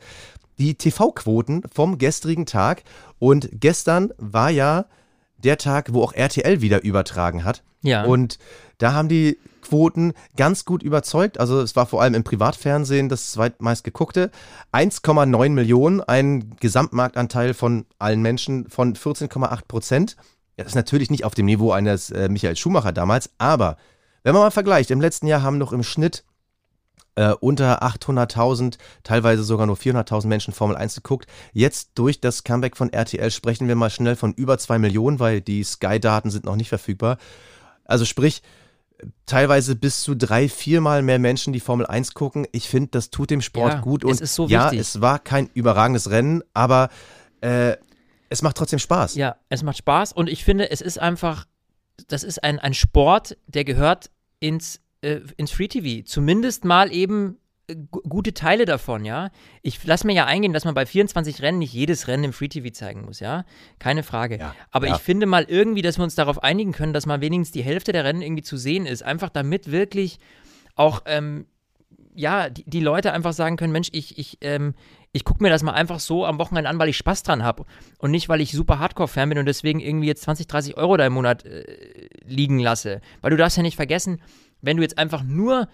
die 0.58 0.74
TV-Quoten 0.74 1.62
vom 1.72 2.00
gestrigen 2.00 2.48
Tag. 2.48 2.82
Und 3.20 3.48
gestern 3.54 4.12
war 4.18 4.50
ja 4.50 4.86
der 5.44 5.58
Tag, 5.58 5.94
wo 5.94 6.04
auch 6.04 6.14
RTL 6.14 6.62
wieder 6.62 6.84
übertragen 6.84 7.44
hat. 7.44 7.64
Ja. 7.82 8.04
Und 8.04 8.40
da 8.78 8.94
haben 8.94 9.10
die 9.10 9.38
Quoten 9.62 10.14
ganz 10.36 10.66
gut 10.66 10.84
überzeugt. 10.84 11.40
Also 11.40 11.62
es 11.62 11.76
war 11.76 11.86
vor 11.86 12.02
allem 12.02 12.14
im 12.14 12.24
Privatfernsehen 12.24 13.10
das 13.10 13.32
zweitmeist 13.32 13.84
geguckte. 13.84 14.32
1,9 14.74 15.50
Millionen, 15.50 16.02
ein 16.02 16.56
Gesamtmarktanteil 16.60 17.54
von 17.54 17.86
allen 18.00 18.22
Menschen 18.22 18.70
von 18.70 18.96
14,8 18.96 19.62
Prozent. 19.68 20.18
Das 20.58 20.68
ist 20.68 20.76
natürlich 20.76 21.10
nicht 21.10 21.24
auf 21.24 21.36
dem 21.36 21.46
Niveau 21.46 21.72
eines 21.72 22.10
äh, 22.10 22.28
Michael 22.30 22.58
Schumacher 22.58 22.92
damals, 22.92 23.30
aber 23.38 23.78
wenn 24.24 24.34
man 24.34 24.44
mal 24.44 24.52
vergleicht, 24.52 24.92
im 24.92 25.00
letzten 25.00 25.28
Jahr 25.28 25.42
haben 25.42 25.58
noch 25.58 25.72
im 25.72 25.84
Schnitt 25.84 26.26
äh, 27.20 27.34
unter 27.42 27.84
800.000, 27.84 28.78
teilweise 29.04 29.44
sogar 29.44 29.68
nur 29.68 29.76
400.000 29.76 30.28
Menschen 30.28 30.54
Formel 30.54 30.78
1 30.78 30.96
geguckt. 30.96 31.30
Jetzt 31.52 31.92
durch 31.96 32.22
das 32.22 32.46
Comeback 32.46 32.78
von 32.78 32.94
RTL 32.94 33.30
sprechen 33.30 33.68
wir 33.68 33.76
mal 33.76 33.90
schnell 33.90 34.16
von 34.16 34.32
über 34.34 34.58
2 34.58 34.80
Millionen, 34.80 35.20
weil 35.20 35.42
die 35.42 35.62
Sky-Daten 35.62 36.30
sind 36.30 36.46
noch 36.46 36.56
nicht 36.56 36.70
verfügbar. 36.70 37.18
Also 37.84 38.06
sprich, 38.06 38.42
teilweise 39.26 39.76
bis 39.76 40.02
zu 40.02 40.16
drei, 40.16 40.48
viermal 40.48 41.02
mehr 41.02 41.20
Menschen, 41.20 41.52
die 41.52 41.60
Formel 41.60 41.86
1 41.86 42.14
gucken. 42.14 42.48
Ich 42.54 42.70
finde, 42.70 42.92
das 42.92 43.10
tut 43.10 43.32
dem 43.32 43.42
Sport 43.42 43.74
ja, 43.74 43.80
gut. 43.82 44.06
Und 44.06 44.22
es 44.22 44.36
so 44.36 44.48
ja, 44.48 44.72
es 44.72 45.02
war 45.02 45.20
kein 45.20 45.50
überragendes 45.54 46.10
Rennen, 46.12 46.42
aber 46.54 46.88
äh, 47.42 47.76
es 48.30 48.42
macht 48.42 48.56
trotzdem 48.56 48.80
Spaß. 48.80 49.16
Ja, 49.16 49.36
es 49.50 49.62
macht 49.62 49.80
Spaß 49.80 50.14
und 50.14 50.30
ich 50.30 50.46
finde, 50.46 50.72
es 50.72 50.80
ist 50.80 50.98
einfach, 50.98 51.48
das 52.08 52.24
ist 52.24 52.46
ein, 52.46 52.60
ein 52.60 52.74
Sport, 52.74 53.36
der 53.48 53.66
gehört 53.66 54.10
ins 54.40 54.80
äh, 55.02 55.22
ins 55.38 55.52
Free 55.52 55.68
TV. 55.68 56.06
Zumindest 56.06 56.66
mal 56.66 56.92
eben 56.92 57.38
äh, 57.70 57.76
gute 57.92 58.34
Teile 58.34 58.66
davon, 58.66 59.06
ja. 59.06 59.30
Ich 59.62 59.84
lasse 59.86 60.06
mir 60.06 60.14
ja 60.14 60.26
eingehen, 60.26 60.54
dass 60.54 60.66
man 60.66 60.74
bei 60.74 60.86
24 60.86 61.42
Rennen 61.42 61.60
nicht 61.60 61.74
jedes 61.74 62.08
Rennen 62.08 62.26
im 62.26 62.34
Free 62.34 62.48
TV 62.48 62.70
zeigen 62.72 63.06
muss, 63.06 63.20
ja. 63.20 63.46
Keine 63.80 64.04
Frage. 64.04 64.40
Ja, 64.40 64.56
Aber 64.72 64.88
ja. 64.88 64.96
ich 64.96 65.02
finde 65.02 65.26
mal 65.26 65.46
irgendwie, 65.48 65.82
dass 65.82 65.98
wir 65.98 66.04
uns 66.04 66.16
darauf 66.16 66.44
einigen 66.44 66.72
können, 66.72 66.94
dass 66.94 67.06
mal 67.06 67.22
wenigstens 67.22 67.52
die 67.52 67.64
Hälfte 67.64 67.92
der 67.92 68.04
Rennen 68.04 68.22
irgendwie 68.22 68.44
zu 68.44 68.58
sehen 68.58 68.86
ist. 68.86 69.04
Einfach 69.04 69.30
damit 69.30 69.72
wirklich 69.72 70.20
auch, 70.76 71.04
ähm, 71.06 71.46
ja, 72.16 72.50
die, 72.50 72.64
die, 72.66 72.82
Leute 72.82 73.14
einfach 73.14 73.34
sagen 73.34 73.56
können, 73.56 73.72
Mensch, 73.72 73.90
ich, 73.94 74.18
ich, 74.18 74.40
ähm, 74.42 74.74
ich 75.12 75.24
gucke 75.24 75.42
mir 75.42 75.50
das 75.50 75.64
mal 75.64 75.72
einfach 75.72 76.00
so 76.00 76.26
am 76.26 76.38
Wochenende 76.38 76.70
an, 76.70 76.80
weil 76.80 76.90
ich 76.90 76.98
Spaß 76.98 77.24
dran 77.24 77.44
habe. 77.44 77.66
Und 77.98 78.12
nicht, 78.12 78.30
weil 78.30 78.42
ich 78.42 78.52
super 78.52 78.80
Hardcore-Fan 78.80 79.30
bin 79.30 79.38
und 79.38 79.46
deswegen 79.46 79.80
irgendwie 79.80 80.08
jetzt 80.08 80.24
20, 80.24 80.48
30 80.48 80.78
Euro 80.78 80.98
da 80.98 81.06
im 81.06 81.14
Monat 81.14 81.46
äh, 81.46 82.10
liegen 82.26 82.60
lasse. 82.60 83.02
Weil 83.22 83.32
du 83.32 83.38
darfst 83.38 83.58
ja 83.58 83.64
nicht 83.64 83.76
vergessen, 83.76 84.22
wenn 84.62 84.78
du 84.78 84.84
jetzt 84.84 84.98
einfach 84.98 85.24
nur 85.24 85.68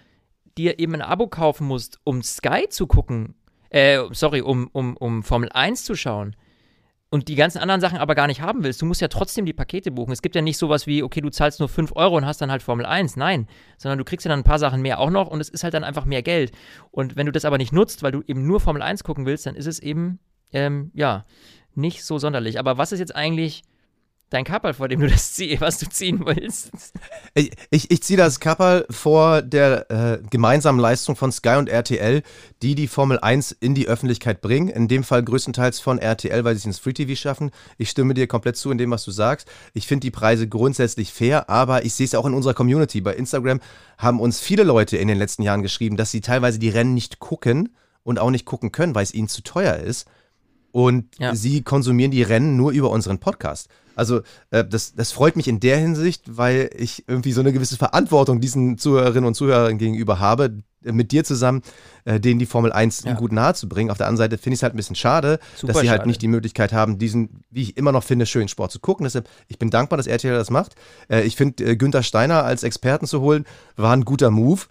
dir 0.58 0.80
eben 0.80 0.96
ein 0.96 1.02
Abo 1.02 1.28
kaufen 1.28 1.68
musst, 1.68 2.00
um 2.04 2.22
Sky 2.24 2.68
zu 2.70 2.88
gucken, 2.88 3.36
äh, 3.70 4.00
sorry, 4.12 4.42
um, 4.42 4.70
um, 4.72 4.96
um 4.98 5.24
Formel 5.24 5.50
1 5.50 5.84
zu 5.84 5.96
schauen 5.96 6.36
und 7.10 7.28
die 7.28 7.36
ganzen 7.36 7.60
anderen 7.60 7.82
Sachen 7.82 7.98
aber 7.98 8.16
gar 8.16 8.28
nicht 8.28 8.42
haben 8.42 8.64
willst, 8.64 8.82
du 8.82 8.86
musst 8.86 9.02
ja 9.02 9.08
trotzdem 9.08 9.46
die 9.46 9.54
Pakete 9.54 9.92
buchen. 9.92 10.12
Es 10.12 10.22
gibt 10.22 10.36
ja 10.36 10.42
nicht 10.42 10.58
sowas 10.58 10.88
wie, 10.88 11.04
okay, 11.04 11.22
du 11.22 11.30
zahlst 11.30 11.60
nur 11.60 11.70
5 11.70 11.94
Euro 11.96 12.18
und 12.18 12.26
hast 12.26 12.42
dann 12.42 12.52
halt 12.52 12.64
Formel 12.64 12.86
1. 12.86 13.16
Nein, 13.16 13.48
sondern 13.78 13.98
du 13.98 14.06
kriegst 14.06 14.26
ja 14.26 14.30
dann 14.30 14.40
ein 14.40 14.46
paar 14.46 14.60
Sachen 14.60 14.82
mehr 14.82 15.00
auch 15.00 15.10
noch 15.10 15.28
und 15.28 15.40
es 15.40 15.50
ist 15.50 15.64
halt 15.64 15.74
dann 15.74 15.84
einfach 15.84 16.06
mehr 16.06 16.24
Geld. 16.24 16.52
Und 16.92 17.16
wenn 17.16 17.26
du 17.26 17.32
das 17.32 17.46
aber 17.46 17.58
nicht 17.58 17.74
nutzt, 17.74 18.04
weil 18.04 18.12
du 18.12 18.22
eben 18.26 18.46
nur 18.46 18.60
Formel 18.60 18.82
1 18.82 19.04
gucken 19.04 19.26
willst, 19.26 19.46
dann 19.46 19.56
ist 19.56 19.68
es 19.68 19.80
eben, 19.80 20.20
ähm, 20.52 20.92
ja, 20.94 21.26
nicht 21.74 22.04
so 22.04 22.18
sonderlich. 22.18 22.60
Aber 22.60 22.78
was 22.78 22.92
ist 22.92 23.00
jetzt 23.00 23.16
eigentlich 23.16 23.64
dein 24.30 24.44
Kapperl, 24.44 24.74
vor 24.74 24.88
dem 24.88 25.00
du 25.00 25.08
das 25.08 25.34
ziehst, 25.34 25.62
was 25.62 25.78
du 25.78 25.88
ziehen 25.88 26.26
willst. 26.26 26.72
Ich, 27.34 27.52
ich, 27.70 27.92
ich 27.92 28.04
ziehe 28.04 28.18
das 28.18 28.40
Kapperl 28.40 28.86
vor 28.90 29.42
der 29.42 29.90
äh, 29.92 30.20
gemeinsamen 30.30 30.80
Leistung 30.80 31.16
von 31.16 31.32
Sky 31.32 31.56
und 31.56 31.70
RTL, 31.70 32.24
die 32.62 32.76
die 32.76 32.88
Formel 32.88 33.20
1 33.20 33.52
in 33.52 33.76
die 33.76 33.88
Öffentlichkeit 33.88 34.42
bringen. 34.42 34.70
In 34.70 34.88
dem 34.88 35.04
Fall 35.04 35.24
größtenteils 35.24 35.80
von 35.80 36.00
RTL, 36.00 36.44
weil 36.44 36.56
sie 36.56 36.60
es 36.60 36.66
ins 36.66 36.80
Free 36.80 36.94
TV 36.94 37.16
schaffen. 37.16 37.52
Ich 37.78 37.90
stimme 37.90 38.14
dir 38.14 38.28
komplett 38.28 38.58
zu 38.58 38.72
in 38.72 38.78
dem, 38.78 38.92
was 38.92 39.06
du 39.06 39.12
sagst. 39.12 39.48
Ich 39.74 39.88
finde 39.88 40.06
die 40.06 40.12
Preise 40.12 40.48
grundsätzlich 40.48 41.14
fair, 41.14 41.50
aber 41.50 41.86
ich 41.86 41.94
sehe 41.94 42.06
es 42.06 42.16
auch 42.16 42.26
in 42.26 42.34
unserer 42.34 42.54
Community. 42.54 43.02
Bei 43.02 43.14
Instagram 43.14 43.60
haben 43.98 44.20
uns 44.20 44.40
viele 44.40 44.64
Leute 44.64 44.98
in 44.98 45.08
den 45.08 45.18
letzten 45.18 45.44
Jahren 45.44 45.62
geschrieben, 45.62 45.98
dass 45.98 46.12
sie 46.12 46.22
teilweise 46.22 46.60
die 46.60 46.70
Rennen 46.70 46.94
nicht 46.94 47.20
gucken 47.20 47.76
und 48.04 48.20
auch 48.20 48.32
nicht 48.32 48.46
gucken 48.46 48.72
können, 48.72 48.96
weil 48.96 49.04
es 49.04 49.14
ihnen 49.14 49.28
zu 49.28 49.42
teuer 49.42 49.78
ist. 49.78 50.08
Und 50.76 51.06
ja. 51.20 51.34
sie 51.34 51.62
konsumieren 51.64 52.12
die 52.12 52.22
Rennen 52.22 52.58
nur 52.58 52.74
über 52.74 52.90
unseren 52.90 53.20
Podcast. 53.20 53.70
Also 53.96 54.24
äh, 54.50 54.66
das, 54.66 54.94
das 54.94 55.14
freut 55.14 55.38
mich 55.38 55.48
in 55.48 55.62
der 55.62 55.78
Hinsicht, 55.78 56.36
weil 56.36 56.70
ich 56.78 57.06
irgendwie 57.08 57.32
so 57.32 57.40
eine 57.40 57.54
gewisse 57.54 57.78
Verantwortung 57.78 58.42
diesen 58.42 58.78
Zuhörerinnen 58.78 59.24
und 59.24 59.36
Zuhörern 59.36 59.78
gegenüber 59.78 60.20
habe, 60.20 60.58
äh, 60.84 60.92
mit 60.92 61.14
dir 61.14 61.24
zusammen, 61.24 61.62
äh, 62.04 62.20
denen 62.20 62.40
die 62.40 62.46
Formel 62.46 62.74
1 62.74 63.06
ja. 63.06 63.14
gut 63.14 63.32
nahe 63.32 63.54
zu 63.54 63.70
bringen. 63.70 63.90
Auf 63.90 63.96
der 63.96 64.08
anderen 64.08 64.18
Seite 64.18 64.38
finde 64.38 64.56
ich 64.56 64.60
es 64.60 64.64
halt 64.64 64.74
ein 64.74 64.76
bisschen 64.76 64.98
schade, 64.98 65.40
Super 65.56 65.72
dass 65.72 65.82
sie 65.82 65.90
halt 65.90 66.08
nicht 66.08 66.22
die 66.22 66.28
Möglichkeit 66.28 66.74
haben, 66.74 67.00
diesen, 67.00 67.46
wie 67.50 67.62
ich 67.62 67.78
immer 67.78 67.94
noch 67.94 68.04
finde, 68.04 68.26
schönen 68.26 68.50
Sport 68.50 68.74
zu 68.74 68.82
gucken. 68.82 69.06
Deshalb, 69.06 69.30
ich 69.48 69.58
bin 69.58 69.70
dankbar, 69.70 69.96
dass 69.96 70.08
RTL 70.08 70.34
das 70.34 70.50
macht. 70.50 70.76
Äh, 71.08 71.22
ich 71.22 71.38
finde, 71.38 71.64
äh, 71.64 71.78
Günther 71.78 72.04
Steiner 72.04 72.44
als 72.44 72.64
Experten 72.64 73.08
zu 73.08 73.22
holen, 73.22 73.46
war 73.78 73.94
ein 73.94 74.04
guter 74.04 74.30
Move. 74.30 74.64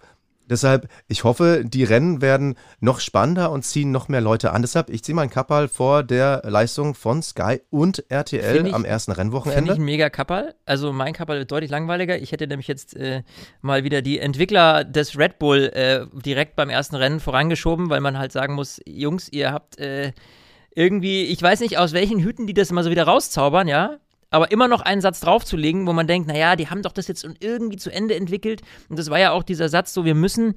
Deshalb, 0.49 0.87
ich 1.07 1.23
hoffe, 1.23 1.63
die 1.65 1.83
Rennen 1.83 2.21
werden 2.21 2.55
noch 2.79 2.99
spannender 2.99 3.51
und 3.51 3.63
ziehen 3.63 3.91
noch 3.91 4.07
mehr 4.07 4.21
Leute 4.21 4.51
an. 4.51 4.61
Deshalb, 4.61 4.89
ich 4.89 5.03
ziehe 5.03 5.15
meinen 5.15 5.29
Kappal 5.29 5.67
vor 5.67 6.03
der 6.03 6.41
Leistung 6.45 6.93
von 6.93 7.21
Sky 7.23 7.61
und 7.69 8.03
RTL 8.09 8.67
ich, 8.67 8.73
am 8.73 8.85
ersten 8.85 9.11
Rennwochenende. 9.11 9.61
Finde 9.61 9.73
ich 9.73 9.79
ein 9.79 9.85
mega 9.85 10.09
Kappal. 10.09 10.55
Also 10.65 10.93
mein 10.93 11.13
Kappal 11.13 11.39
wird 11.39 11.51
deutlich 11.51 11.71
langweiliger. 11.71 12.17
Ich 12.17 12.31
hätte 12.31 12.47
nämlich 12.47 12.67
jetzt 12.67 12.95
äh, 12.95 13.23
mal 13.61 13.83
wieder 13.83 14.01
die 14.01 14.19
Entwickler 14.19 14.83
des 14.83 15.17
Red 15.17 15.39
Bull 15.39 15.71
äh, 15.73 16.05
direkt 16.21 16.55
beim 16.55 16.69
ersten 16.69 16.95
Rennen 16.95 17.19
vorangeschoben, 17.19 17.89
weil 17.89 18.01
man 18.01 18.17
halt 18.17 18.31
sagen 18.31 18.53
muss, 18.53 18.79
Jungs, 18.85 19.29
ihr 19.31 19.51
habt 19.51 19.79
äh, 19.79 20.13
irgendwie, 20.75 21.23
ich 21.23 21.41
weiß 21.41 21.61
nicht, 21.61 21.77
aus 21.77 21.93
welchen 21.93 22.19
Hüten 22.19 22.47
die 22.47 22.53
das 22.53 22.69
immer 22.69 22.83
so 22.83 22.91
wieder 22.91 23.05
rauszaubern, 23.05 23.67
ja 23.67 23.97
aber 24.35 24.51
immer 24.51 24.67
noch 24.67 24.81
einen 24.81 24.99
Satz 25.01 25.21
draufzulegen, 25.21 25.87
wo 25.87 25.93
man 25.93 26.07
denkt, 26.07 26.27
naja, 26.27 26.55
die 26.55 26.69
haben 26.69 26.81
doch 26.81 26.91
das 26.91 27.07
jetzt 27.07 27.25
irgendwie 27.39 27.77
zu 27.77 27.89
Ende 27.89 28.15
entwickelt. 28.15 28.61
Und 28.89 28.99
das 28.99 29.09
war 29.09 29.17
ja 29.17 29.31
auch 29.31 29.43
dieser 29.43 29.69
Satz, 29.69 29.93
so 29.93 30.03
wir 30.03 30.13
müssen 30.13 30.55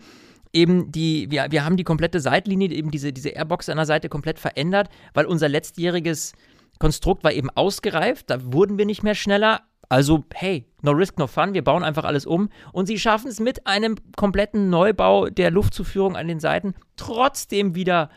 eben 0.52 0.90
die, 0.90 1.30
wir, 1.30 1.46
wir 1.50 1.64
haben 1.64 1.76
die 1.76 1.84
komplette 1.84 2.18
Seitlinie, 2.18 2.70
eben 2.70 2.90
diese, 2.90 3.12
diese 3.12 3.30
Airbox 3.30 3.68
an 3.68 3.76
der 3.76 3.86
Seite 3.86 4.08
komplett 4.08 4.40
verändert, 4.40 4.88
weil 5.14 5.26
unser 5.26 5.48
letztjähriges 5.48 6.32
Konstrukt 6.80 7.22
war 7.22 7.32
eben 7.32 7.50
ausgereift, 7.50 8.30
da 8.30 8.52
wurden 8.52 8.78
wir 8.78 8.86
nicht 8.86 9.04
mehr 9.04 9.14
schneller. 9.14 9.60
Also, 9.88 10.24
hey, 10.34 10.66
no 10.82 10.90
risk, 10.90 11.16
no 11.18 11.28
fun, 11.28 11.54
wir 11.54 11.62
bauen 11.62 11.84
einfach 11.84 12.04
alles 12.04 12.26
um. 12.26 12.50
Und 12.72 12.86
sie 12.86 12.98
schaffen 12.98 13.28
es 13.28 13.38
mit 13.38 13.66
einem 13.66 13.94
kompletten 14.16 14.70
Neubau 14.70 15.28
der 15.28 15.50
Luftzuführung 15.50 16.16
an 16.16 16.26
den 16.26 16.40
Seiten 16.40 16.74
trotzdem 16.96 17.74
wieder 17.74 18.10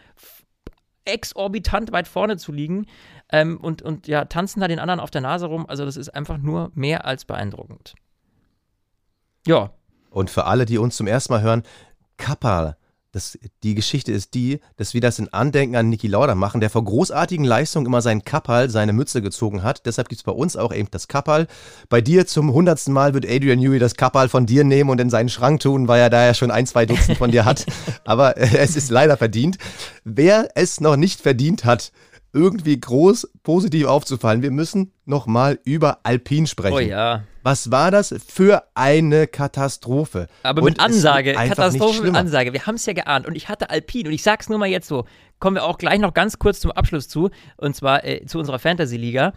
exorbitant 1.06 1.91
weit 1.91 2.08
vorne 2.08 2.38
zu 2.38 2.52
liegen 2.52 2.86
ähm, 3.32 3.58
und, 3.58 3.82
und 3.82 4.08
ja, 4.08 4.26
tanzen 4.26 4.60
da 4.60 4.67
den 4.67 4.80
anderen 4.80 5.00
auf 5.00 5.12
der 5.12 5.22
Nase 5.22 5.46
rum. 5.46 5.65
Also 5.67 5.86
das 5.86 5.98
ist 5.98 6.10
einfach 6.10 6.38
nur 6.38 6.72
mehr 6.74 7.06
als 7.06 7.26
beeindruckend. 7.26 7.96
Ja. 9.48 9.72
Und 10.10 10.30
für 10.30 10.46
alle, 10.46 10.65
die 10.65 10.78
uns 10.78 10.98
zum 10.98 11.08
ersten 11.08 11.34
Mal 11.34 11.41
hören, 11.41 11.63
Kappa, 12.17 12.76
das, 13.13 13.38
die 13.63 13.76
Geschichte 13.76 14.13
ist 14.13 14.34
die, 14.36 14.62
dass 14.78 14.94
wir 14.94 15.02
das 15.02 15.20
in 15.20 15.28
Andenken 15.34 15.76
an 15.76 15.89
Niki 15.89 16.08
Lauda 16.08 16.34
machen, 16.34 16.62
der 16.62 16.70
vor 16.70 16.86
großartigen 16.86 17.44
Leistungen 17.44 17.86
immer 17.86 18.02
seinen 18.02 18.24
Kappal, 18.24 18.70
seine 18.70 18.94
Mütze 18.94 19.22
gezogen 19.22 19.63
hat. 19.63 19.86
Deshalb 19.86 20.08
gibt 20.08 20.20
es 20.20 20.24
bei 20.24 20.32
uns 20.32 20.56
auch 20.56 20.74
eben 20.74 20.88
das 20.91 21.10
Kappal. 21.10 21.48
Bei 21.89 22.00
dir 22.00 22.26
zum 22.26 22.54
hundertsten 22.54 22.94
Mal 22.94 23.13
wird 23.13 23.26
Adrian 23.26 23.60
Newey 23.60 23.80
das 23.80 23.96
Kappal 23.96 24.30
von 24.30 24.46
dir 24.46 24.63
nehmen 24.63 24.89
und 24.89 25.02
in 25.02 25.10
seinen 25.10 25.28
Schrank 25.28 25.60
tun, 25.60 25.89
weil 25.89 26.00
er 26.00 26.10
da 26.10 26.26
ja 26.26 26.34
schon 26.34 26.52
ein, 26.52 26.65
zwei 26.65 26.86
Dutzend 26.86 27.17
von 27.17 27.32
dir 27.32 27.44
hat. 27.44 27.65
Aber 28.06 28.38
äh, 28.38 28.58
es 28.60 28.78
ist 28.78 28.89
leider 28.89 29.17
verdient. 29.17 29.58
Wer 30.06 30.50
es 30.56 30.80
noch 30.80 30.96
nicht 30.96 31.20
verdient 31.20 31.65
hat, 31.65 31.91
irgendwie 32.34 32.80
groß 32.80 33.32
positiv 33.44 33.88
aufzufallen. 33.88 34.41
Wir 34.41 34.52
müssen 34.52 34.94
nochmal 35.06 35.60
über 35.63 36.00
Alpin 36.04 36.48
sprechen. 36.48 36.74
Oh 36.74 36.80
ja. 36.80 37.24
Was 37.44 37.72
war 37.72 37.91
das 37.91 38.13
für 38.26 38.63
eine 38.76 39.28
Katastrophe? 39.28 40.28
Aber 40.44 40.62
mit 40.62 40.80
Ansage, 40.80 41.34
Katastrophe 41.34 42.04
mit 42.04 42.15
Ansage. 42.15 42.54
Wir 42.54 42.65
haben 42.65 42.76
es 42.76 42.86
ja 42.86 42.94
geahnt 42.94 43.26
und 43.26 43.36
ich 43.36 43.50
hatte 43.50 43.70
Alpin 43.70 44.08
und 44.08 44.13
ich 44.13 44.24
sag's 44.24 44.48
nur 44.48 44.60
mal 44.60 44.70
jetzt 44.70 44.88
so. 44.88 45.06
Kommen 45.39 45.56
wir 45.56 45.63
auch 45.63 45.78
gleich 45.78 46.00
noch 46.00 46.13
ganz 46.13 46.38
kurz 46.38 46.60
zum 46.60 46.72
Abschluss 46.72 47.08
zu 47.08 47.32
und 47.58 47.76
zwar 47.76 48.06
äh, 48.06 48.26
zu 48.26 48.38
unserer 48.38 48.60
Fantasy-Liga. 48.60 49.34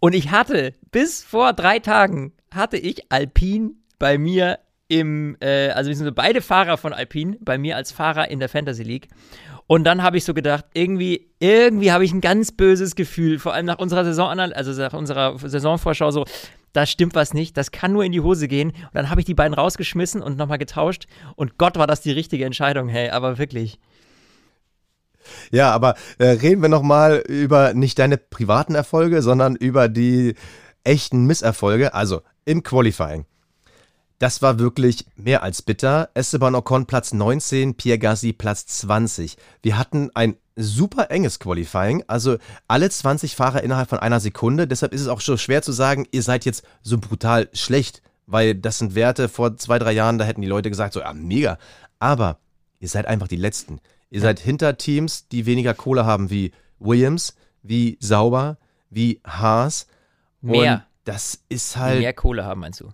Und 0.00 0.14
ich 0.14 0.30
hatte 0.30 0.74
bis 0.92 1.24
vor 1.24 1.52
drei 1.52 1.80
Tagen 1.80 2.32
hatte 2.54 2.76
ich 2.76 3.10
Alpin 3.10 3.82
bei 3.98 4.18
mir 4.18 4.60
im, 4.86 5.36
äh, 5.40 5.68
also 5.70 5.88
wir 5.88 5.96
sind 5.96 6.14
beide 6.14 6.40
Fahrer 6.40 6.78
von 6.78 6.92
Alpin 6.92 7.36
bei 7.40 7.58
mir 7.58 7.76
als 7.76 7.92
Fahrer 7.92 8.30
in 8.30 8.38
der 8.38 8.48
Fantasy 8.48 8.82
League. 8.82 9.08
Und 9.68 9.84
dann 9.84 10.02
habe 10.02 10.16
ich 10.16 10.24
so 10.24 10.32
gedacht, 10.32 10.64
irgendwie, 10.72 11.30
irgendwie 11.40 11.92
habe 11.92 12.02
ich 12.02 12.12
ein 12.12 12.22
ganz 12.22 12.52
böses 12.52 12.96
Gefühl, 12.96 13.38
vor 13.38 13.52
allem 13.52 13.66
nach 13.66 13.78
unserer 13.78 14.02
Saison, 14.02 14.30
also 14.40 14.72
nach 14.82 14.94
unserer 14.94 15.38
Saisonvorschau 15.38 16.10
so, 16.10 16.24
da 16.72 16.86
stimmt 16.86 17.14
was 17.14 17.34
nicht, 17.34 17.54
das 17.56 17.70
kann 17.70 17.92
nur 17.92 18.02
in 18.02 18.12
die 18.12 18.22
Hose 18.22 18.48
gehen. 18.48 18.70
Und 18.70 18.94
dann 18.94 19.10
habe 19.10 19.20
ich 19.20 19.26
die 19.26 19.34
beiden 19.34 19.52
rausgeschmissen 19.52 20.22
und 20.22 20.38
nochmal 20.38 20.56
getauscht. 20.56 21.06
Und 21.36 21.58
Gott 21.58 21.76
war 21.76 21.86
das 21.86 22.00
die 22.00 22.12
richtige 22.12 22.46
Entscheidung, 22.46 22.88
hey, 22.88 23.10
aber 23.10 23.36
wirklich. 23.36 23.78
Ja, 25.50 25.70
aber 25.70 25.96
äh, 26.16 26.28
reden 26.28 26.62
wir 26.62 26.70
nochmal 26.70 27.22
über 27.28 27.74
nicht 27.74 27.98
deine 27.98 28.16
privaten 28.16 28.74
Erfolge, 28.74 29.20
sondern 29.20 29.54
über 29.54 29.88
die 29.88 30.34
echten 30.82 31.26
Misserfolge. 31.26 31.92
Also 31.92 32.22
im 32.46 32.62
Qualifying. 32.62 33.26
Das 34.18 34.42
war 34.42 34.58
wirklich 34.58 35.06
mehr 35.14 35.44
als 35.44 35.62
bitter. 35.62 36.10
Esteban 36.14 36.56
Ocon 36.56 36.86
Platz 36.86 37.12
19, 37.12 37.76
Pierre 37.76 38.00
Gassi 38.00 38.32
Platz 38.32 38.66
20. 38.66 39.36
Wir 39.62 39.78
hatten 39.78 40.10
ein 40.14 40.36
super 40.56 41.10
enges 41.10 41.38
Qualifying, 41.38 42.02
also 42.08 42.36
alle 42.66 42.90
20 42.90 43.36
Fahrer 43.36 43.62
innerhalb 43.62 43.88
von 43.88 44.00
einer 44.00 44.18
Sekunde. 44.18 44.66
Deshalb 44.66 44.92
ist 44.92 45.02
es 45.02 45.08
auch 45.08 45.20
schon 45.20 45.38
schwer 45.38 45.62
zu 45.62 45.70
sagen, 45.70 46.06
ihr 46.10 46.24
seid 46.24 46.44
jetzt 46.44 46.64
so 46.82 46.98
brutal 46.98 47.48
schlecht, 47.52 48.02
weil 48.26 48.56
das 48.56 48.78
sind 48.78 48.96
Werte 48.96 49.28
vor 49.28 49.56
zwei, 49.56 49.78
drei 49.78 49.92
Jahren, 49.92 50.18
da 50.18 50.24
hätten 50.24 50.42
die 50.42 50.48
Leute 50.48 50.68
gesagt, 50.68 50.94
so, 50.94 51.00
ja, 51.00 51.12
mega. 51.12 51.56
Aber 52.00 52.38
ihr 52.80 52.88
seid 52.88 53.06
einfach 53.06 53.28
die 53.28 53.36
Letzten. 53.36 53.80
Ihr 54.10 54.20
seid 54.20 54.40
hinter 54.40 54.76
Teams, 54.76 55.28
die 55.28 55.46
weniger 55.46 55.74
Kohle 55.74 56.06
haben 56.06 56.28
wie 56.28 56.50
Williams, 56.80 57.36
wie 57.62 57.98
Sauber, 58.00 58.58
wie 58.90 59.20
Haas. 59.24 59.86
Mehr. 60.40 60.72
Und 60.72 60.82
das 61.04 61.40
ist 61.48 61.76
halt. 61.76 62.00
Mehr 62.00 62.14
Kohle 62.14 62.44
haben, 62.44 62.60
meinst 62.60 62.80
du? 62.80 62.90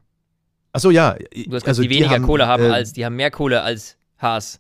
Achso, 0.75 0.91
ja. 0.91 1.17
Du 1.47 1.55
hast 1.55 1.67
also 1.69 1.83
die 1.83 1.89
weniger 1.89 2.11
haben, 2.11 2.25
Kohle 2.25 2.49
haben 2.49 2.65
äh, 2.65 2.71
als, 2.71 2.93
die 2.93 3.05
haben 3.07 3.15
mehr 3.15 3.31
Kohle 3.31 3.63
als 3.63 3.97
Haas. 4.19 4.59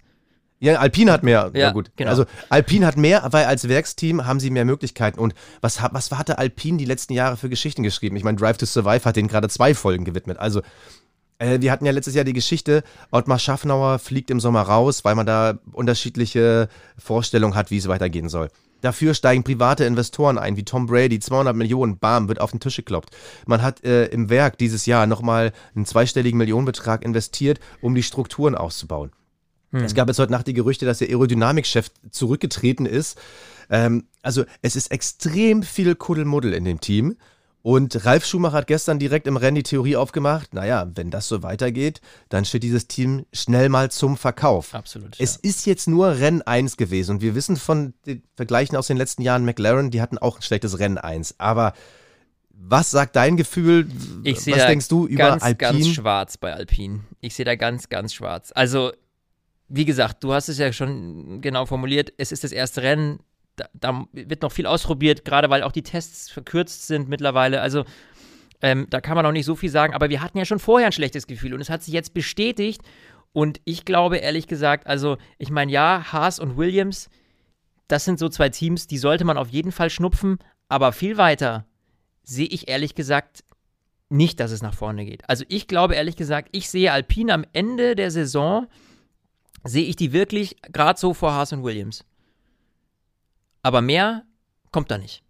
Ja, 0.60 0.76
Alpine 0.76 1.10
hat 1.10 1.24
mehr. 1.24 1.50
Ja, 1.54 1.72
gut. 1.72 1.90
Genau. 1.96 2.08
Also 2.08 2.24
Alpine 2.48 2.86
hat 2.86 2.96
mehr, 2.96 3.26
weil 3.32 3.46
als 3.46 3.68
Werksteam 3.68 4.24
haben 4.24 4.38
sie 4.38 4.50
mehr 4.50 4.64
Möglichkeiten. 4.64 5.18
Und 5.18 5.34
was, 5.60 5.82
was 5.90 6.12
hatte 6.12 6.38
Alpine 6.38 6.78
die 6.78 6.84
letzten 6.84 7.14
Jahre 7.14 7.36
für 7.36 7.48
Geschichten 7.48 7.82
geschrieben? 7.82 8.14
Ich 8.14 8.22
meine, 8.22 8.38
Drive 8.38 8.58
to 8.58 8.64
Survive 8.64 9.04
hat 9.04 9.16
denen 9.16 9.28
gerade 9.28 9.48
zwei 9.48 9.74
Folgen 9.74 10.04
gewidmet. 10.04 10.38
Also 10.38 10.62
äh, 11.38 11.60
wir 11.60 11.72
hatten 11.72 11.84
ja 11.84 11.90
letztes 11.90 12.14
Jahr 12.14 12.24
die 12.24 12.32
Geschichte, 12.32 12.84
Ottmar 13.10 13.40
Schaffnauer 13.40 13.98
fliegt 13.98 14.30
im 14.30 14.38
Sommer 14.38 14.62
raus, 14.62 15.04
weil 15.04 15.16
man 15.16 15.26
da 15.26 15.58
unterschiedliche 15.72 16.68
Vorstellungen 16.96 17.56
hat, 17.56 17.72
wie 17.72 17.78
es 17.78 17.88
weitergehen 17.88 18.28
soll. 18.28 18.50
Dafür 18.84 19.14
steigen 19.14 19.44
private 19.44 19.86
Investoren 19.86 20.36
ein, 20.36 20.58
wie 20.58 20.62
Tom 20.62 20.84
Brady, 20.84 21.18
200 21.18 21.56
Millionen, 21.56 21.98
bam, 21.98 22.28
wird 22.28 22.38
auf 22.38 22.50
den 22.50 22.60
Tisch 22.60 22.76
gekloppt. 22.76 23.16
Man 23.46 23.62
hat 23.62 23.82
äh, 23.82 24.08
im 24.08 24.28
Werk 24.28 24.58
dieses 24.58 24.84
Jahr 24.84 25.06
nochmal 25.06 25.52
einen 25.74 25.86
zweistelligen 25.86 26.36
Millionenbetrag 26.36 27.02
investiert, 27.02 27.60
um 27.80 27.94
die 27.94 28.02
Strukturen 28.02 28.54
auszubauen. 28.54 29.10
Hm. 29.70 29.84
Es 29.84 29.94
gab 29.94 30.08
jetzt 30.08 30.18
heute 30.18 30.32
Nacht 30.32 30.48
die 30.48 30.52
Gerüchte, 30.52 30.84
dass 30.84 30.98
der 30.98 31.08
Aerodynamikchef 31.08 31.90
zurückgetreten 32.10 32.84
ist. 32.84 33.18
Ähm, 33.70 34.04
also 34.20 34.44
es 34.60 34.76
ist 34.76 34.90
extrem 34.90 35.62
viel 35.62 35.94
Kuddelmuddel 35.94 36.52
in 36.52 36.66
dem 36.66 36.78
Team. 36.78 37.16
Und 37.66 38.04
Ralf 38.04 38.26
Schumacher 38.26 38.58
hat 38.58 38.66
gestern 38.66 38.98
direkt 38.98 39.26
im 39.26 39.38
Rennen 39.38 39.54
die 39.54 39.62
Theorie 39.62 39.96
aufgemacht, 39.96 40.52
naja, 40.52 40.86
wenn 40.96 41.10
das 41.10 41.28
so 41.28 41.42
weitergeht, 41.42 42.02
dann 42.28 42.44
steht 42.44 42.62
dieses 42.62 42.88
Team 42.88 43.24
schnell 43.32 43.70
mal 43.70 43.90
zum 43.90 44.18
Verkauf. 44.18 44.74
Absolut. 44.74 45.16
Es 45.18 45.36
ja. 45.36 45.48
ist 45.48 45.64
jetzt 45.64 45.88
nur 45.88 46.18
Rennen 46.18 46.42
1 46.42 46.76
gewesen 46.76 47.12
und 47.12 47.22
wir 47.22 47.34
wissen 47.34 47.56
von 47.56 47.94
den 48.04 48.22
Vergleichen 48.36 48.76
aus 48.76 48.88
den 48.88 48.98
letzten 48.98 49.22
Jahren, 49.22 49.46
McLaren, 49.46 49.90
die 49.90 50.02
hatten 50.02 50.18
auch 50.18 50.36
ein 50.36 50.42
schlechtes 50.42 50.78
Rennen 50.78 50.98
1. 50.98 51.36
Aber 51.38 51.72
was 52.50 52.90
sagt 52.90 53.16
dein 53.16 53.38
Gefühl? 53.38 53.88
Ich 54.24 54.46
was 54.46 54.66
denkst 54.66 54.88
du 54.88 55.06
über 55.06 55.30
ganz, 55.30 55.42
Alpine? 55.42 55.72
ganz 55.72 55.88
schwarz 55.88 56.36
bei 56.36 56.52
Alpine. 56.52 57.00
Ich 57.22 57.34
sehe 57.34 57.46
da 57.46 57.54
ganz, 57.56 57.88
ganz 57.88 58.12
schwarz. 58.12 58.52
Also, 58.54 58.92
wie 59.68 59.86
gesagt, 59.86 60.22
du 60.22 60.34
hast 60.34 60.50
es 60.50 60.58
ja 60.58 60.70
schon 60.70 61.40
genau 61.40 61.64
formuliert. 61.64 62.12
Es 62.18 62.30
ist 62.30 62.44
das 62.44 62.52
erste 62.52 62.82
Rennen 62.82 63.20
da, 63.56 63.68
da, 63.74 64.06
wird 64.12 64.42
noch 64.42 64.52
viel 64.52 64.66
ausprobiert, 64.66 65.24
gerade 65.24 65.50
weil 65.50 65.62
auch 65.62 65.72
die 65.72 65.82
Tests 65.82 66.30
verkürzt 66.30 66.86
sind 66.86 67.08
mittlerweile. 67.08 67.60
Also 67.60 67.84
ähm, 68.62 68.86
da 68.90 69.00
kann 69.00 69.14
man 69.14 69.24
noch 69.24 69.32
nicht 69.32 69.46
so 69.46 69.54
viel 69.54 69.70
sagen, 69.70 69.94
aber 69.94 70.10
wir 70.10 70.22
hatten 70.22 70.38
ja 70.38 70.44
schon 70.44 70.58
vorher 70.58 70.86
ein 70.86 70.92
schlechtes 70.92 71.26
Gefühl 71.26 71.54
und 71.54 71.60
es 71.60 71.70
hat 71.70 71.82
sich 71.82 71.94
jetzt 71.94 72.14
bestätigt. 72.14 72.82
Und 73.32 73.60
ich 73.64 73.84
glaube 73.84 74.18
ehrlich 74.18 74.46
gesagt, 74.46 74.86
also 74.86 75.18
ich 75.38 75.50
meine, 75.50 75.72
ja, 75.72 76.12
Haas 76.12 76.38
und 76.38 76.56
Williams, 76.56 77.08
das 77.88 78.04
sind 78.04 78.18
so 78.18 78.28
zwei 78.28 78.48
Teams, 78.48 78.86
die 78.86 78.98
sollte 78.98 79.24
man 79.24 79.36
auf 79.36 79.48
jeden 79.48 79.72
Fall 79.72 79.90
schnupfen, 79.90 80.38
aber 80.68 80.92
viel 80.92 81.16
weiter 81.16 81.66
sehe 82.22 82.46
ich 82.46 82.68
ehrlich 82.68 82.94
gesagt 82.94 83.44
nicht, 84.08 84.40
dass 84.40 84.50
es 84.50 84.62
nach 84.62 84.74
vorne 84.74 85.04
geht. 85.04 85.28
Also 85.28 85.44
ich 85.48 85.66
glaube 85.68 85.94
ehrlich 85.94 86.16
gesagt, 86.16 86.48
ich 86.52 86.70
sehe 86.70 86.92
Alpine 86.92 87.34
am 87.34 87.44
Ende 87.52 87.96
der 87.96 88.10
Saison, 88.10 88.66
sehe 89.64 89.84
ich 89.84 89.96
die 89.96 90.12
wirklich 90.12 90.56
gerade 90.72 90.98
so 90.98 91.14
vor 91.14 91.32
Haas 91.32 91.52
und 91.52 91.64
Williams. 91.64 92.04
Aber 93.64 93.80
mehr 93.80 94.24
kommt 94.70 94.90
da 94.90 94.98
nicht. 94.98 95.24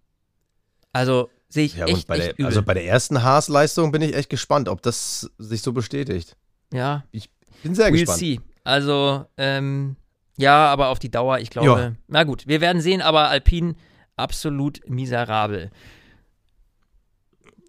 Also 0.92 1.30
sehe 1.48 1.66
ich 1.66 1.76
ja, 1.76 1.86
echt, 1.86 2.08
bei 2.08 2.18
echt 2.18 2.38
der, 2.38 2.46
Also 2.46 2.62
bei 2.62 2.74
der 2.74 2.84
ersten 2.84 3.22
Haas-Leistung 3.22 3.92
bin 3.92 4.02
ich 4.02 4.14
echt 4.14 4.28
gespannt, 4.28 4.68
ob 4.68 4.82
das 4.82 5.30
sich 5.38 5.62
so 5.62 5.72
bestätigt. 5.72 6.36
Ja. 6.72 7.04
Ich 7.12 7.30
bin 7.62 7.74
sehr 7.74 7.86
we'll 7.86 7.92
gespannt. 7.92 8.18
See. 8.18 8.40
Also, 8.64 9.24
ähm, 9.36 9.96
ja, 10.36 10.66
aber 10.66 10.88
auf 10.88 10.98
die 10.98 11.10
Dauer, 11.10 11.38
ich 11.38 11.50
glaube, 11.50 11.80
ja. 11.80 11.92
na 12.08 12.24
gut, 12.24 12.46
wir 12.48 12.60
werden 12.60 12.82
sehen, 12.82 13.02
aber 13.02 13.28
Alpine 13.28 13.76
absolut 14.16 14.80
miserabel. 14.88 15.70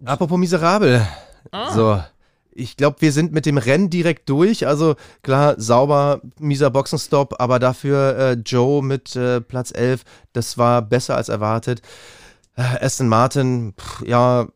Apropos 0.04 0.38
miserabel. 0.38 1.06
Ah. 1.52 1.72
So, 1.72 2.02
ich 2.56 2.76
glaube, 2.76 2.96
wir 3.00 3.12
sind 3.12 3.32
mit 3.32 3.46
dem 3.46 3.58
Rennen 3.58 3.90
direkt 3.90 4.28
durch. 4.28 4.66
Also 4.66 4.96
klar, 5.22 5.54
sauber, 5.58 6.20
mieser 6.38 6.70
Boxenstopp, 6.70 7.40
aber 7.40 7.58
dafür 7.58 8.16
äh, 8.16 8.32
Joe 8.32 8.82
mit 8.82 9.14
äh, 9.16 9.40
Platz 9.40 9.72
11, 9.72 10.02
das 10.32 10.58
war 10.58 10.82
besser 10.82 11.16
als 11.16 11.28
erwartet. 11.28 11.82
Äh, 12.56 12.84
Aston 12.84 13.08
Martin, 13.08 13.74
pff, 13.78 14.02
ja, 14.06 14.46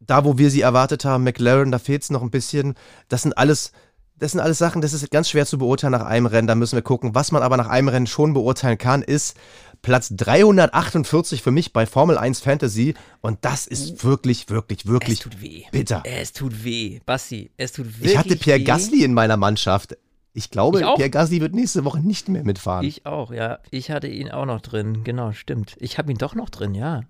da 0.00 0.24
wo 0.24 0.38
wir 0.38 0.50
sie 0.50 0.60
erwartet 0.60 1.04
haben, 1.04 1.24
McLaren, 1.24 1.72
da 1.72 1.78
fehlt 1.78 2.02
es 2.02 2.10
noch 2.10 2.22
ein 2.22 2.30
bisschen. 2.30 2.74
Das 3.08 3.22
sind 3.22 3.36
alles 3.36 3.72
das 4.18 4.32
sind 4.32 4.40
alles 4.40 4.58
Sachen, 4.58 4.80
das 4.80 4.94
ist 4.94 5.10
ganz 5.10 5.28
schwer 5.28 5.44
zu 5.44 5.58
beurteilen 5.58 5.92
nach 5.92 6.06
einem 6.06 6.26
Rennen. 6.26 6.48
Da 6.48 6.54
müssen 6.54 6.76
wir 6.76 6.82
gucken. 6.82 7.14
Was 7.14 7.32
man 7.32 7.42
aber 7.42 7.56
nach 7.56 7.68
einem 7.68 7.88
Rennen 7.88 8.06
schon 8.06 8.32
beurteilen 8.32 8.78
kann, 8.78 9.02
ist 9.02 9.36
Platz 9.82 10.08
348 10.16 11.42
für 11.42 11.50
mich 11.50 11.72
bei 11.72 11.86
Formel 11.86 12.18
1 12.18 12.40
Fantasy. 12.40 12.94
Und 13.20 13.44
das 13.44 13.66
ist 13.66 14.04
wirklich, 14.04 14.48
wirklich, 14.48 14.86
wirklich 14.86 15.18
es 15.18 15.24
tut 15.24 15.40
weh. 15.40 15.64
bitter. 15.70 16.02
Es 16.04 16.32
tut 16.32 16.64
weh, 16.64 17.00
Basti. 17.06 17.50
Es 17.56 17.72
tut 17.72 17.86
wirklich 17.86 18.12
Ich 18.12 18.18
hatte 18.18 18.36
Pierre 18.36 18.60
weh. 18.60 18.64
Gasly 18.64 19.04
in 19.04 19.14
meiner 19.14 19.36
Mannschaft. 19.36 19.96
Ich 20.32 20.50
glaube, 20.50 20.80
ich 20.80 20.94
Pierre 20.96 21.10
Gasly 21.10 21.40
wird 21.40 21.54
nächste 21.54 21.84
Woche 21.84 22.00
nicht 22.00 22.28
mehr 22.28 22.44
mitfahren. 22.44 22.86
Ich 22.86 23.06
auch, 23.06 23.32
ja. 23.32 23.58
Ich 23.70 23.90
hatte 23.90 24.06
ihn 24.08 24.30
auch 24.30 24.44
noch 24.44 24.60
drin. 24.60 25.02
Genau, 25.02 25.32
stimmt. 25.32 25.76
Ich 25.78 25.96
habe 25.98 26.10
ihn 26.12 26.18
doch 26.18 26.34
noch 26.34 26.50
drin, 26.50 26.74
ja. 26.74 27.02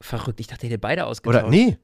Verrückt. 0.00 0.38
Ich 0.38 0.46
dachte, 0.46 0.66
ihr 0.66 0.70
hätte 0.70 0.78
beide 0.78 1.06
ausgetauscht. 1.06 1.42
Oder 1.44 1.50
nee, 1.50 1.78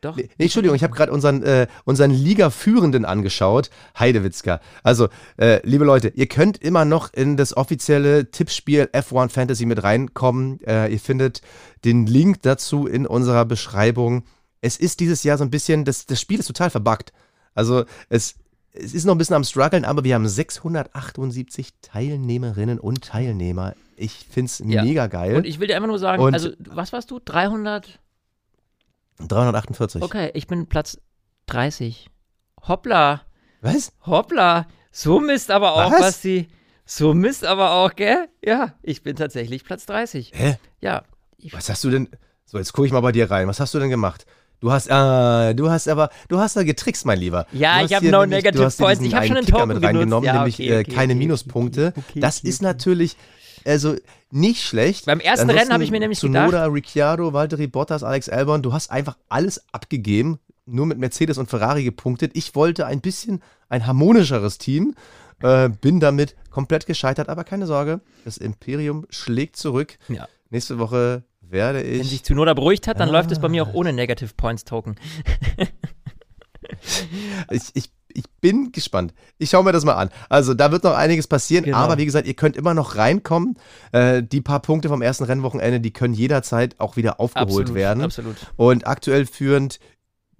doch. 0.00 0.16
Nee, 0.16 0.28
Entschuldigung, 0.38 0.76
ich 0.76 0.82
habe 0.82 0.94
gerade 0.94 1.12
unseren, 1.12 1.42
äh, 1.42 1.66
unseren 1.84 2.10
Liga-Führenden 2.10 3.04
angeschaut, 3.04 3.70
Heidewitzka. 3.98 4.60
Also, 4.82 5.08
äh, 5.36 5.60
liebe 5.66 5.84
Leute, 5.84 6.08
ihr 6.08 6.26
könnt 6.26 6.58
immer 6.58 6.84
noch 6.84 7.12
in 7.12 7.36
das 7.36 7.56
offizielle 7.56 8.30
Tippspiel 8.30 8.88
F1 8.92 9.30
Fantasy 9.30 9.66
mit 9.66 9.82
reinkommen. 9.82 10.60
Äh, 10.66 10.92
ihr 10.92 11.00
findet 11.00 11.40
den 11.84 12.06
Link 12.06 12.42
dazu 12.42 12.86
in 12.86 13.06
unserer 13.06 13.44
Beschreibung. 13.44 14.24
Es 14.60 14.76
ist 14.76 15.00
dieses 15.00 15.22
Jahr 15.24 15.38
so 15.38 15.44
ein 15.44 15.50
bisschen, 15.50 15.84
das, 15.84 16.06
das 16.06 16.20
Spiel 16.20 16.40
ist 16.40 16.46
total 16.46 16.70
verbuggt. 16.70 17.12
Also, 17.54 17.84
es, 18.08 18.36
es 18.72 18.94
ist 18.94 19.04
noch 19.04 19.14
ein 19.14 19.18
bisschen 19.18 19.36
am 19.36 19.44
struggeln, 19.44 19.84
aber 19.84 20.04
wir 20.04 20.14
haben 20.14 20.28
678 20.28 21.70
Teilnehmerinnen 21.80 22.78
und 22.78 23.02
Teilnehmer. 23.02 23.74
Ich 23.96 24.26
finde 24.30 24.46
es 24.46 24.58
ja. 24.58 24.84
mega 24.84 25.06
geil. 25.06 25.36
Und 25.36 25.46
ich 25.46 25.58
will 25.58 25.68
dir 25.68 25.76
einfach 25.76 25.88
nur 25.88 25.98
sagen, 25.98 26.22
und 26.22 26.34
also, 26.34 26.50
was 26.58 26.92
warst 26.92 27.10
du? 27.10 27.18
300? 27.24 27.98
348. 29.18 30.02
Okay, 30.02 30.30
ich 30.34 30.46
bin 30.46 30.66
Platz 30.66 30.98
30. 31.46 32.10
Hoppla. 32.66 33.22
Was? 33.60 33.92
Hoppla. 34.04 34.66
So 34.90 35.20
misst 35.20 35.50
aber 35.50 35.74
auch, 35.74 35.92
was, 35.92 36.00
was 36.00 36.22
sie. 36.22 36.48
So 36.84 37.14
misst 37.14 37.44
aber 37.44 37.72
auch, 37.72 37.94
gell? 37.94 38.28
Ja, 38.44 38.74
ich 38.82 39.02
bin 39.02 39.16
tatsächlich 39.16 39.64
Platz 39.64 39.86
30. 39.86 40.32
Hä? 40.34 40.56
Ja. 40.80 41.02
Was 41.52 41.68
hast 41.68 41.84
du 41.84 41.90
denn? 41.90 42.08
So, 42.44 42.58
jetzt 42.58 42.72
gucke 42.72 42.86
ich 42.86 42.92
mal 42.92 43.00
bei 43.00 43.12
dir 43.12 43.30
rein. 43.30 43.48
Was 43.48 43.60
hast 43.60 43.74
du 43.74 43.78
denn 43.78 43.90
gemacht? 43.90 44.24
Du 44.60 44.72
hast, 44.72 44.86
äh, 44.86 45.54
du 45.54 45.68
hast 45.68 45.86
aber, 45.86 46.08
du 46.28 46.38
hast 46.38 46.56
da 46.56 46.62
getrickst, 46.62 47.04
mein 47.04 47.18
Lieber. 47.18 47.46
Ja, 47.52 47.82
ich 47.82 47.92
habe 47.92 48.08
no 48.08 48.20
nämlich, 48.20 48.44
negative 48.44 48.70
points. 48.70 49.02
Ich 49.02 49.14
habe 49.14 49.26
schon 49.26 49.36
einen 49.36 49.46
Token 49.46 49.68
mit 49.68 49.82
reingenommen, 49.82 50.24
ja, 50.24 50.32
okay, 50.32 50.38
nämlich 50.38 50.60
äh, 50.60 50.80
okay, 50.80 50.90
keine 50.90 51.12
okay, 51.12 51.18
Minuspunkte. 51.18 51.92
das 52.14 52.40
ist 52.40 52.62
natürlich, 52.62 53.16
also 53.66 53.96
nicht 54.30 54.62
schlecht. 54.62 55.06
Beim 55.06 55.20
ersten 55.20 55.50
Rennen 55.50 55.72
habe 55.72 55.84
ich 55.84 55.90
mir 55.90 56.00
nämlich 56.00 56.18
Tsunoda, 56.18 56.46
gedacht. 56.46 56.72
Ricciardo, 56.72 57.32
Valtteri 57.32 57.66
Bottas, 57.66 58.02
Alex 58.02 58.28
Albon, 58.28 58.62
du 58.62 58.72
hast 58.72 58.90
einfach 58.90 59.16
alles 59.28 59.64
abgegeben, 59.72 60.38
nur 60.66 60.86
mit 60.86 60.98
Mercedes 60.98 61.38
und 61.38 61.48
Ferrari 61.48 61.84
gepunktet. 61.84 62.32
Ich 62.34 62.54
wollte 62.54 62.86
ein 62.86 63.00
bisschen 63.00 63.42
ein 63.68 63.86
harmonischeres 63.86 64.58
Team, 64.58 64.94
äh, 65.42 65.68
bin 65.68 66.00
damit 66.00 66.34
komplett 66.50 66.86
gescheitert, 66.86 67.28
aber 67.28 67.44
keine 67.44 67.66
Sorge, 67.66 68.00
das 68.24 68.38
Imperium 68.38 69.06
schlägt 69.10 69.56
zurück. 69.56 69.98
Ja. 70.08 70.28
Nächste 70.50 70.78
Woche 70.78 71.24
werde 71.40 71.82
ich. 71.82 72.00
Wenn 72.00 72.06
sich 72.06 72.22
Tsunoda 72.22 72.54
beruhigt 72.54 72.86
hat, 72.88 73.00
dann 73.00 73.10
ah. 73.10 73.12
läuft 73.12 73.32
es 73.32 73.40
bei 73.40 73.48
mir 73.48 73.62
auch 73.62 73.74
ohne 73.74 73.92
Negative 73.92 74.32
Points 74.36 74.64
Token. 74.64 74.96
ich, 77.50 77.62
ich 77.74 77.90
ich 78.16 78.24
bin 78.40 78.72
gespannt. 78.72 79.12
Ich 79.38 79.50
schaue 79.50 79.64
mir 79.64 79.72
das 79.72 79.84
mal 79.84 79.94
an. 79.94 80.10
Also 80.28 80.54
da 80.54 80.72
wird 80.72 80.84
noch 80.84 80.94
einiges 80.94 81.26
passieren, 81.26 81.64
genau. 81.64 81.76
aber 81.76 81.98
wie 81.98 82.06
gesagt, 82.06 82.26
ihr 82.26 82.34
könnt 82.34 82.56
immer 82.56 82.74
noch 82.74 82.96
reinkommen. 82.96 83.58
Äh, 83.92 84.22
die 84.22 84.40
paar 84.40 84.60
Punkte 84.60 84.88
vom 84.88 85.02
ersten 85.02 85.24
Rennwochenende, 85.24 85.80
die 85.80 85.92
können 85.92 86.14
jederzeit 86.14 86.80
auch 86.80 86.96
wieder 86.96 87.20
aufgeholt 87.20 87.50
absolut, 87.50 87.74
werden. 87.74 88.02
Absolut. 88.02 88.36
Und 88.56 88.86
aktuell 88.86 89.26
führend 89.26 89.78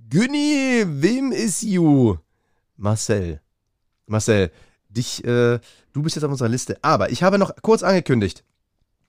Günni, 0.08 0.84
wem 0.86 1.32
ist 1.32 1.62
you? 1.62 2.16
Marcel. 2.76 3.40
Marcel, 4.06 4.50
dich, 4.88 5.24
äh, 5.24 5.58
du 5.92 6.02
bist 6.02 6.16
jetzt 6.16 6.24
auf 6.24 6.30
unserer 6.30 6.48
Liste. 6.48 6.78
Aber 6.82 7.10
ich 7.10 7.22
habe 7.22 7.38
noch 7.38 7.50
kurz 7.62 7.82
angekündigt, 7.82 8.44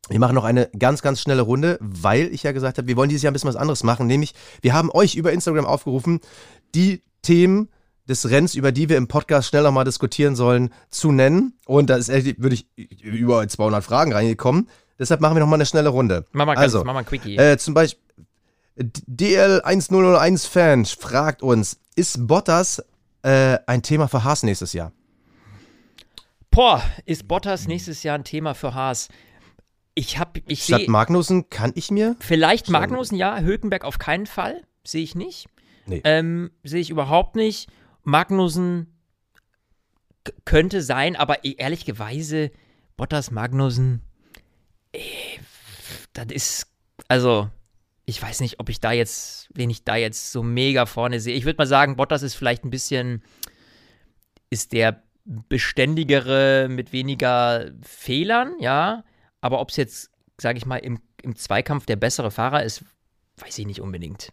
wir 0.09 0.19
machen 0.19 0.35
noch 0.35 0.45
eine 0.45 0.69
ganz, 0.77 1.01
ganz 1.01 1.21
schnelle 1.21 1.41
Runde, 1.41 1.77
weil 1.81 2.33
ich 2.33 2.43
ja 2.43 2.51
gesagt 2.51 2.77
habe, 2.77 2.87
wir 2.87 2.95
wollen 2.95 3.09
dieses 3.09 3.23
Jahr 3.23 3.31
ein 3.31 3.33
bisschen 3.33 3.49
was 3.49 3.57
anderes 3.57 3.83
machen. 3.83 4.07
Nämlich, 4.07 4.33
wir 4.61 4.73
haben 4.73 4.89
euch 4.91 5.15
über 5.15 5.31
Instagram 5.31 5.65
aufgerufen, 5.65 6.21
die 6.73 7.03
Themen 7.21 7.69
des 8.07 8.29
Renns, 8.29 8.55
über 8.55 8.71
die 8.71 8.89
wir 8.89 8.97
im 8.97 9.07
Podcast 9.07 9.49
schnell 9.49 9.63
nochmal 9.63 9.85
diskutieren 9.85 10.35
sollen, 10.35 10.73
zu 10.89 11.11
nennen. 11.11 11.53
Und 11.65 11.89
da 11.89 11.97
ist 11.97 12.09
würde 12.09 12.55
ich 12.55 12.67
über 13.03 13.47
200 13.47 13.83
Fragen 13.83 14.13
reingekommen. 14.13 14.69
Deshalb 14.99 15.21
machen 15.21 15.35
wir 15.35 15.41
nochmal 15.41 15.57
eine 15.57 15.65
schnelle 15.65 15.89
Runde. 15.89 16.25
Mach 16.31 16.45
mal, 16.45 16.57
also, 16.57 16.83
mach 16.83 16.93
mal 16.93 17.03
Quickie. 17.03 17.37
Äh, 17.37 17.57
zum 17.57 17.73
Beispiel 17.73 18.01
DL1001-Fan 18.79 20.85
fragt 20.85 21.41
uns, 21.41 21.79
ist 21.95 22.27
Bottas 22.27 22.83
äh, 23.23 23.57
ein 23.65 23.83
Thema 23.83 24.07
für 24.07 24.23
Haas 24.23 24.43
nächstes 24.43 24.73
Jahr? 24.73 24.91
Boah, 26.51 26.81
ist 27.05 27.27
Bottas 27.27 27.67
nächstes 27.67 28.03
Jahr 28.03 28.17
ein 28.17 28.23
Thema 28.23 28.55
für 28.55 28.73
Haas? 28.73 29.09
Ich 29.93 30.19
habe, 30.19 30.41
ich 30.47 30.63
Statt 30.63 30.87
Magnussen 30.87 31.49
kann 31.49 31.71
ich 31.75 31.89
mir? 31.89 32.15
Vielleicht 32.19 32.69
Magnussen, 32.69 33.17
ja. 33.17 33.39
Hülkenberg 33.39 33.83
auf 33.83 33.97
keinen 33.97 34.27
Fall. 34.27 34.61
Sehe 34.83 35.03
ich 35.03 35.15
nicht. 35.15 35.47
Nee. 35.87 36.01
Ähm, 36.03 36.51
Sehe 36.63 36.81
ich 36.81 36.89
überhaupt 36.89 37.35
nicht. 37.35 37.69
Magnussen 38.07 38.97
könnte 40.45 40.81
sein, 40.81 41.17
aber 41.17 41.43
e-, 41.43 41.55
ehrlicherweise, 41.57 42.51
Bottas 42.95 43.31
Magnussen, 43.31 44.01
äh, 44.93 44.99
das 46.13 46.27
ist, 46.27 46.67
also, 47.09 47.49
ich 48.05 48.21
weiß 48.21 48.39
nicht, 48.39 48.61
ob 48.61 48.69
ich 48.69 48.79
da 48.79 48.93
jetzt, 48.93 49.49
wen 49.53 49.69
ich 49.69 49.83
da 49.83 49.97
jetzt 49.97 50.31
so 50.31 50.41
mega 50.41 50.85
vorne 50.85 51.19
sehe. 51.19 51.35
Ich 51.35 51.43
würde 51.43 51.57
mal 51.57 51.67
sagen, 51.67 51.97
Bottas 51.97 52.23
ist 52.23 52.35
vielleicht 52.35 52.63
ein 52.63 52.69
bisschen, 52.69 53.21
ist 54.49 54.71
der 54.71 55.03
beständigere 55.25 56.69
mit 56.69 56.93
weniger 56.93 57.71
Fehlern, 57.81 58.55
ja. 58.61 59.03
Aber 59.41 59.59
ob 59.59 59.69
es 59.71 59.75
jetzt, 59.75 60.11
sage 60.39 60.57
ich 60.57 60.65
mal, 60.65 60.77
im, 60.77 61.01
im 61.21 61.35
Zweikampf 61.35 61.85
der 61.85 61.97
bessere 61.97 62.31
Fahrer 62.31 62.63
ist, 62.63 62.85
weiß 63.35 63.57
ich 63.57 63.65
nicht 63.65 63.81
unbedingt. 63.81 64.31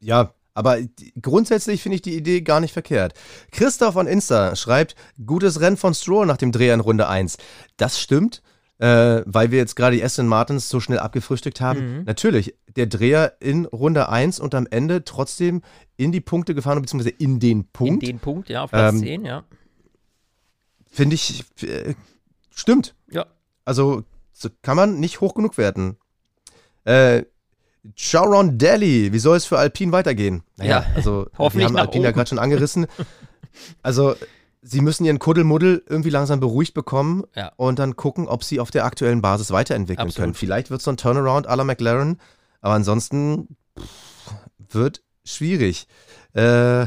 Ja, 0.00 0.34
aber 0.54 0.78
grundsätzlich 1.20 1.82
finde 1.82 1.96
ich 1.96 2.02
die 2.02 2.16
Idee 2.16 2.40
gar 2.40 2.60
nicht 2.60 2.72
verkehrt. 2.72 3.14
Christoph 3.52 3.94
von 3.94 4.06
Insta 4.06 4.56
schreibt, 4.56 4.94
gutes 5.24 5.60
Rennen 5.60 5.76
von 5.76 5.94
Stroll 5.94 6.26
nach 6.26 6.36
dem 6.36 6.52
Dreher 6.52 6.74
in 6.74 6.80
Runde 6.80 7.08
1. 7.08 7.38
Das 7.76 8.00
stimmt, 8.00 8.42
äh, 8.78 9.22
weil 9.26 9.50
wir 9.50 9.58
jetzt 9.58 9.76
gerade 9.76 9.96
die 9.96 10.02
Aston 10.02 10.26
Martins 10.26 10.68
so 10.68 10.80
schnell 10.80 10.98
abgefrühstückt 10.98 11.60
haben. 11.60 11.98
Mhm. 11.98 12.04
Natürlich, 12.04 12.54
der 12.76 12.86
Dreher 12.86 13.36
in 13.40 13.66
Runde 13.66 14.08
1 14.08 14.40
und 14.40 14.54
am 14.54 14.66
Ende 14.70 15.04
trotzdem 15.04 15.62
in 15.96 16.12
die 16.12 16.20
Punkte 16.20 16.54
gefahren, 16.54 16.80
beziehungsweise 16.80 17.14
in 17.16 17.40
den 17.40 17.66
Punkt. 17.68 18.02
In 18.02 18.08
den 18.08 18.18
Punkt, 18.18 18.48
ja, 18.48 18.64
auf 18.64 18.70
Platz 18.70 18.94
ähm, 18.94 19.00
10, 19.00 19.24
ja. 19.24 19.44
Finde 20.90 21.14
ich, 21.14 21.44
äh, 21.62 21.94
stimmt. 22.54 22.94
Ja. 23.10 23.26
Also 23.64 24.04
so 24.32 24.48
kann 24.62 24.76
man 24.76 24.98
nicht 24.98 25.20
hoch 25.20 25.34
genug 25.34 25.58
werten. 25.58 25.96
Äh, 26.84 27.24
Sharon 27.96 28.58
Daly, 28.58 29.12
wie 29.12 29.18
soll 29.18 29.36
es 29.36 29.44
für 29.44 29.58
Alpine 29.58 29.92
weitergehen? 29.92 30.42
Naja, 30.56 30.80
ja, 30.80 30.86
also 30.94 31.26
wir 31.38 31.64
haben 31.64 31.76
Alpine 31.76 31.86
oben. 31.86 32.04
ja 32.04 32.10
gerade 32.10 32.28
schon 32.28 32.38
angerissen. 32.38 32.86
Also 33.82 34.14
sie 34.62 34.80
müssen 34.80 35.04
ihren 35.04 35.18
Kuddelmuddel 35.18 35.82
irgendwie 35.88 36.10
langsam 36.10 36.40
beruhigt 36.40 36.74
bekommen 36.74 37.24
ja. 37.34 37.52
und 37.56 37.78
dann 37.78 37.96
gucken, 37.96 38.28
ob 38.28 38.44
sie 38.44 38.60
auf 38.60 38.70
der 38.70 38.84
aktuellen 38.84 39.22
Basis 39.22 39.50
weiterentwickeln 39.50 40.08
Absolut. 40.08 40.24
können. 40.24 40.34
Vielleicht 40.34 40.70
wird 40.70 40.80
es 40.80 40.84
so 40.84 40.90
ein 40.90 40.96
Turnaround 40.96 41.48
à 41.48 41.56
la 41.56 41.64
McLaren, 41.64 42.20
aber 42.60 42.74
ansonsten 42.74 43.56
pff, 43.78 44.34
wird 44.72 45.02
schwierig. 45.24 45.86
Äh, 46.32 46.86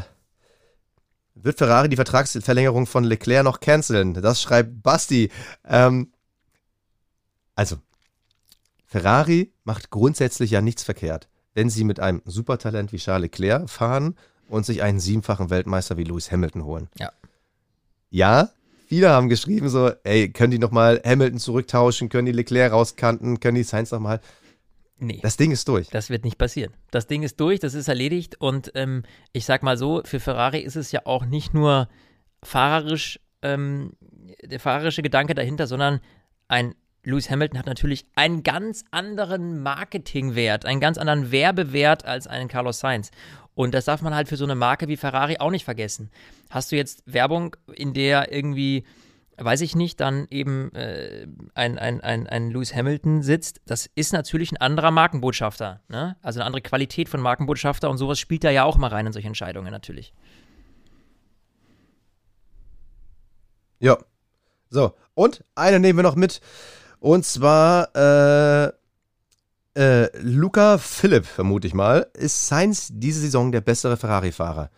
wird 1.36 1.58
Ferrari 1.58 1.90
die 1.90 1.96
Vertragsverlängerung 1.96 2.86
von 2.86 3.04
Leclerc 3.04 3.44
noch 3.44 3.60
canceln? 3.60 4.14
Das 4.14 4.42
schreibt 4.42 4.82
Basti. 4.82 5.30
Ähm, 5.68 6.14
also, 7.56 7.78
Ferrari 8.94 9.52
macht 9.64 9.90
grundsätzlich 9.90 10.52
ja 10.52 10.62
nichts 10.62 10.84
verkehrt, 10.84 11.28
wenn 11.56 11.68
sie 11.68 11.84
mit 11.84 12.00
einem 12.00 12.22
Supertalent 12.26 12.94
wie 12.94 12.98
Charles 12.98 13.24
Leclerc 13.24 13.68
fahren 13.68 14.16
und 14.48 14.68
sich 14.68 14.84
einen 14.84 15.00
siebenfachen 15.00 15.50
Weltmeister 15.50 15.98
wie 15.98 16.04
Lewis 16.04 16.32
Hamilton 16.32 16.64
holen. 16.64 16.90
Ja. 17.00 17.12
Ja, 18.12 18.50
viele 18.86 19.10
haben 19.10 19.30
geschrieben 19.30 19.68
so, 19.68 19.90
ey, 20.04 20.32
können 20.32 20.52
die 20.52 20.60
nochmal 20.60 21.02
Hamilton 21.04 21.40
zurücktauschen, 21.40 22.10
können 22.10 22.28
die 22.28 22.34
Leclerc 22.34 22.72
rauskanten, 22.72 23.40
können 23.40 23.56
die 23.56 23.64
Sainz 23.64 23.90
nochmal. 23.90 24.20
Nee. 25.00 25.22
Das 25.24 25.38
Ding 25.38 25.50
ist 25.50 25.68
durch. 25.68 25.88
Das 25.90 26.12
wird 26.12 26.24
nicht 26.24 26.38
passieren. 26.38 26.72
Das 26.92 27.08
Ding 27.08 27.24
ist 27.24 27.40
durch, 27.40 27.60
das 27.60 27.74
ist 27.74 27.88
erledigt 27.88 28.40
und 28.40 28.74
ähm, 28.76 29.02
ich 29.32 29.46
sag 29.46 29.64
mal 29.64 29.76
so, 29.76 30.04
für 30.06 30.20
Ferrari 30.20 30.60
ist 30.60 30.76
es 30.76 30.92
ja 30.92 31.02
auch 31.06 31.26
nicht 31.26 31.56
nur 31.56 31.90
fahrerisch, 32.44 33.20
ähm, 33.42 33.94
der 34.44 34.60
fahrerische 34.60 35.02
Gedanke 35.02 35.34
dahinter, 35.34 35.66
sondern 35.66 36.00
ein 36.48 36.76
Lewis 37.04 37.30
Hamilton 37.30 37.60
hat 37.60 37.66
natürlich 37.66 38.06
einen 38.16 38.44
ganz 38.44 38.86
anderen 38.92 39.62
Marketingwert, 39.62 40.66
einen 40.66 40.80
ganz 40.80 40.98
anderen 40.98 41.32
Werbewert 41.32 42.06
als 42.06 42.28
einen 42.28 42.48
Carlos 42.48 42.80
Sainz. 42.80 43.12
Und 43.56 43.74
das 43.74 43.86
darf 43.86 44.02
man 44.02 44.16
halt 44.16 44.30
für 44.30 44.38
so 44.38 44.46
eine 44.46 44.56
Marke 44.56 44.88
wie 44.88 44.98
Ferrari 44.98 45.38
auch 45.40 45.52
nicht 45.52 45.66
vergessen. 45.66 46.10
Hast 46.50 46.72
du 46.72 46.76
jetzt 46.76 47.04
Werbung, 47.06 47.56
in 47.76 47.94
der 47.94 48.32
irgendwie, 48.32 48.84
weiß 49.38 49.62
ich 49.62 49.76
nicht, 49.76 50.00
dann 50.00 50.28
eben 50.32 50.74
äh, 50.74 51.28
ein, 51.54 51.78
ein, 51.78 52.02
ein, 52.02 52.26
ein 52.26 52.50
Lewis 52.50 52.74
Hamilton 52.74 53.22
sitzt, 53.22 53.62
das 53.66 53.90
ist 53.96 54.14
natürlich 54.14 54.52
ein 54.52 54.58
anderer 54.58 54.92
Markenbotschafter. 54.92 55.82
Ne? 55.90 56.16
Also 56.22 56.40
eine 56.40 56.46
andere 56.46 56.62
Qualität 56.62 57.10
von 57.10 57.22
Markenbotschafter 57.22 57.90
und 57.90 57.98
sowas 57.98 58.18
spielt 58.18 58.44
da 58.44 58.50
ja 58.50 58.64
auch 58.64 58.78
mal 58.78 58.88
rein 58.88 59.06
in 59.06 59.14
solche 59.14 59.28
Entscheidungen 59.28 59.72
natürlich. 59.72 60.14
Ja. 63.80 63.98
So, 64.70 64.96
und 65.14 65.44
eine 65.54 65.80
nehmen 65.80 66.00
wir 66.00 66.04
noch 66.04 66.16
mit. 66.16 66.42
Und 67.04 67.26
zwar 67.26 67.94
äh, 67.98 68.72
äh, 69.78 70.10
Luca 70.22 70.78
Philipp, 70.78 71.26
vermute 71.26 71.68
ich 71.68 71.74
mal, 71.74 72.08
ist 72.14 72.48
Sainz 72.48 72.88
diese 72.94 73.20
Saison 73.20 73.52
der 73.52 73.60
bessere 73.60 73.98
Ferrari-Fahrer. 73.98 74.70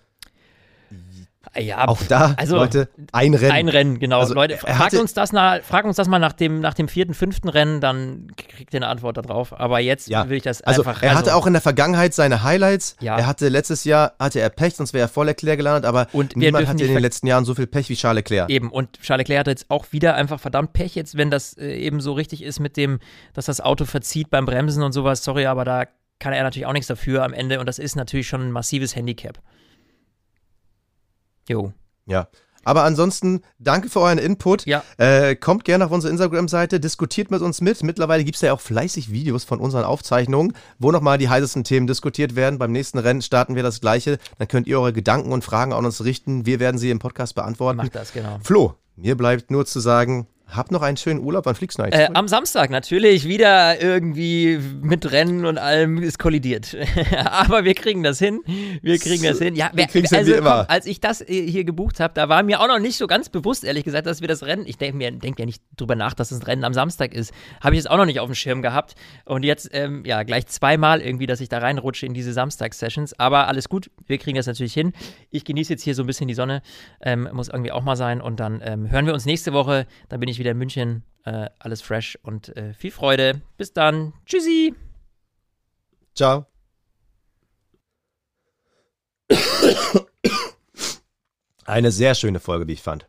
Ja, 1.58 1.88
auch 1.88 2.02
da, 2.04 2.34
also, 2.38 2.58
Leute, 2.58 2.90
ein 3.12 3.34
Rennen. 3.34 3.52
Ein 3.52 3.70
Rennen, 3.70 4.00
genau. 4.00 4.20
Also, 4.20 4.34
Leute, 4.34 4.58
fragt 4.58 4.94
uns, 4.96 5.14
das 5.14 5.32
nach, 5.32 5.62
fragt 5.62 5.86
uns 5.86 5.96
das 5.96 6.08
mal 6.08 6.20
nach 6.20 6.34
dem, 6.34 6.60
nach 6.60 6.74
dem 6.74 6.88
vierten, 6.88 7.14
fünften 7.14 7.48
Rennen, 7.50 7.82
dann 7.82 8.28
kriegt 8.36 8.74
ihr 8.74 8.80
eine 8.80 8.88
Antwort 8.88 9.18
darauf. 9.18 9.58
Aber 9.58 9.80
jetzt 9.80 10.10
ja. 10.10 10.28
will 10.30 10.38
ich 10.38 10.44
das 10.44 10.62
also, 10.62 10.82
einfach. 10.82 11.02
Er 11.02 11.12
also, 11.12 11.20
hatte 11.20 11.36
auch 11.36 11.48
in 11.48 11.54
der 11.54 11.62
Vergangenheit 11.62 12.14
seine 12.14 12.44
Highlights. 12.44 12.98
Ja. 13.00 13.18
Er 13.18 13.28
hatte 13.28 13.48
letztes 13.50 13.86
Jahr 13.86 14.14
hatte 14.20 14.40
er 14.40 14.50
Pech, 14.50 14.76
sonst 14.76 14.94
wäre 14.94 15.06
er 15.06 15.10
vor 15.10 15.26
Leclerc 15.26 15.58
gelandet, 15.58 15.86
aber 15.86 16.08
und 16.12 16.36
niemand 16.36 16.68
hatte 16.68 16.84
in 16.84 16.94
den 16.94 17.02
letzten 17.02 17.28
Jahren 17.28 17.46
so 17.46 17.56
viel 17.56 17.68
Pech 17.68 17.90
wie 17.90 17.96
Charles 17.96 18.18
Leclerc. 18.18 18.50
Eben, 18.50 18.70
und 18.72 19.00
Charles 19.02 19.28
Leclerc 19.28 19.40
hat 19.40 19.48
jetzt 19.48 19.66
auch 19.70 19.86
wieder 19.92 20.16
einfach 20.16 20.40
verdammt 20.40 20.74
Pech, 20.74 20.96
jetzt, 20.96 21.18
wenn 21.18 21.32
das 21.32 21.58
äh, 21.58 21.74
eben 21.76 22.02
so 22.02 22.14
richtig 22.14 22.44
ist 22.44 22.60
mit 22.60 22.78
dem, 22.78 23.00
dass 23.34 23.46
das 23.46 23.62
Auto 23.62 23.86
verzieht 23.86 24.30
beim 24.30 24.46
Bremsen 24.46 24.84
und 24.84 24.92
sowas. 24.92 25.24
Sorry, 25.24 25.46
aber 25.46 25.64
da 25.64 25.86
kann 26.20 26.34
er 26.34 26.44
natürlich 26.44 26.66
auch 26.66 26.74
nichts 26.74 26.88
dafür 26.88 27.24
am 27.24 27.34
Ende 27.34 27.60
und 27.60 27.66
das 27.66 27.80
ist 27.80 27.96
natürlich 27.96 28.28
schon 28.28 28.42
ein 28.42 28.52
massives 28.52 28.96
Handicap. 28.96 29.40
Jo. 31.48 31.74
Ja. 32.06 32.28
Aber 32.66 32.84
ansonsten, 32.84 33.42
danke 33.60 33.90
für 33.90 34.00
euren 34.00 34.18
Input. 34.18 34.66
Ja. 34.66 34.84
Äh, 34.98 35.36
kommt 35.36 35.66
gerne 35.66 35.86
auf 35.86 35.92
unsere 35.92 36.12
Instagram-Seite, 36.12 36.80
diskutiert 36.80 37.30
mit 37.30 37.42
uns 37.42 37.62
mit. 37.62 37.84
Mittlerweile 37.84 38.24
gibt 38.24 38.36
es 38.36 38.42
ja 38.42 38.54
auch 38.54 38.60
fleißig 38.60 39.12
Videos 39.12 39.44
von 39.44 39.60
unseren 39.60 39.84
Aufzeichnungen, 39.84 40.54
wo 40.80 40.92
nochmal 40.92 41.20
die 41.20 41.30
heißesten 41.30 41.64
Themen 41.64 41.86
diskutiert 41.86 42.36
werden. 42.36 42.58
Beim 42.58 42.72
nächsten 42.72 42.98
Rennen 42.98 43.22
starten 43.22 43.56
wir 43.56 43.62
das 43.62 43.82
Gleiche. 43.82 44.18
Dann 44.40 44.48
könnt 44.48 44.66
ihr 44.66 44.80
eure 44.80 44.94
Gedanken 44.94 45.32
und 45.32 45.44
Fragen 45.44 45.74
an 45.74 45.86
uns 45.86 46.04
richten. 46.04 46.48
Wir 46.48 46.60
werden 46.60 46.80
sie 46.80 46.90
im 46.90 46.98
Podcast 46.98 47.36
beantworten. 47.36 47.78
Macht 47.78 47.94
das, 47.94 48.12
genau. 48.12 48.40
Flo, 48.44 48.74
mir 48.96 49.16
bleibt 49.16 49.52
nur 49.52 49.68
zu 49.68 49.80
sagen, 49.80 50.28
hab 50.48 50.72
noch 50.72 50.82
einen 50.82 50.98
schönen 50.98 51.22
Urlaub. 51.22 51.46
Wann 51.46 51.56
fliegst 51.56 51.80
du 51.80 51.84
eigentlich? 51.84 52.02
Äh, 52.02 52.10
am 52.14 52.28
Samstag 52.28 52.70
natürlich. 52.70 53.28
Wieder 53.28 53.82
irgendwie 53.82 54.60
mit 54.82 55.12
Rennen 55.12 55.46
und 55.46 55.58
allem 55.58 56.02
ist 56.04 56.20
kollidiert. 56.20 56.78
Aber 57.26 57.64
wir 57.64 57.74
kriegen 57.74 58.04
das 58.04 58.20
hin. 58.20 58.42
Wir 58.82 59.00
kriegen 59.00 59.24
das 59.24 59.40
hin. 59.40 59.56
Ja, 59.56 59.72
wir, 59.74 59.88
also, 60.12 60.34
komm, 60.36 60.46
als 60.46 60.86
ich 60.86 61.02
das 61.02 61.22
äh, 61.22 61.50
hier 61.50 61.64
gebucht 61.64 62.00
habe, 62.00 62.14
da 62.14 62.30
war 62.30 62.44
mir 62.44 62.62
auch 62.62 62.68
noch 62.68 62.80
nicht 62.80 62.98
so 62.98 63.08
ganz 63.08 63.30
bewusst, 63.30 63.64
ehrlich 63.64 63.84
gesagt, 63.84 64.06
dass 64.06 64.22
wir 64.22 64.28
das 64.28 64.44
Rennen, 64.44 64.66
ich 64.68 64.78
denke 64.78 64.98
mir 64.98 65.12
denk 65.12 65.40
ja 65.40 65.46
nicht 65.46 65.64
drüber 65.78 65.96
nach, 65.96 66.14
dass 66.14 66.32
es 66.32 66.42
ein 66.42 66.44
Rennen 66.44 66.64
am 66.64 66.74
Samstag 66.74 67.14
ist. 67.14 67.34
Habe 67.62 67.76
ich 67.76 67.80
jetzt 67.80 67.90
auch 67.90 67.98
noch 67.98 68.06
nicht 68.06 68.20
auf 68.20 68.28
dem 68.28 68.36
Schirm 68.36 68.62
gehabt. 68.62 68.96
Und 69.26 69.44
jetzt, 69.44 69.70
ähm, 69.74 70.04
ja, 70.06 70.24
gleich 70.24 70.46
zweimal 70.48 71.02
irgendwie, 71.02 71.26
dass 71.26 71.42
ich 71.42 71.50
da 71.50 71.58
reinrutsche 71.58 72.06
in 72.06 72.14
diese 72.14 72.34
Samstags-Sessions. 72.34 73.20
Aber 73.20 73.48
alles 73.48 73.68
gut. 73.68 73.90
Wir 74.06 74.20
kriegen 74.20 74.38
das 74.38 74.46
natürlich 74.46 74.74
hin. 74.74 74.94
Ich 75.32 75.44
genieße 75.44 75.74
jetzt 75.74 75.82
hier 75.82 75.96
so 75.96 76.04
ein 76.04 76.08
bisschen 76.08 76.28
die 76.28 76.34
Sonne. 76.36 76.62
Ähm, 77.02 77.28
muss 77.34 77.50
irgendwie 77.50 77.72
auch 77.72 77.84
mal 77.84 77.96
sein. 77.96 78.22
Und 78.22 78.40
dann 78.40 78.62
ähm, 78.64 78.92
hören 78.92 79.08
wir 79.08 79.14
uns 79.14 79.26
nächste 79.26 79.52
Woche. 79.52 79.88
Dann 80.10 80.20
bin 80.20 80.30
ich 80.30 80.35
wieder 80.40 80.52
wieder 80.52 80.52
in 80.52 80.58
München. 80.58 81.04
Äh, 81.24 81.50
alles 81.60 81.82
fresh 81.82 82.18
und 82.22 82.56
äh, 82.56 82.74
viel 82.74 82.92
Freude. 82.92 83.42
Bis 83.58 83.74
dann. 83.74 84.14
Tschüssi. 84.26 84.76
Ciao. 86.14 86.46
Eine 91.66 91.92
sehr 91.92 92.14
schöne 92.14 92.40
Folge, 92.40 92.68
wie 92.68 92.74
ich 92.74 92.82
fand. 92.82 93.08